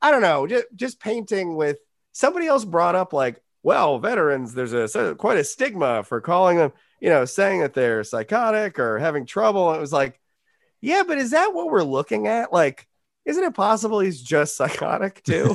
I 0.02 0.10
don't 0.10 0.22
know. 0.22 0.46
Just 0.46 0.66
just 0.74 1.00
painting 1.00 1.56
with 1.56 1.78
somebody 2.12 2.46
else 2.46 2.64
brought 2.64 2.94
up 2.96 3.12
like, 3.12 3.40
well, 3.62 3.98
veterans. 3.98 4.54
There's 4.54 4.72
a 4.72 4.88
so- 4.88 5.14
quite 5.14 5.38
a 5.38 5.44
stigma 5.44 6.02
for 6.04 6.20
calling 6.20 6.56
them. 6.58 6.72
You 7.00 7.08
know, 7.08 7.24
saying 7.24 7.60
that 7.60 7.72
they're 7.74 8.04
psychotic 8.04 8.78
or 8.78 8.98
having 8.98 9.24
trouble. 9.24 9.72
It 9.72 9.80
was 9.80 9.92
like, 9.92 10.20
yeah, 10.82 11.02
but 11.06 11.16
is 11.18 11.30
that 11.30 11.54
what 11.54 11.70
we're 11.70 11.82
looking 11.82 12.26
at? 12.26 12.52
Like, 12.52 12.86
isn't 13.24 13.42
it 13.42 13.54
possible 13.54 14.00
he's 14.00 14.20
just 14.20 14.56
psychotic 14.56 15.22
too? 15.24 15.54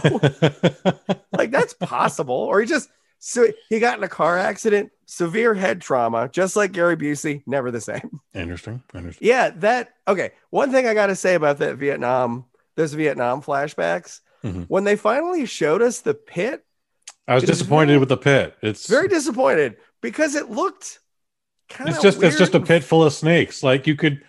like 1.38 1.52
that's 1.52 1.74
possible 1.74 2.36
or 2.36 2.60
he 2.62 2.66
just 2.66 2.90
so 3.20 3.48
he 3.70 3.80
got 3.80 3.98
in 3.98 4.04
a 4.04 4.08
car 4.10 4.38
accident 4.38 4.92
severe 5.06 5.54
head 5.54 5.82
trauma 5.82 6.30
just 6.32 6.56
like 6.56 6.72
gary 6.72 6.96
busey 6.96 7.42
never 7.46 7.72
the 7.72 7.82
same 7.82 8.20
interesting. 8.34 8.82
Interesting. 8.94 9.28
yeah 9.28 9.50
that 9.58 9.94
okay 10.08 10.32
one 10.52 10.72
thing 10.72 10.88
i 10.88 10.94
gotta 10.94 11.16
say 11.16 11.36
about 11.36 11.58
that 11.60 11.78
vietnam 11.78 12.46
those 12.76 12.94
vietnam 12.94 13.42
flashbacks 13.42 14.20
Mhm. 14.44 14.66
when 14.68 14.84
they 14.84 14.96
finally 14.96 15.46
showed 15.48 15.82
us 15.82 16.02
the 16.02 16.14
pit 16.14 16.64
I 17.28 17.36
was 17.36 17.44
disappointed 17.44 17.88
very- 17.94 18.00
with 18.00 18.10
the 18.10 18.18
pit. 18.18 18.56
It's 18.62 18.88
very 18.88 19.08
disappointed 19.08 19.78
because 20.02 20.36
it 20.36 20.50
looked 20.50 21.00
kind 21.70 21.90
It's 21.90 21.98
of 21.98 22.04
just 22.04 22.24
it's 22.24 22.38
just 22.38 22.54
a 22.56 22.60
pit 22.60 22.84
full 22.84 23.04
of 23.04 23.14
snakes. 23.14 23.64
Like 23.64 23.88
you 23.88 23.96
could 23.96 24.22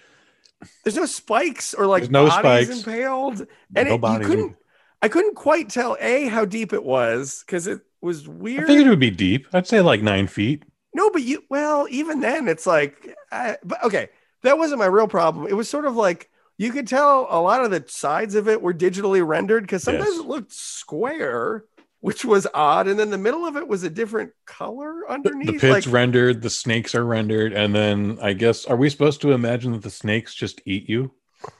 there's 0.84 0.96
no 0.96 1.06
spikes 1.06 1.74
or 1.74 1.86
like 1.86 2.02
There's 2.04 2.10
no 2.10 2.26
bodies 2.28 2.68
spikes. 2.68 2.78
impaled 2.86 3.46
and 3.74 3.88
no 3.88 3.94
it, 3.96 4.20
you 4.22 4.26
couldn't 4.26 4.56
i 5.02 5.08
couldn't 5.08 5.34
quite 5.34 5.68
tell 5.68 5.96
a 6.00 6.26
how 6.28 6.46
deep 6.46 6.72
it 6.72 6.82
was 6.82 7.44
because 7.44 7.66
it 7.66 7.80
was 8.00 8.26
weird. 8.26 8.64
I 8.64 8.66
weird 8.66 8.66
figured 8.68 8.86
it 8.86 8.90
would 8.90 8.98
be 9.00 9.10
deep. 9.10 9.46
I'd 9.52 9.66
say 9.66 9.80
like 9.82 10.00
nine 10.02 10.26
feet. 10.28 10.64
No, 10.94 11.10
but 11.10 11.22
you 11.22 11.44
well, 11.50 11.86
even 11.90 12.20
then, 12.20 12.48
it's 12.48 12.66
like, 12.66 13.14
I, 13.30 13.56
but 13.64 13.82
okay, 13.84 14.08
that 14.42 14.56
wasn't 14.56 14.78
my 14.78 14.86
real 14.86 15.08
problem. 15.08 15.46
It 15.46 15.54
was 15.54 15.68
sort 15.68 15.84
of 15.84 15.94
like 15.96 16.30
you 16.56 16.72
could 16.72 16.86
tell 16.88 17.26
a 17.28 17.40
lot 17.40 17.62
of 17.64 17.70
the 17.70 17.84
sides 17.86 18.34
of 18.34 18.48
it 18.48 18.62
were 18.62 18.72
digitally 18.72 19.26
rendered 19.26 19.64
because 19.64 19.82
sometimes 19.82 20.08
Yes. 20.10 20.20
it 20.20 20.26
looked 20.26 20.52
square, 20.52 21.64
which 22.06 22.24
was 22.24 22.46
odd, 22.54 22.86
and 22.86 23.00
then 23.00 23.10
the 23.10 23.18
middle 23.18 23.44
of 23.44 23.56
it 23.56 23.66
was 23.66 23.82
a 23.82 23.90
different 23.90 24.30
color 24.44 25.10
underneath. 25.10 25.46
the 25.46 25.58
pit's 25.58 25.86
like, 25.86 25.92
rendered, 25.92 26.40
the 26.40 26.48
snakes 26.48 26.94
are 26.94 27.04
rendered, 27.04 27.52
and 27.52 27.74
then 27.74 28.16
I 28.22 28.32
guess 28.32 28.64
are 28.64 28.76
we 28.76 28.88
supposed 28.90 29.20
to 29.22 29.32
imagine 29.32 29.72
that 29.72 29.82
the 29.82 29.90
snakes 29.90 30.32
just 30.32 30.60
eat 30.66 30.88
you? 30.88 31.10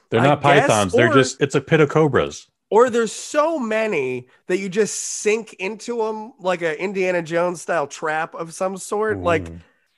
They're 0.08 0.20
I 0.20 0.24
not 0.28 0.42
guess, 0.42 0.68
pythons. 0.68 0.92
They're 0.92 1.10
or- 1.10 1.14
just 1.14 1.42
it's 1.42 1.56
a 1.56 1.60
pit 1.60 1.80
of 1.80 1.88
cobras. 1.88 2.46
or 2.70 2.90
there's 2.90 3.10
so 3.10 3.58
many 3.58 4.28
that 4.46 4.58
you 4.58 4.68
just 4.68 4.94
sink 4.94 5.54
into 5.54 5.98
them 5.98 6.34
like 6.38 6.62
a 6.62 6.80
Indiana 6.80 7.22
Jones 7.22 7.60
style 7.60 7.88
trap 7.88 8.36
of 8.36 8.54
some 8.54 8.76
sort. 8.76 9.18
Like 9.18 9.50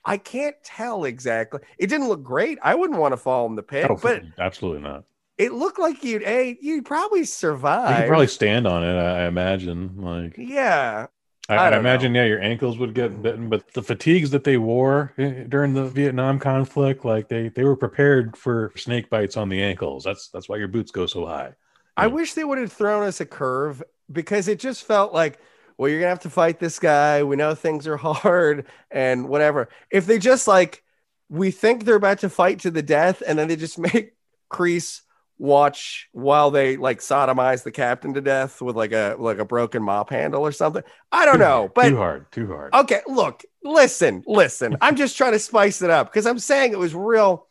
I 0.03 0.17
can't 0.17 0.55
tell 0.63 1.03
exactly. 1.03 1.59
It 1.77 1.87
didn't 1.91 2.07
look 2.07 2.23
great. 2.23 2.57
I 2.63 2.73
wouldn't 2.73 2.97
want 2.99 3.11
to 3.11 3.17
fall 3.17 3.45
in 3.45 3.53
the 3.53 3.61
pit, 3.61 3.91
but 4.01 4.23
absolutely 4.39 4.81
not. 4.81 5.03
It 5.39 5.53
looked 5.53 5.79
like 5.79 6.03
you'd 6.03 6.21
a 6.23 6.55
you'd 6.61 6.85
probably 6.85 7.23
survive. 7.23 7.89
You 7.89 7.95
could 7.95 8.07
probably 8.07 8.27
stand 8.27 8.67
on 8.67 8.83
it. 8.83 8.93
I, 8.95 9.23
I 9.23 9.27
imagine. 9.27 9.99
Like 10.01 10.37
Yeah. 10.37 11.07
I, 11.47 11.55
I 11.55 11.77
imagine, 11.77 12.13
yeah, 12.13 12.25
your 12.25 12.41
ankles 12.41 12.77
would 12.77 12.93
get 12.93 13.23
bitten, 13.23 13.49
but 13.49 13.73
the 13.73 13.81
fatigues 13.81 14.29
that 14.31 14.43
they 14.43 14.57
wore 14.57 15.13
eh, 15.17 15.45
during 15.49 15.73
the 15.73 15.85
Vietnam 15.85 16.37
conflict, 16.37 17.05
like 17.05 17.27
they 17.27 17.49
they 17.49 17.63
were 17.63 17.75
prepared 17.75 18.37
for 18.37 18.71
snake 18.75 19.09
bites 19.09 19.35
on 19.35 19.49
the 19.49 19.63
ankles. 19.63 20.03
That's 20.03 20.29
that's 20.29 20.47
why 20.47 20.57
your 20.57 20.67
boots 20.67 20.91
go 20.91 21.07
so 21.07 21.25
high. 21.25 21.53
I 21.97 22.07
Yeah. 22.07 22.13
wish 22.13 22.33
they 22.33 22.43
would 22.43 22.57
have 22.57 22.71
thrown 22.71 23.03
us 23.03 23.19
a 23.19 23.25
curve 23.25 23.83
because 24.11 24.47
it 24.47 24.59
just 24.59 24.83
felt 24.85 25.13
like, 25.13 25.39
well, 25.77 25.89
you're 25.89 25.99
gonna 25.99 26.09
have 26.09 26.19
to 26.21 26.29
fight 26.29 26.59
this 26.59 26.79
guy. 26.79 27.23
We 27.23 27.35
know 27.35 27.55
things 27.55 27.87
are 27.87 27.97
hard 27.97 28.65
and 28.91 29.27
whatever. 29.27 29.69
If 29.91 30.05
they 30.05 30.19
just 30.19 30.47
like, 30.47 30.83
we 31.29 31.51
think 31.51 31.83
they're 31.85 31.95
about 31.95 32.19
to 32.19 32.29
fight 32.29 32.59
to 32.59 32.71
the 32.71 32.81
death, 32.81 33.21
and 33.25 33.37
then 33.37 33.47
they 33.47 33.55
just 33.55 33.77
make 33.93 34.13
Kreese 34.51 35.01
watch 35.39 36.09
while 36.11 36.51
they 36.51 36.75
like 36.77 36.99
sodomize 36.99 37.63
the 37.63 37.71
captain 37.71 38.13
to 38.13 38.21
death 38.21 38.61
with 38.61 38.75
like 38.75 38.91
a 38.91 39.15
like 39.17 39.39
a 39.39 39.45
broken 39.45 39.81
mop 39.81 40.11
handle 40.11 40.45
or 40.45 40.51
something. 40.51 40.83
I 41.11 41.25
don't 41.25 41.35
Too 41.35 41.39
know, 41.39 41.57
hard, 41.57 41.73
but 41.73 41.89
too 41.89 41.97
hard, 41.97 42.31
too 42.31 42.47
hard. 42.47 42.73
Okay, 42.73 43.01
look, 43.07 43.43
listen, 43.63 44.23
listen. 44.27 44.77
I'm 44.81 44.95
just 44.95 45.17
trying 45.17 45.31
to 45.31 45.39
spice 45.39 45.81
it 45.81 45.89
up 45.89 46.11
because 46.11 46.27
I'm 46.27 46.39
saying 46.39 46.73
it 46.73 46.79
was 46.79 46.93
real. 46.93 47.47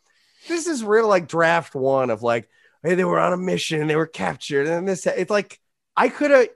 This 0.47 0.67
is 0.67 0.83
real, 0.83 1.07
like 1.07 1.27
draft 1.27 1.75
one 1.75 2.09
of 2.11 2.23
like, 2.23 2.47
hey, 2.83 2.95
they 2.95 3.03
were 3.03 3.19
on 3.19 3.33
a 3.33 3.37
mission 3.37 3.87
they 3.87 3.95
were 3.95 4.07
captured, 4.07 4.67
and 4.67 4.87
this. 4.87 5.05
It's 5.05 5.31
like 5.31 5.59
I 5.97 6.09
could 6.09 6.31
have, 6.31 6.47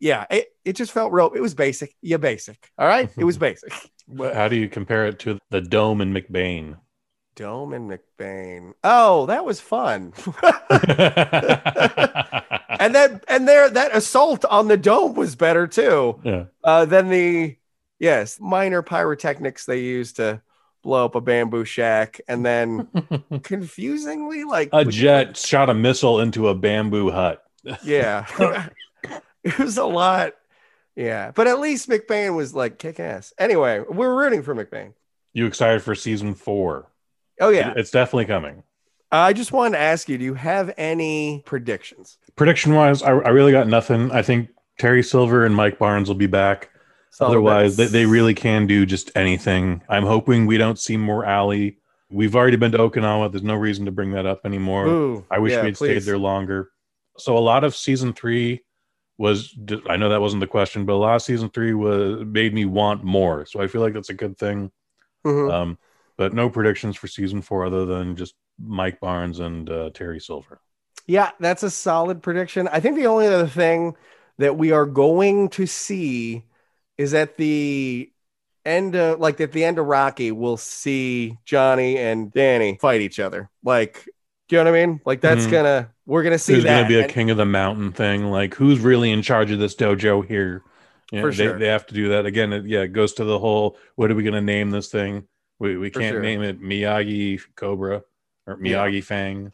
yeah. 0.00 0.24
It, 0.30 0.48
it 0.64 0.72
just 0.74 0.92
felt 0.92 1.12
real. 1.12 1.30
It 1.34 1.40
was 1.40 1.54
basic. 1.54 1.94
Yeah, 2.02 2.16
basic. 2.16 2.70
All 2.78 2.88
right, 2.88 3.10
it 3.16 3.24
was 3.24 3.38
basic. 3.48 3.72
How 4.18 4.48
do 4.48 4.56
you 4.56 4.68
compare 4.68 5.06
it 5.06 5.18
to 5.20 5.38
the 5.50 5.60
dome 5.60 6.00
in 6.00 6.14
McBain? 6.14 6.78
Dome 7.38 7.72
and 7.72 7.88
McBain. 7.88 8.74
Oh, 8.82 9.26
that 9.26 9.44
was 9.44 9.60
fun. 9.60 10.12
and 12.80 12.94
that 12.96 13.24
and 13.28 13.46
there 13.46 13.70
that 13.70 13.94
assault 13.94 14.44
on 14.44 14.66
the 14.66 14.76
dome 14.76 15.14
was 15.14 15.36
better 15.36 15.68
too. 15.68 16.20
yeah. 16.24 16.44
uh, 16.64 16.84
than 16.84 17.10
the 17.10 17.56
yes 18.00 18.40
minor 18.40 18.82
pyrotechnics 18.82 19.66
they 19.66 19.78
used 19.78 20.16
to 20.16 20.42
blow 20.82 21.04
up 21.04 21.14
a 21.14 21.20
bamboo 21.20 21.64
shack, 21.64 22.20
and 22.26 22.44
then 22.44 22.88
confusingly 23.44 24.42
like 24.42 24.70
A 24.72 24.84
jet 24.84 25.36
shot 25.36 25.70
a 25.70 25.74
missile 25.74 26.18
into 26.18 26.48
a 26.48 26.56
bamboo 26.56 27.08
hut. 27.12 27.44
yeah, 27.84 28.26
it 29.44 29.58
was 29.60 29.78
a 29.78 29.84
lot. 29.84 30.32
Yeah, 30.96 31.30
but 31.36 31.46
at 31.46 31.60
least 31.60 31.88
McBain 31.88 32.34
was 32.34 32.52
like 32.52 32.78
kick 32.80 32.98
ass. 32.98 33.32
Anyway, 33.38 33.84
we're 33.88 34.16
rooting 34.16 34.42
for 34.42 34.56
McBain. 34.56 34.94
You 35.32 35.46
excited 35.46 35.84
for 35.84 35.94
season 35.94 36.34
four? 36.34 36.90
Oh 37.40 37.50
yeah, 37.50 37.72
It's 37.76 37.90
definitely 37.90 38.26
coming. 38.26 38.62
I 39.10 39.32
just 39.32 39.52
wanted 39.52 39.76
to 39.76 39.82
ask 39.82 40.08
you: 40.08 40.18
Do 40.18 40.24
you 40.24 40.34
have 40.34 40.72
any 40.76 41.42
predictions? 41.46 42.18
Prediction 42.36 42.74
wise, 42.74 43.02
I, 43.02 43.10
I 43.10 43.28
really 43.30 43.52
got 43.52 43.66
nothing. 43.66 44.10
I 44.10 44.22
think 44.22 44.50
Terry 44.78 45.02
Silver 45.02 45.44
and 45.44 45.54
Mike 45.54 45.78
Barnes 45.78 46.08
will 46.08 46.16
be 46.16 46.26
back. 46.26 46.70
So 47.10 47.26
Otherwise, 47.26 47.76
they, 47.76 47.86
they 47.86 48.06
really 48.06 48.34
can 48.34 48.66
do 48.66 48.84
just 48.86 49.10
anything. 49.16 49.82
I'm 49.88 50.04
hoping 50.04 50.46
we 50.46 50.58
don't 50.58 50.78
see 50.78 50.96
more 50.96 51.24
Ali. 51.26 51.78
We've 52.10 52.36
already 52.36 52.56
been 52.56 52.72
to 52.72 52.78
Okinawa. 52.78 53.32
There's 53.32 53.42
no 53.42 53.54
reason 53.54 53.86
to 53.86 53.90
bring 53.90 54.12
that 54.12 54.26
up 54.26 54.42
anymore. 54.44 54.86
Ooh, 54.86 55.26
I 55.30 55.38
wish 55.38 55.52
yeah, 55.52 55.64
we'd 55.64 55.76
stayed 55.76 56.02
there 56.02 56.18
longer. 56.18 56.70
So 57.16 57.36
a 57.36 57.40
lot 57.40 57.64
of 57.64 57.74
season 57.74 58.12
three 58.12 58.62
was. 59.16 59.56
I 59.88 59.96
know 59.96 60.10
that 60.10 60.20
wasn't 60.20 60.40
the 60.40 60.46
question, 60.46 60.84
but 60.84 60.92
a 60.92 60.96
lot 60.96 61.16
of 61.16 61.22
season 61.22 61.48
three 61.48 61.74
was 61.74 62.24
made 62.24 62.54
me 62.54 62.66
want 62.66 63.04
more. 63.04 63.46
So 63.46 63.60
I 63.60 63.66
feel 63.66 63.80
like 63.80 63.94
that's 63.94 64.10
a 64.10 64.14
good 64.14 64.38
thing. 64.38 64.70
Mhm. 65.26 65.52
Um, 65.52 65.78
but 66.18 66.34
no 66.34 66.50
predictions 66.50 66.96
for 66.96 67.06
season 67.08 67.40
four 67.40 67.64
other 67.64 67.86
than 67.86 68.16
just 68.16 68.34
Mike 68.62 69.00
Barnes 69.00 69.38
and 69.40 69.70
uh, 69.70 69.88
Terry 69.94 70.20
Silver. 70.20 70.60
Yeah, 71.06 71.30
that's 71.40 71.62
a 71.62 71.70
solid 71.70 72.22
prediction. 72.22 72.68
I 72.68 72.80
think 72.80 72.96
the 72.96 73.06
only 73.06 73.26
other 73.26 73.46
thing 73.46 73.96
that 74.36 74.58
we 74.58 74.72
are 74.72 74.84
going 74.84 75.48
to 75.50 75.64
see 75.66 76.44
is 76.98 77.14
at 77.14 77.38
the 77.38 78.12
end 78.66 78.94
of 78.94 79.18
like 79.18 79.40
at 79.40 79.52
the 79.52 79.64
end 79.64 79.78
of 79.78 79.86
Rocky, 79.86 80.32
we'll 80.32 80.58
see 80.58 81.38
Johnny 81.46 81.96
and 81.96 82.30
Danny 82.30 82.76
fight 82.78 83.00
each 83.00 83.18
other. 83.20 83.48
Like, 83.64 84.04
do 84.48 84.56
you 84.56 84.64
know 84.64 84.70
what 84.70 84.78
I 84.78 84.86
mean? 84.86 85.00
Like 85.06 85.20
that's 85.22 85.46
Mhm. 85.46 85.50
gonna 85.52 85.90
we're 86.04 86.22
gonna 86.24 86.38
see 86.38 86.54
There's 86.54 86.64
that. 86.64 86.74
going 86.74 86.84
to 86.84 86.88
be 86.88 86.98
a 86.98 87.02
And- 87.04 87.12
king 87.12 87.30
of 87.30 87.36
the 87.38 87.46
mountain 87.46 87.92
thing. 87.92 88.26
Like, 88.30 88.54
who's 88.54 88.80
really 88.80 89.10
in 89.10 89.22
charge 89.22 89.50
of 89.50 89.58
this 89.58 89.74
dojo 89.76 90.26
here? 90.26 90.62
Yeah, 91.12 91.22
For 91.22 91.30
they, 91.30 91.44
sure. 91.44 91.58
they 91.58 91.68
have 91.68 91.86
to 91.86 91.94
do 91.94 92.08
that 92.10 92.26
again. 92.26 92.52
It, 92.52 92.66
yeah, 92.66 92.80
it 92.80 92.88
goes 92.92 93.14
to 93.14 93.24
the 93.24 93.38
whole. 93.38 93.78
What 93.94 94.10
are 94.10 94.14
we 94.14 94.22
going 94.24 94.34
to 94.34 94.42
name 94.42 94.70
this 94.70 94.88
thing? 94.90 95.24
We 95.58 95.76
we 95.76 95.90
For 95.92 96.00
can't 96.00 96.14
sure. 96.14 96.22
name 96.22 96.42
it 96.42 96.60
Miyagi 96.60 97.40
Cobra 97.56 98.04
or 98.46 98.58
Yeah. 98.62 98.86
Miyagi 98.88 99.04
Fang. 99.04 99.52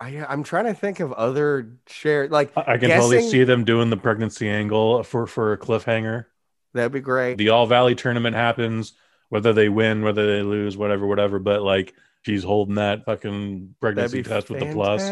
I, 0.00 0.24
I'm 0.28 0.44
trying 0.44 0.66
to 0.66 0.74
think 0.74 1.00
of 1.00 1.12
other 1.12 1.72
shared 1.88 2.30
like 2.30 2.56
I, 2.56 2.78
can 2.78 2.90
totally 2.90 3.20
see 3.20 3.44
them 3.44 3.64
doing 3.64 3.90
the 3.90 3.96
pregnancy 3.96 4.48
angle 4.48 5.02
for 5.02 5.26
for 5.26 5.52
a 5.52 5.58
cliffhanger. 5.58 6.26
that'd 6.74 6.92
be 6.92 7.00
great. 7.00 7.38
The 7.38 7.48
All 7.50 7.66
Valley 7.66 7.94
tournament 7.94 8.36
happens, 8.36 8.92
whether 9.28 9.52
they 9.52 9.68
win, 9.68 10.02
whether 10.02 10.26
they 10.36 10.42
lose, 10.42 10.76
whatever, 10.76 11.06
whatever. 11.06 11.38
But 11.38 11.62
like, 11.62 11.94
she's 12.22 12.44
holding 12.44 12.76
that 12.76 13.04
fucking 13.04 13.74
pregnancy 13.80 14.22
test 14.22 14.50
with 14.50 14.60
the 14.60 14.72
plus. 14.72 15.02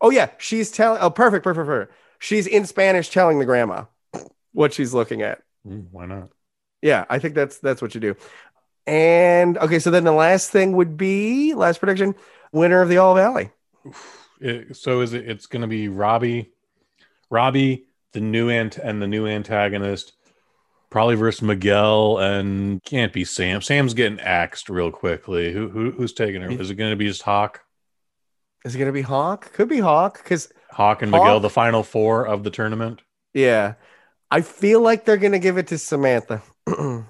Oh 0.00 0.10
yeah, 0.10 0.30
she's 0.38 0.70
telling. 0.70 1.00
Oh, 1.00 1.10
perfect, 1.10 1.44
perfect, 1.44 1.66
perfect. 1.66 1.92
She's 2.18 2.46
in 2.46 2.66
Spanish 2.66 3.10
telling 3.10 3.38
the 3.38 3.44
grandma 3.44 3.84
what 4.52 4.72
she's 4.72 4.94
looking 4.94 5.22
at. 5.22 5.42
Mm, 5.66 5.88
why 5.90 6.06
not? 6.06 6.30
Yeah, 6.82 7.06
I 7.08 7.18
think 7.18 7.34
that's 7.34 7.58
that's 7.58 7.80
what 7.80 7.94
you 7.94 8.00
do. 8.00 8.16
And 8.86 9.56
okay, 9.58 9.78
so 9.78 9.90
then 9.90 10.04
the 10.04 10.12
last 10.12 10.50
thing 10.50 10.72
would 10.76 10.96
be 10.96 11.54
last 11.54 11.78
prediction: 11.78 12.14
winner 12.52 12.80
of 12.82 12.88
the 12.88 12.98
All 12.98 13.14
Valley. 13.14 13.50
It- 14.40 14.76
so 14.76 15.00
is 15.00 15.12
it? 15.14 15.28
It's 15.28 15.46
going 15.46 15.62
to 15.62 15.68
be 15.68 15.88
Robbie, 15.88 16.52
Robbie, 17.30 17.86
the 18.12 18.20
new 18.20 18.50
ant 18.50 18.76
and 18.76 19.00
the 19.00 19.06
new 19.06 19.26
antagonist, 19.26 20.12
probably 20.90 21.14
versus 21.14 21.40
Miguel, 21.42 22.18
and 22.18 22.82
can't 22.84 23.12
be 23.12 23.24
Sam. 23.24 23.62
Sam's 23.62 23.94
getting 23.94 24.20
axed 24.20 24.68
real 24.68 24.90
quickly. 24.90 25.52
Who, 25.52 25.68
who 25.70 25.90
who's 25.92 26.12
taking 26.12 26.42
her? 26.42 26.50
Is 26.50 26.70
it 26.70 26.74
going 26.74 26.90
to 26.90 26.96
be 26.96 27.06
just 27.06 27.22
Hawk, 27.22 27.60
Is 28.66 28.74
it 28.74 28.78
going 28.78 28.88
to 28.88 28.92
be 28.92 29.02
Hawk? 29.02 29.52
Could 29.54 29.68
be 29.68 29.80
Hawk 29.80 30.22
because 30.22 30.52
Hawk 30.70 31.00
and 31.02 31.10
Hawk? 31.10 31.22
Miguel, 31.22 31.40
the 31.40 31.48
final 31.50 31.82
four 31.82 32.26
of 32.26 32.44
the 32.44 32.50
tournament? 32.50 33.00
yeah, 33.32 33.74
I 34.30 34.40
feel 34.42 34.80
like 34.80 35.04
they're 35.04 35.16
going 35.16 35.32
to 35.32 35.38
give 35.38 35.56
it 35.58 35.68
to 35.68 35.78
Samantha. 35.78 36.42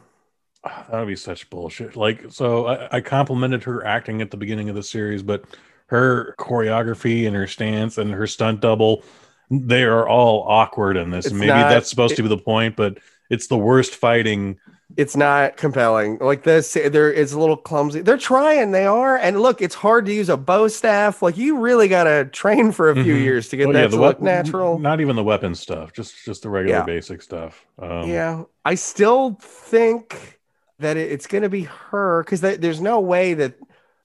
That 0.65 0.99
would 1.01 1.09
be 1.09 1.17
such 1.17 1.49
bullshit. 1.51 1.97
Like, 1.97 2.27
so 2.31 2.67
I, 2.67 2.97
I 2.97 3.01
complimented 3.01 3.65
her 3.65 3.85
acting 3.85 4.23
at 4.23 4.31
the 4.31 4.37
beginning 4.37 4.69
of 4.69 4.75
the 4.75 4.83
series, 4.83 5.23
but 5.23 5.45
her 5.87 6.35
choreography 6.39 7.27
and 7.27 7.37
her 7.37 7.47
stance 7.47 7.99
and 7.99 8.11
her 8.11 8.27
stunt 8.27 8.61
double, 8.61 9.05
they 9.51 9.83
are 9.85 10.09
all 10.09 10.45
awkward 10.49 10.97
in 10.97 11.11
this. 11.11 11.27
It's 11.27 11.35
Maybe 11.35 11.49
not- 11.49 11.69
that's 11.69 11.91
supposed 11.91 12.17
to 12.17 12.23
be 12.23 12.29
the 12.29 12.39
point, 12.39 12.77
but 12.77 12.99
it's 13.31 13.47
the 13.49 13.59
worst 13.59 13.95
fighting. 13.95 14.59
it's 14.97 15.17
not 15.17 15.57
compelling. 15.57 16.19
Like 16.21 16.43
this, 16.45 16.73
there 16.75 17.13
it's 17.13 17.33
a 17.33 17.39
little 17.39 17.57
clumsy. 17.57 18.01
They're 18.01 18.17
trying, 18.17 18.71
they 18.71 18.87
are, 18.87 19.17
and 19.17 19.41
look, 19.43 19.61
it's 19.61 19.75
hard 19.75 20.07
to 20.07 20.13
use 20.13 20.29
a 20.29 20.37
bow 20.37 20.69
staff. 20.69 21.21
Like 21.21 21.37
you 21.37 21.59
really 21.59 21.89
got 21.89 22.05
to 22.05 22.27
train 22.27 22.71
for 22.73 22.91
a 22.91 22.95
few 22.95 23.15
Mhm. 23.17 23.21
years 23.23 23.49
to 23.49 23.57
get 23.57 23.67
Well, 23.67 23.75
that 23.75 23.81
yeah, 23.83 23.89
to 23.89 23.97
look 23.97 24.21
wep- 24.21 24.45
natural. 24.45 24.79
Not 24.79 25.01
even 25.01 25.17
the 25.17 25.25
weapon 25.25 25.55
stuff, 25.55 25.93
just 25.93 26.25
just 26.25 26.43
the 26.43 26.49
regular 26.51 26.79
Yeah. 26.79 26.85
basic 26.85 27.23
stuff. 27.23 27.67
Um, 27.79 28.09
yeah, 28.09 28.45
I 28.65 28.75
still 28.77 29.37
think 29.41 30.39
that 30.79 30.97
it's 30.97 31.27
going 31.27 31.43
to 31.43 31.49
be 31.49 31.63
her 31.91 32.23
because 32.23 32.41
there's 32.41 32.81
no 32.81 33.01
way 33.01 33.35
that 33.35 33.55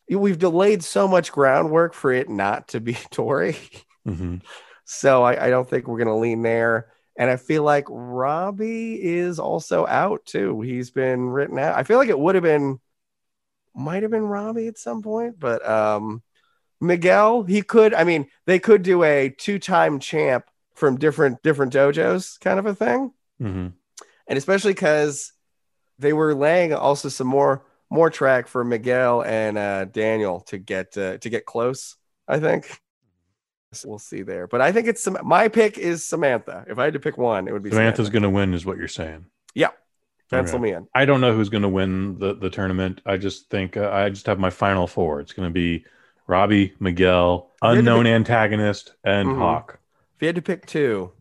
we've 0.09 0.39
delayed 0.39 0.83
so 0.83 1.07
much 1.07 1.31
groundwork 1.31 1.93
for 1.93 2.11
it 2.11 2.29
not 2.29 2.69
to 2.69 2.79
be 2.79 2.93
Tori. 3.11 3.57
mhm. 4.07 4.41
So 4.85 5.23
I, 5.23 5.45
I 5.47 5.49
don't 5.49 5.69
think 5.69 5.87
we're 5.87 5.97
going 5.97 6.07
to 6.07 6.15
lean 6.15 6.41
there. 6.41 6.87
And 7.15 7.29
I 7.29 7.35
feel 7.35 7.63
like 7.63 7.85
Robbie 7.89 8.95
is 9.03 9.39
also 9.39 9.85
out 9.85 10.25
too. 10.25 10.61
He's 10.61 10.89
been 10.89 11.29
written 11.29 11.59
out. 11.59 11.77
I 11.77 11.83
feel 11.83 11.97
like 11.97 12.09
it 12.09 12.17
would 12.19 12.35
have 12.35 12.43
been, 12.43 12.79
might 13.75 14.03
have 14.03 14.11
been 14.11 14.23
Robbie 14.23 14.67
at 14.67 14.77
some 14.77 15.01
point, 15.01 15.39
but 15.39 15.67
um, 15.67 16.23
Miguel, 16.81 17.43
he 17.43 17.61
could. 17.61 17.93
I 17.93 18.03
mean, 18.03 18.27
they 18.45 18.57
could 18.57 18.83
do 18.83 19.03
a 19.03 19.29
two-time 19.29 19.99
champ 19.99 20.45
from 20.75 20.97
different 20.97 21.43
different 21.43 21.73
dojos, 21.73 22.39
kind 22.39 22.57
of 22.57 22.65
a 22.65 22.73
thing. 22.73 23.11
Mhm. 23.41 23.73
And 24.27 24.37
especially 24.37 24.73
because 24.73 25.33
they 25.99 26.13
were 26.13 26.33
laying 26.33 26.73
also 26.73 27.09
some 27.09 27.27
more 27.27 27.63
more 27.91 28.09
track 28.09 28.47
for 28.47 28.63
Miguel 28.63 29.23
and 29.23 29.57
uh, 29.57 29.85
Daniel 29.85 30.39
to 30.41 30.57
get 30.57 30.97
uh, 30.97 31.17
to 31.19 31.29
get 31.29 31.45
close. 31.45 31.95
I 32.27 32.39
think. 32.39 32.79
So 33.71 33.87
we'll 33.87 33.99
see 33.99 34.23
there, 34.23 34.47
but 34.47 34.61
I 34.61 34.71
think 34.71 34.87
it's 34.87 35.03
Sam- 35.03 35.17
my 35.23 35.47
pick 35.47 35.77
is 35.77 36.03
Samantha. 36.03 36.65
If 36.67 36.79
I 36.79 36.85
had 36.85 36.93
to 36.93 36.99
pick 36.99 37.19
one, 37.19 37.47
it 37.47 37.51
would 37.51 37.61
be 37.61 37.69
Samantha's 37.69 38.07
Samantha. 38.07 38.11
going 38.13 38.23
to 38.23 38.29
win, 38.35 38.53
is 38.55 38.65
what 38.65 38.77
you're 38.77 38.87
saying. 38.87 39.25
Yeah, 39.53 39.69
pencil 40.31 40.55
Okay. 40.55 40.63
me 40.63 40.73
in. 40.73 40.87
I 40.95 41.05
don't 41.05 41.21
know 41.21 41.33
who's 41.35 41.49
going 41.49 41.61
to 41.61 41.69
win 41.69 42.17
the, 42.17 42.33
the 42.33 42.49
tournament. 42.49 43.01
I 43.05 43.17
just 43.17 43.49
think 43.51 43.77
uh, 43.77 43.91
I 43.93 44.09
just 44.09 44.25
have 44.25 44.39
my 44.39 44.49
final 44.49 44.87
four. 44.87 45.19
It's 45.21 45.33
going 45.33 45.47
to 45.47 45.53
be 45.53 45.85
Robbie, 46.25 46.73
Miguel, 46.79 47.51
unknown 47.61 48.05
pick- 48.05 48.13
antagonist, 48.13 48.93
and 49.03 49.29
Mhm. 49.29 49.37
Hawk. 49.37 49.79
If 50.15 50.23
you 50.23 50.27
had 50.27 50.35
to 50.35 50.41
pick 50.41 50.65
two, 50.65 51.11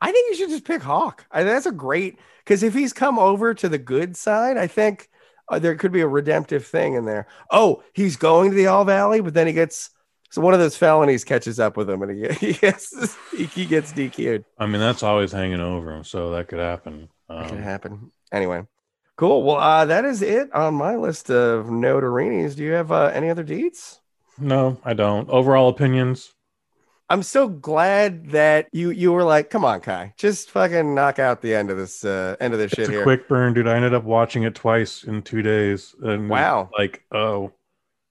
I 0.00 0.10
think 0.10 0.30
you 0.30 0.36
should 0.36 0.50
just 0.50 0.64
pick 0.64 0.82
Hawk. 0.82 1.24
I, 1.30 1.44
that's 1.44 1.66
a 1.66 1.72
great 1.72 2.18
because 2.44 2.62
if 2.62 2.74
he's 2.74 2.92
come 2.92 3.18
over 3.18 3.54
to 3.54 3.68
the 3.68 3.78
good 3.78 4.16
side, 4.16 4.56
I 4.56 4.66
think 4.66 5.08
uh, 5.48 5.58
there 5.58 5.74
could 5.76 5.92
be 5.92 6.00
a 6.00 6.06
redemptive 6.08 6.66
thing 6.66 6.94
in 6.94 7.04
there. 7.04 7.26
Oh, 7.50 7.82
he's 7.92 8.16
going 8.16 8.50
to 8.50 8.56
the 8.56 8.66
All 8.66 8.84
Valley, 8.84 9.20
but 9.20 9.34
then 9.34 9.46
he 9.46 9.52
gets 9.52 9.90
so 10.30 10.40
one 10.42 10.52
of 10.52 10.58
those 10.60 10.76
felonies 10.76 11.22
catches 11.22 11.60
up 11.60 11.76
with 11.76 11.88
him, 11.88 12.02
and 12.02 12.10
he, 12.10 12.28
he 12.46 12.52
gets 12.54 13.16
he, 13.30 13.44
he 13.44 13.66
gets 13.66 13.92
DQ'd. 13.92 14.44
I 14.58 14.66
mean, 14.66 14.80
that's 14.80 15.02
always 15.04 15.30
hanging 15.32 15.60
over 15.60 15.92
him, 15.92 16.04
so 16.04 16.30
that 16.32 16.48
could 16.48 16.58
happen. 16.58 17.08
That 17.28 17.48
could 17.48 17.58
Um, 17.58 17.62
happen. 17.62 18.12
Anyway, 18.32 18.64
cool. 19.16 19.44
Well, 19.44 19.56
uh, 19.56 19.84
that 19.86 20.04
is 20.04 20.22
it 20.22 20.52
on 20.52 20.74
my 20.74 20.96
list 20.96 21.30
of 21.30 21.66
notorinis. 21.66 22.56
Do 22.56 22.64
you 22.64 22.72
have 22.72 22.90
uh, 22.90 23.12
any 23.14 23.30
other 23.30 23.44
deets? 23.44 24.00
no, 24.38 24.80
I 24.84 24.94
don't. 24.94 25.30
Overall 25.30 25.68
opinions. 25.68 26.33
I'm 27.14 27.22
so 27.22 27.46
glad 27.46 28.30
that 28.30 28.66
you 28.72 28.90
you 28.90 29.12
were 29.12 29.22
like, 29.22 29.48
come 29.48 29.64
on, 29.64 29.80
Kai, 29.80 30.14
just 30.16 30.50
fucking 30.50 30.96
knock 30.96 31.20
out 31.20 31.42
the 31.42 31.54
end 31.54 31.70
of 31.70 31.76
this 31.76 32.04
uh, 32.04 32.34
end 32.40 32.52
of 32.52 32.58
this 32.58 32.72
shit 32.72 32.80
It's 32.80 32.88
a 32.88 32.92
here. 32.92 33.02
quick 33.04 33.28
burn, 33.28 33.54
dude. 33.54 33.68
I 33.68 33.76
ended 33.76 33.94
up 33.94 34.02
watching 34.02 34.42
it 34.42 34.56
twice 34.56 35.04
in 35.04 35.22
two 35.22 35.40
days. 35.40 35.94
And 36.02 36.28
Wow. 36.28 36.70
Like, 36.76 37.04
oh, 37.12 37.52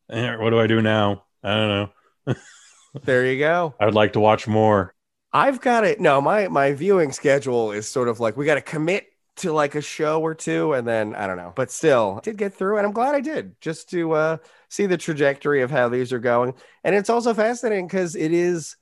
eh, 0.10 0.38
what 0.38 0.52
do 0.52 0.60
I 0.62 0.68
do 0.68 0.82
now? 0.82 1.26
I 1.44 1.54
don't 1.54 1.68
know. 1.68 2.36
There 3.04 3.26
you 3.26 3.40
go. 3.40 3.74
I 3.78 3.86
would 3.86 3.94
like 3.94 4.14
to 4.14 4.22
watch 4.22 4.48
more. 4.48 4.94
I've 5.34 5.60
got 5.60 5.84
it. 5.84 6.00
No, 6.00 6.22
my 6.22 6.48
my 6.48 6.72
viewing 6.72 7.12
schedule 7.12 7.74
is 7.74 7.90
sort 7.90 8.08
of 8.08 8.22
like 8.22 8.38
we 8.38 8.46
got 8.46 8.56
to 8.56 8.62
commit 8.62 9.08
to 9.38 9.52
like 9.52 9.76
a 9.76 9.82
show 9.82 10.22
or 10.22 10.34
two, 10.34 10.72
and 10.72 10.88
then 10.88 11.14
I 11.14 11.28
don't 11.28 11.36
know. 11.36 11.52
But 11.58 11.72
still, 11.72 12.16
I 12.20 12.22
did 12.22 12.38
get 12.38 12.54
through, 12.54 12.78
and 12.78 12.86
I'm 12.86 12.94
glad 12.94 13.16
I 13.16 13.20
did, 13.20 13.60
just 13.60 13.90
to 13.90 14.14
uh, 14.14 14.38
see 14.70 14.86
the 14.86 14.98
trajectory 14.98 15.62
of 15.62 15.72
how 15.72 15.90
these 15.90 16.14
are 16.14 16.20
going. 16.20 16.54
And 16.86 16.96
it's 16.96 17.10
also 17.10 17.34
fascinating 17.34 17.88
because 17.88 18.16
it 18.16 18.32
is, 18.32 18.78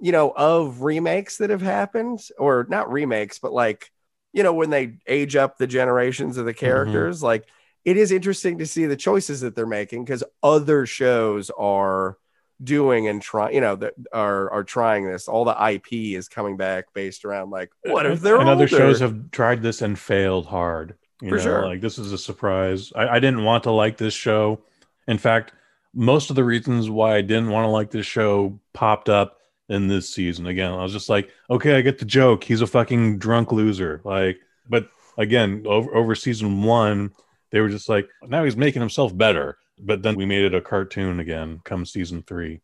you 0.00 0.12
know, 0.12 0.30
of 0.30 0.82
remakes 0.82 1.38
that 1.38 1.50
have 1.50 1.62
happened, 1.62 2.20
or 2.38 2.66
not 2.68 2.90
remakes, 2.90 3.38
but 3.38 3.52
like, 3.52 3.90
you 4.32 4.42
know, 4.42 4.52
when 4.52 4.70
they 4.70 4.98
age 5.06 5.36
up 5.36 5.58
the 5.58 5.66
generations 5.66 6.36
of 6.36 6.46
the 6.46 6.52
mm-hmm. 6.52 6.64
characters, 6.64 7.22
like 7.22 7.46
it 7.84 7.96
is 7.96 8.12
interesting 8.12 8.58
to 8.58 8.66
see 8.66 8.86
the 8.86 8.96
choices 8.96 9.40
that 9.40 9.54
they're 9.54 9.66
making 9.66 10.04
because 10.04 10.24
other 10.42 10.86
shows 10.86 11.50
are 11.50 12.16
doing 12.62 13.08
and 13.08 13.22
trying, 13.22 13.54
you 13.54 13.60
know, 13.60 13.76
that 13.76 13.94
are 14.12 14.50
are 14.50 14.64
trying 14.64 15.06
this. 15.06 15.28
All 15.28 15.44
the 15.44 15.72
IP 15.72 15.92
is 16.16 16.28
coming 16.28 16.56
back 16.56 16.92
based 16.94 17.24
around 17.24 17.50
like, 17.50 17.70
what 17.84 18.06
if 18.06 18.20
they're 18.20 18.38
and 18.38 18.48
other 18.48 18.68
shows 18.68 19.00
have 19.00 19.30
tried 19.30 19.62
this 19.62 19.82
and 19.82 19.98
failed 19.98 20.46
hard. 20.46 20.96
You 21.22 21.30
For 21.30 21.36
know, 21.36 21.42
sure. 21.42 21.66
like 21.66 21.80
this 21.80 21.98
is 21.98 22.12
a 22.12 22.18
surprise. 22.18 22.92
I, 22.94 23.08
I 23.08 23.20
didn't 23.20 23.44
want 23.44 23.64
to 23.64 23.70
like 23.70 23.98
this 23.98 24.14
show. 24.14 24.60
In 25.06 25.18
fact, 25.18 25.52
most 25.92 26.30
of 26.30 26.36
the 26.36 26.44
reasons 26.44 26.88
why 26.88 27.16
I 27.16 27.20
didn't 27.20 27.50
want 27.50 27.64
to 27.64 27.70
like 27.70 27.90
this 27.90 28.06
show 28.06 28.58
popped 28.72 29.08
up 29.08 29.39
in 29.70 29.88
this 29.88 30.08
season. 30.10 30.46
Again, 30.46 30.72
I 30.72 30.82
was 30.82 30.92
just 30.92 31.08
like, 31.08 31.30
okay, 31.48 31.76
I 31.76 31.80
get 31.80 31.98
the 31.98 32.04
joke. 32.04 32.44
He's 32.44 32.60
a 32.60 32.66
fucking 32.66 33.18
drunk 33.18 33.52
loser. 33.52 34.02
Like, 34.04 34.38
but 34.68 34.88
again, 35.16 35.62
over 35.66 35.94
over 35.94 36.14
season 36.14 36.62
one, 36.62 37.12
they 37.50 37.60
were 37.60 37.68
just 37.70 37.88
like, 37.88 38.08
now 38.26 38.44
he's 38.44 38.56
making 38.56 38.80
himself 38.82 39.16
better. 39.16 39.56
But 39.78 40.02
then 40.02 40.14
we 40.16 40.26
made 40.26 40.44
it 40.44 40.54
a 40.54 40.60
cartoon 40.60 41.20
again 41.20 41.60
come 41.64 41.86
season 41.86 42.22
three. 42.22 42.60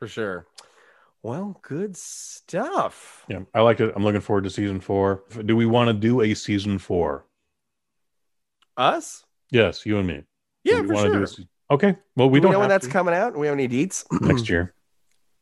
for 0.00 0.08
sure. 0.08 0.46
Well, 1.22 1.58
good 1.62 1.96
stuff. 1.96 3.24
Yeah, 3.28 3.40
I 3.54 3.60
like 3.60 3.80
it. 3.80 3.92
I'm 3.96 4.04
looking 4.04 4.20
forward 4.20 4.44
to 4.44 4.50
season 4.50 4.80
four. 4.80 5.22
Do 5.44 5.56
we 5.56 5.66
want 5.66 5.88
to 5.88 5.92
do 5.94 6.20
a 6.22 6.34
season 6.34 6.78
four? 6.78 7.24
Us? 8.76 9.24
Yes, 9.50 9.84
you 9.86 9.98
and 9.98 10.06
me. 10.06 10.22
Yeah, 10.64 10.82
for 10.82 10.96
sure. 10.96 11.26
okay. 11.70 11.96
Well, 12.14 12.28
we 12.30 12.38
Do 12.38 12.44
don't 12.44 12.52
know 12.52 12.60
when 12.60 12.68
that's 12.68 12.86
to. 12.86 12.92
coming 12.92 13.14
out? 13.14 13.36
We 13.36 13.46
have 13.46 13.54
any 13.54 13.68
deets? 13.68 14.04
next 14.20 14.48
year. 14.48 14.74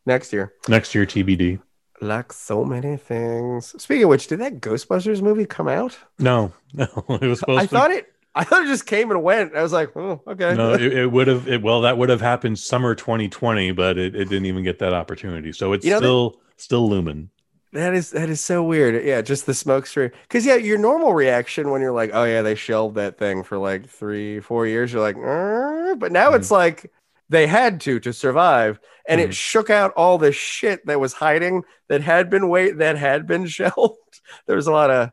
Next 0.06 0.32
year. 0.32 0.52
Next 0.68 0.94
year, 0.94 1.06
TBD. 1.06 1.60
Like 2.00 2.32
so 2.32 2.64
many 2.64 2.96
things. 2.96 3.74
Speaking 3.82 4.04
of 4.04 4.10
which, 4.10 4.26
did 4.26 4.40
that 4.40 4.60
Ghostbusters 4.60 5.22
movie 5.22 5.46
come 5.46 5.68
out? 5.68 5.96
No, 6.18 6.52
no, 6.74 6.86
it 7.08 7.22
was 7.22 7.38
supposed 7.40 7.60
I 7.60 7.66
to. 7.66 7.68
thought 7.68 7.90
it. 7.90 8.06
I 8.34 8.42
thought 8.42 8.64
it 8.64 8.66
just 8.66 8.86
came 8.86 9.12
and 9.12 9.22
went. 9.22 9.54
I 9.54 9.62
was 9.62 9.72
like, 9.72 9.96
oh, 9.96 10.20
okay. 10.26 10.54
no, 10.54 10.74
it, 10.74 10.82
it 10.82 11.06
would 11.12 11.28
have. 11.28 11.46
It, 11.48 11.62
well, 11.62 11.82
that 11.82 11.96
would 11.98 12.08
have 12.08 12.20
happened 12.20 12.58
summer 12.58 12.94
2020, 12.96 13.70
but 13.72 13.96
it, 13.96 14.16
it 14.16 14.28
didn't 14.28 14.46
even 14.46 14.64
get 14.64 14.80
that 14.80 14.92
opportunity. 14.92 15.52
So 15.52 15.72
it's 15.72 15.84
You 15.84 15.92
know 15.92 16.00
that- 16.00 16.04
still 16.04 16.40
still 16.56 16.88
looming. 16.88 17.30
That 17.72 17.92
is 17.94 18.10
that 18.10 18.28
is 18.30 18.40
so 18.40 18.62
weird. 18.62 19.04
Yeah, 19.04 19.20
just 19.20 19.46
the 19.46 19.54
smoke 19.54 19.86
screen. 19.86 20.10
Because 20.22 20.46
yeah, 20.46 20.54
your 20.54 20.78
normal 20.78 21.12
reaction 21.12 21.70
when 21.70 21.80
you're 21.80 21.90
like, 21.92 22.10
oh 22.12 22.22
yeah, 22.24 22.40
they 22.42 22.54
shelved 22.54 22.94
that 22.96 23.18
thing 23.18 23.42
for 23.42 23.58
like 23.58 23.88
three, 23.88 24.38
four 24.40 24.66
years. 24.66 24.92
You're 24.92 25.02
like, 25.02 25.16
"Er," 25.16 25.96
but 25.98 26.12
now 26.12 26.34
it's 26.34 26.52
like 26.52 26.92
they 27.28 27.46
had 27.46 27.80
to 27.82 27.98
to 28.00 28.12
survive, 28.12 28.78
and 29.08 29.20
Mhm. 29.20 29.24
it 29.24 29.34
shook 29.34 29.70
out 29.70 29.92
all 29.96 30.18
the 30.18 30.32
shit 30.32 30.84
that 30.86 31.00
was 31.00 31.14
hiding 31.14 31.62
that 31.88 32.00
had 32.02 32.30
been 32.30 32.48
wait 32.48 32.78
that 32.78 32.96
had 32.98 33.26
been 33.26 33.46
shelved. 33.58 34.20
There 34.46 34.56
was 34.56 34.66
a 34.66 34.72
lot 34.72 34.90
of 34.90 35.10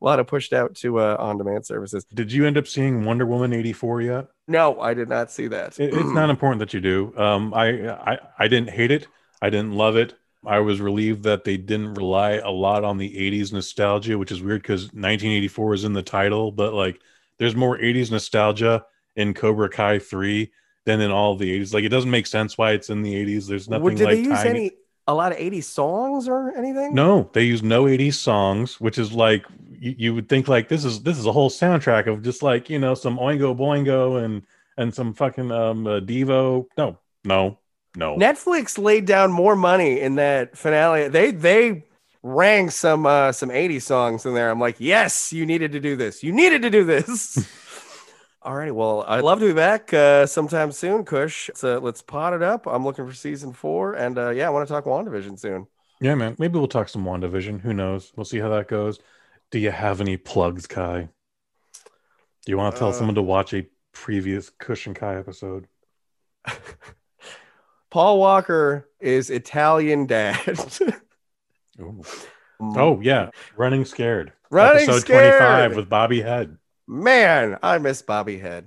a 0.00 0.04
lot 0.04 0.20
of 0.20 0.28
pushed 0.28 0.52
out 0.52 0.76
to 0.76 1.00
uh, 1.00 1.16
on 1.18 1.38
demand 1.38 1.66
services. 1.66 2.04
Did 2.14 2.30
you 2.32 2.46
end 2.46 2.56
up 2.56 2.68
seeing 2.68 3.04
Wonder 3.04 3.26
Woman 3.26 3.52
84 3.52 4.02
yet? 4.02 4.26
No, 4.46 4.80
I 4.80 4.94
did 4.94 5.08
not 5.08 5.30
see 5.32 5.48
that. 5.48 5.78
It, 5.80 5.92
it's 5.92 6.12
not 6.12 6.30
important 6.30 6.60
that 6.60 6.72
you 6.72 6.80
do. 6.80 7.12
Um, 7.16 7.52
I, 7.52 7.88
I 7.90 8.18
I 8.38 8.48
didn't 8.48 8.70
hate 8.70 8.92
it. 8.92 9.08
I 9.42 9.50
didn't 9.50 9.72
love 9.72 9.96
it. 9.96 10.14
I 10.46 10.60
was 10.60 10.80
relieved 10.80 11.24
that 11.24 11.42
they 11.42 11.56
didn't 11.56 11.94
rely 11.94 12.34
a 12.34 12.48
lot 12.50 12.84
on 12.84 12.96
the 12.96 13.12
80s 13.12 13.52
nostalgia, 13.52 14.16
which 14.16 14.30
is 14.30 14.40
weird 14.40 14.62
because 14.62 14.84
1984 14.84 15.74
is 15.74 15.84
in 15.84 15.92
the 15.94 16.02
title, 16.02 16.52
but 16.52 16.72
like 16.74 17.00
there's 17.38 17.56
more 17.56 17.76
80s 17.76 18.12
nostalgia 18.12 18.84
in 19.16 19.34
Cobra 19.34 19.68
Kai 19.68 19.98
3 19.98 20.50
than 20.88 21.00
in 21.00 21.10
all 21.10 21.36
the 21.36 21.48
80s. 21.60 21.72
Like 21.74 21.84
it 21.84 21.90
doesn't 21.90 22.10
make 22.10 22.26
sense 22.26 22.56
why 22.58 22.72
it's 22.72 22.88
in 22.90 23.02
the 23.02 23.14
80s. 23.14 23.46
There's 23.46 23.68
nothing 23.68 23.84
Well, 23.84 23.94
did 23.94 24.04
like 24.04 24.14
they 24.16 24.22
use 24.22 24.42
it- 24.44 24.46
any 24.54 24.70
a 25.06 25.14
lot 25.14 25.32
of 25.32 25.38
80s 25.38 25.64
songs 25.64 26.28
or 26.28 26.54
anything? 26.56 26.94
No, 26.94 27.30
they 27.32 27.42
use 27.44 27.62
no 27.62 27.84
80s 27.84 28.14
songs, 28.14 28.80
which 28.80 28.98
is 28.98 29.12
like 29.12 29.44
you, 29.86 29.94
you 29.96 30.14
would 30.14 30.28
think 30.28 30.48
like 30.48 30.68
this 30.68 30.84
is 30.84 31.02
this 31.02 31.18
is 31.18 31.26
a 31.26 31.32
whole 31.32 31.50
soundtrack 31.50 32.06
of 32.12 32.22
just 32.22 32.42
like, 32.42 32.68
you 32.68 32.78
know, 32.78 32.94
some 32.94 33.16
Oingo 33.18 33.56
Boingo 33.56 34.22
and 34.24 34.42
and 34.76 34.94
some 34.94 35.12
fucking 35.14 35.50
um 35.50 35.86
uh, 35.86 36.00
Devo. 36.00 36.66
No, 36.76 36.98
no, 37.24 37.58
no. 37.96 38.16
Netflix 38.16 38.76
laid 38.78 39.04
down 39.06 39.30
more 39.32 39.56
money 39.56 40.00
in 40.00 40.16
that 40.16 40.56
finale. 40.56 41.08
They 41.08 41.30
they 41.32 41.84
rang 42.22 42.68
some 42.68 43.06
uh 43.06 43.32
some 43.32 43.48
80s 43.50 43.82
songs 43.82 44.26
in 44.26 44.34
there. 44.34 44.50
I'm 44.50 44.60
like, 44.60 44.76
yes, 44.78 45.32
you 45.32 45.46
needed 45.46 45.72
to 45.72 45.80
do 45.80 45.96
this. 45.96 46.22
You 46.22 46.32
needed 46.32 46.62
to 46.62 46.70
do 46.70 46.84
this. 46.84 47.48
All 48.42 48.54
right. 48.54 48.74
Well, 48.74 49.04
I'd 49.06 49.24
love 49.24 49.40
to 49.40 49.46
be 49.46 49.52
back 49.52 49.92
uh 49.92 50.26
sometime 50.26 50.70
soon, 50.72 51.04
Kush. 51.04 51.50
So 51.54 51.78
let's 51.78 52.02
pot 52.02 52.32
it 52.32 52.42
up. 52.42 52.66
I'm 52.66 52.84
looking 52.84 53.06
for 53.06 53.12
season 53.14 53.52
four. 53.52 53.94
And 53.94 54.16
uh 54.18 54.30
yeah, 54.30 54.46
I 54.46 54.50
want 54.50 54.66
to 54.68 54.72
talk 54.72 54.84
WandaVision 54.84 55.38
soon. 55.38 55.66
Yeah, 56.00 56.14
man. 56.14 56.36
Maybe 56.38 56.58
we'll 56.58 56.68
talk 56.68 56.88
some 56.88 57.04
WandaVision. 57.04 57.60
Who 57.60 57.74
knows? 57.74 58.12
We'll 58.16 58.24
see 58.24 58.38
how 58.38 58.48
that 58.50 58.68
goes. 58.68 59.00
Do 59.50 59.58
you 59.58 59.70
have 59.72 60.00
any 60.00 60.16
plugs, 60.16 60.66
Kai? 60.66 61.08
Do 62.46 62.52
you 62.52 62.56
want 62.56 62.74
to 62.74 62.78
tell 62.78 62.90
Uh, 62.90 62.92
someone 62.92 63.16
to 63.16 63.22
watch 63.22 63.52
a 63.54 63.66
previous 63.92 64.50
Kush 64.50 64.86
and 64.86 64.94
Kai 64.94 65.16
episode? 65.16 65.66
Paul 67.90 68.18
Walker 68.20 68.88
is 69.00 69.30
Italian 69.30 70.06
dad. 70.06 70.38
Oh 72.60 73.00
yeah, 73.00 73.30
Running 73.56 73.84
Scared. 73.84 74.32
Running 74.50 74.82
episode 74.82 75.00
Scared. 75.02 75.38
25 75.38 75.76
with 75.76 75.88
Bobby 75.88 76.20
Head. 76.20 76.56
Man, 76.90 77.58
I 77.62 77.76
miss 77.76 78.00
Bobby 78.00 78.38
Head. 78.38 78.66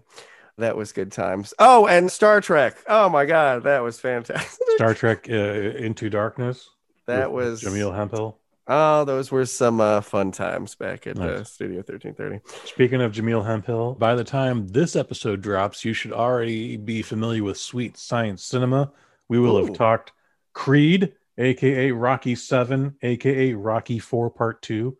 That 0.59 0.77
was 0.77 0.91
good 0.91 1.11
times. 1.11 1.55
Oh, 1.57 1.87
and 1.87 2.11
Star 2.11 2.39
Trek. 2.39 2.77
Oh 2.87 3.09
my 3.09 3.25
God, 3.25 3.63
that 3.63 3.81
was 3.81 3.99
fantastic. 3.99 4.67
Star 4.75 4.93
Trek 4.93 5.25
uh, 5.27 5.33
Into 5.33 6.07
Darkness. 6.07 6.69
that 7.07 7.31
was 7.31 7.63
Jameel 7.63 7.95
Hemphill. 7.95 8.37
Oh, 8.67 9.05
those 9.05 9.31
were 9.31 9.45
some 9.47 9.81
uh, 9.81 10.01
fun 10.01 10.31
times 10.31 10.75
back 10.75 11.07
at 11.07 11.17
uh, 11.17 11.43
Studio 11.43 11.77
1330. 11.77 12.41
Speaking 12.69 13.01
of 13.01 13.11
Jameel 13.11 13.43
Hemphill, 13.43 13.95
by 13.95 14.13
the 14.13 14.23
time 14.23 14.67
this 14.67 14.95
episode 14.95 15.41
drops, 15.41 15.83
you 15.83 15.93
should 15.93 16.13
already 16.13 16.77
be 16.77 17.01
familiar 17.01 17.43
with 17.43 17.57
Sweet 17.57 17.97
Science 17.97 18.43
Cinema. 18.43 18.91
We 19.29 19.39
will 19.39 19.57
Ooh. 19.57 19.65
have 19.65 19.75
talked 19.75 20.11
Creed, 20.53 21.13
aka 21.39 21.89
Rocky 21.89 22.35
Seven, 22.35 22.95
aka 23.01 23.53
Rocky 23.53 23.97
Four 23.97 24.29
Part 24.29 24.61
Two, 24.61 24.95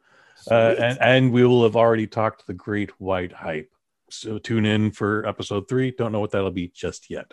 uh, 0.50 0.76
and 0.80 0.98
and 1.02 1.32
we 1.32 1.46
will 1.46 1.64
have 1.64 1.76
already 1.76 2.08
talked 2.08 2.48
the 2.48 2.54
Great 2.54 2.92
White 3.00 3.32
Hype. 3.34 3.70
So 4.10 4.38
tune 4.40 4.66
in 4.66 4.92
for 4.92 5.26
episode 5.28 5.68
three. 5.70 5.92
Don't 5.92 6.12
know 6.12 6.20
what 6.20 6.32
that'll 6.32 6.52
be 6.52 6.70
just 6.74 7.10
yet. 7.10 7.32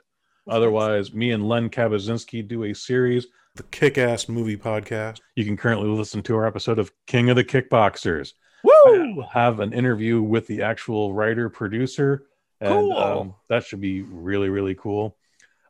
Otherwise, 0.48 1.12
me 1.12 1.30
and 1.32 1.48
Len 1.48 1.68
Kabasinski 1.68 2.46
do 2.46 2.64
a 2.64 2.74
series, 2.74 3.26
the 3.54 3.62
Kick 3.64 3.98
Ass 3.98 4.28
Movie 4.28 4.56
Podcast. 4.56 5.20
You 5.36 5.44
can 5.44 5.56
currently 5.56 5.88
listen 5.88 6.22
to 6.22 6.36
our 6.36 6.46
episode 6.46 6.78
of 6.78 6.90
King 7.06 7.30
of 7.30 7.36
the 7.36 7.44
Kickboxers. 7.44 8.32
Woo! 8.64 9.14
We'll 9.16 9.26
have 9.28 9.60
an 9.60 9.72
interview 9.72 10.22
with 10.22 10.46
the 10.46 10.62
actual 10.62 11.12
writer 11.12 11.48
producer, 11.50 12.24
and 12.60 12.72
Cool. 12.72 12.96
um, 12.96 13.34
that 13.48 13.64
should 13.64 13.80
be 13.80 14.02
really 14.02 14.48
really 14.48 14.74
cool. 14.74 15.16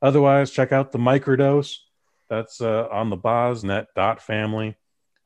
Otherwise, 0.01 0.51
check 0.53 0.73
out 0.73 0.93
the 0.93 0.99
microdose. 0.99 1.77
That's 2.31 2.61
uh, 2.61 2.87
on 2.91 3.11
the 3.11 3.17
Bosnet 3.17 3.87
dot 3.97 4.23
family, 4.23 4.77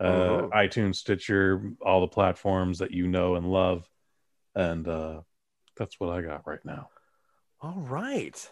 uh, 0.03 0.48
Mhm. 0.48 0.50
iTunes, 0.50 0.96
Stitcher, 0.96 1.72
all 1.84 2.00
the 2.00 2.09
platforms 2.09 2.78
that 2.78 2.90
you 2.90 3.07
know 3.07 3.36
and 3.36 3.50
love, 3.50 3.88
and 4.55 4.86
uh, 4.88 5.20
that's 5.76 6.00
what 6.00 6.11
I 6.11 6.22
got 6.22 6.46
right 6.46 6.64
now. 6.64 6.88
All 7.61 7.80
right. 7.80 8.50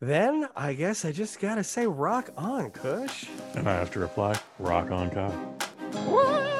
Then 0.00 0.48
I 0.56 0.74
guess 0.74 1.04
I 1.04 1.12
just 1.12 1.40
got 1.40 1.56
to 1.56 1.64
say 1.64 1.86
rock 1.86 2.30
on, 2.36 2.70
Kush. 2.70 3.26
And 3.54 3.68
I 3.68 3.74
have 3.74 3.90
to 3.92 4.00
reply, 4.00 4.38
rock 4.58 4.90
on, 4.90 5.10
Kyle. 5.10 6.58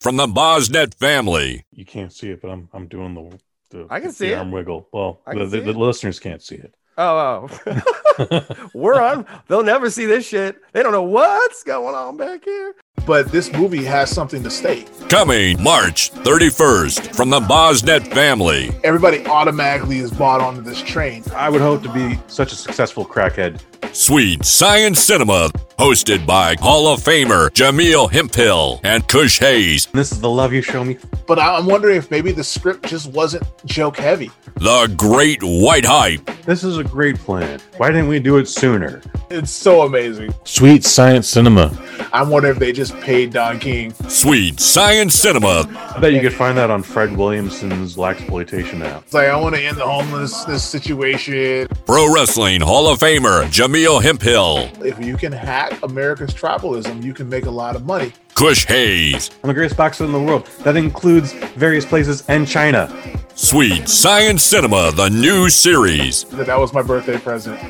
From 0.00 0.16
the 0.16 0.26
Bosnet 0.26 0.94
family. 0.94 1.64
You 1.70 1.84
can't 1.84 2.12
see 2.12 2.30
it, 2.30 2.42
but 2.42 2.50
I'm 2.50 2.68
I'm 2.72 2.88
doing 2.88 3.14
the 3.14 3.38
the, 3.72 3.86
I 3.90 3.98
can 4.00 4.08
the 4.08 4.14
see 4.14 4.28
it. 4.28 4.38
arm 4.38 4.52
wiggle. 4.52 4.88
Well, 4.92 5.20
the, 5.26 5.46
the, 5.46 5.60
the 5.60 5.72
listeners 5.72 6.20
can't 6.20 6.42
see 6.42 6.56
it. 6.56 6.74
Oh, 6.98 7.48
oh. 7.66 8.68
we're 8.74 9.00
on. 9.00 9.26
They'll 9.48 9.62
never 9.62 9.88
see 9.88 10.04
this 10.04 10.26
shit. 10.26 10.60
They 10.72 10.82
don't 10.82 10.92
know 10.92 11.02
what's 11.02 11.62
going 11.62 11.94
on 11.94 12.18
back 12.18 12.44
here. 12.44 12.74
But 13.06 13.32
this 13.32 13.50
movie 13.52 13.82
has 13.84 14.10
something 14.10 14.42
to 14.42 14.50
state. 14.50 14.90
Coming 15.08 15.60
March 15.62 16.12
31st 16.12 17.16
from 17.16 17.30
the 17.30 17.40
Bosnet 17.40 18.06
family. 18.12 18.70
Everybody 18.84 19.24
automatically 19.26 19.98
is 19.98 20.12
bought 20.12 20.42
onto 20.42 20.60
this 20.60 20.82
train. 20.82 21.24
I 21.34 21.48
would 21.48 21.62
hope 21.62 21.82
to 21.82 21.92
be 21.92 22.18
such 22.26 22.52
a 22.52 22.56
successful 22.56 23.06
crackhead. 23.06 23.60
Sweet 23.94 24.44
Science 24.44 25.00
Cinema, 25.00 25.50
hosted 25.82 26.24
by 26.24 26.54
Hall 26.60 26.86
of 26.86 27.00
Famer 27.00 27.50
Jameel 27.50 28.08
Hemphill 28.08 28.80
and 28.84 29.06
Kush 29.08 29.40
Hayes. 29.40 29.86
This 29.86 30.12
is 30.12 30.20
the 30.20 30.30
love 30.30 30.52
you 30.52 30.62
show 30.62 30.84
me. 30.84 30.96
But 31.26 31.40
I- 31.40 31.56
I'm 31.56 31.66
wondering 31.66 31.96
if 31.96 32.08
maybe 32.08 32.30
the 32.30 32.44
script 32.44 32.86
just 32.86 33.08
wasn't 33.10 33.42
joke 33.66 33.96
heavy. 33.96 34.30
The 34.58 34.92
Great 34.96 35.40
White 35.42 35.84
Hype. 35.84 36.30
This 36.46 36.62
is 36.62 36.78
a 36.78 36.84
great 36.84 37.16
plan. 37.18 37.58
Why 37.78 37.88
didn't 37.90 38.06
we 38.08 38.20
do 38.20 38.36
it 38.36 38.46
sooner? 38.48 39.02
It's 39.28 39.50
so 39.50 39.82
amazing. 39.82 40.32
Sweet 40.44 40.84
science 40.84 41.26
cinema. 41.26 41.76
I 42.12 42.22
wonder 42.22 42.48
if 42.50 42.58
they 42.58 42.72
just 42.72 42.94
paid 43.00 43.32
Don 43.32 43.58
King. 43.58 43.94
Sweet 44.08 44.60
Science 44.60 45.14
Cinema. 45.14 45.66
I 45.94 45.98
bet 45.98 46.12
you 46.12 46.20
could 46.20 46.34
find 46.34 46.58
that 46.58 46.68
on 46.70 46.82
Fred 46.82 47.16
Williamson's 47.16 47.96
Blaxploitation 47.96 48.84
app. 48.84 49.04
It's 49.04 49.14
like 49.14 49.28
I 49.28 49.36
want 49.36 49.54
to 49.54 49.62
end 49.62 49.78
the 49.78 49.86
homelessness 49.86 50.62
situation. 50.62 51.68
Pro 51.86 52.12
Wrestling 52.12 52.60
Hall 52.60 52.86
of 52.88 52.98
Famer 52.98 53.44
Jameel 53.46 54.02
Hemphill. 54.02 54.68
If 54.84 55.02
you 55.02 55.16
can 55.16 55.32
hack 55.32 55.71
America's 55.82 56.32
tribalism, 56.34 57.02
you 57.02 57.14
can 57.14 57.28
make 57.28 57.46
a 57.46 57.50
lot 57.50 57.76
of 57.76 57.84
money. 57.86 58.12
Kush 58.34 58.66
Hayes. 58.66 59.30
I'm 59.42 59.48
the 59.48 59.54
greatest 59.54 59.76
boxer 59.76 60.04
in 60.04 60.12
the 60.12 60.20
world. 60.20 60.46
That 60.64 60.76
includes 60.76 61.32
various 61.54 61.84
places 61.84 62.24
and 62.28 62.46
China. 62.48 62.88
Sweet 63.34 63.88
Science 63.88 64.42
Cinema, 64.42 64.92
the 64.92 65.08
new 65.08 65.48
series. 65.48 66.24
That 66.24 66.46
that 66.46 66.58
was 66.58 66.72
my 66.72 66.82
birthday 66.82 67.18
present. 67.18 67.60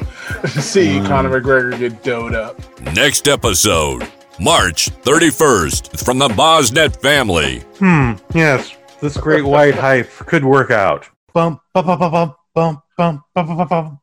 to 0.42 0.48
see 0.62 1.00
Conor 1.00 1.40
McGregor 1.40 1.78
get 1.78 2.02
doed 2.02 2.34
up. 2.34 2.58
Next 2.94 3.28
episode, 3.28 4.06
March 4.40 4.90
31st, 5.02 6.04
from 6.04 6.18
the 6.18 6.28
Bosnet 6.28 6.96
family. 7.00 7.60
Hmm, 7.78 8.12
yes. 8.34 8.74
This 9.00 9.16
great 9.16 9.44
white 9.44 9.74
hype 9.86 10.10
could 10.10 10.44
work 10.44 10.70
out. 10.70 11.08
Bum, 11.32 11.60
bum, 11.72 11.86
bum, 11.86 11.98
bum, 11.98 12.12
bum, 12.12 12.34
bum, 12.54 12.82
bum, 12.96 13.22
bum, 13.34 13.46
bum, 13.56 13.68
bum, 13.68 13.98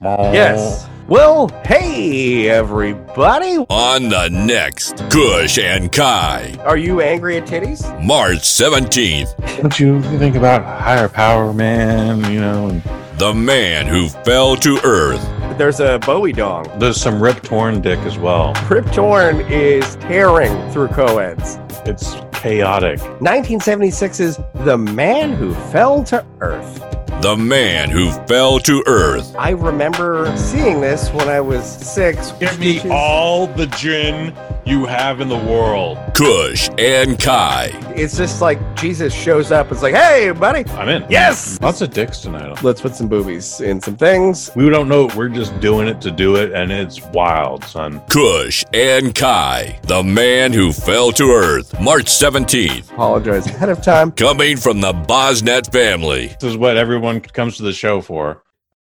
bum. 0.00 0.34
Yes. 0.34 0.88
Well, 1.08 1.48
hey, 1.64 2.48
everybody. 2.50 3.56
On 3.70 4.08
the 4.08 4.28
next 4.28 4.98
Kush 5.10 5.58
and 5.58 5.90
Kai, 5.90 6.54
Are 6.64 6.76
you 6.76 7.00
angry 7.00 7.38
at 7.38 7.46
titties? 7.46 7.82
March 8.04 8.38
17th, 8.40 9.60
Don't 9.62 9.80
you 9.80 10.02
think 10.18 10.36
about 10.36 10.62
higher 10.62 11.08
power, 11.08 11.52
man? 11.52 12.30
You 12.32 12.40
know, 12.40 12.68
and 12.68 12.82
the 13.18 13.32
man 13.34 13.86
who 13.86 14.08
fell 14.08 14.54
to 14.56 14.78
earth. 14.84 15.26
There's 15.58 15.80
a 15.80 15.98
Bowie 15.98 16.32
dong. 16.32 16.66
there's 16.78 17.00
some 17.00 17.20
rip 17.20 17.42
torn 17.42 17.80
dick 17.80 17.98
as 18.00 18.16
well. 18.18 18.54
Rip 18.70 18.86
Torn 18.92 19.40
is 19.50 19.96
tearing 19.96 20.70
through 20.70 20.88
co-eds. 20.88 21.58
It's 21.84 22.14
chaotic. 22.32 23.00
1976's 23.20 24.38
The 24.64 24.76
Man 24.78 25.32
Who 25.32 25.54
Fell 25.72 26.04
to 26.04 26.24
Earth. 26.40 26.84
The 27.20 27.36
man 27.36 27.90
who 27.90 28.12
fell 28.28 28.60
to 28.60 28.84
earth. 28.86 29.34
I 29.36 29.50
remember 29.50 30.32
seeing 30.36 30.80
this 30.80 31.10
when 31.10 31.28
I 31.28 31.40
was 31.40 31.64
six. 31.68 32.30
Give 32.32 32.56
me 32.60 32.80
all 32.90 33.48
the 33.48 33.66
gin 33.66 34.32
you 34.68 34.84
have 34.84 35.20
in 35.20 35.28
the 35.28 35.36
world. 35.36 35.98
Kush 36.14 36.68
and 36.78 37.18
Kai. 37.18 37.70
It's 37.96 38.16
just 38.16 38.42
like 38.42 38.58
Jesus 38.76 39.14
shows 39.14 39.50
up. 39.50 39.72
It's 39.72 39.82
like, 39.82 39.94
hey, 39.94 40.30
buddy, 40.30 40.68
I'm 40.72 40.88
in. 40.88 41.06
Yes! 41.08 41.58
Lots 41.62 41.80
of 41.80 41.90
dicks 41.92 42.20
tonight. 42.20 42.62
let's 42.62 42.82
put 42.82 42.94
some 42.94 43.08
boobies 43.08 43.60
in 43.60 43.80
some 43.80 43.96
things. 43.96 44.50
We 44.54 44.68
don't 44.68 44.88
know. 44.88 45.08
We're 45.16 45.30
just 45.30 45.58
doing 45.60 45.88
it 45.88 46.00
to 46.02 46.10
do 46.10 46.36
it, 46.36 46.52
and 46.52 46.70
it's 46.70 47.02
wild, 47.06 47.64
son. 47.64 48.00
Kush 48.10 48.64
and 48.74 49.14
Kai. 49.14 49.80
The 49.84 50.02
man 50.02 50.52
who 50.52 50.72
fell 50.72 51.12
to 51.12 51.30
earth. 51.32 51.80
March 51.80 52.06
17th. 52.06 52.92
Apologize 52.92 53.46
ahead 53.46 53.70
of 53.70 53.82
time. 53.82 54.12
Coming 54.12 54.58
from 54.58 54.80
the 54.80 54.92
Bosnet 54.92 55.72
family. 55.72 56.28
This 56.40 56.50
is 56.50 56.56
what 56.56 56.76
everyone 56.76 57.20
comes 57.20 57.56
to 57.56 57.62
the 57.62 57.72
show 57.72 58.00
for. 58.00 58.42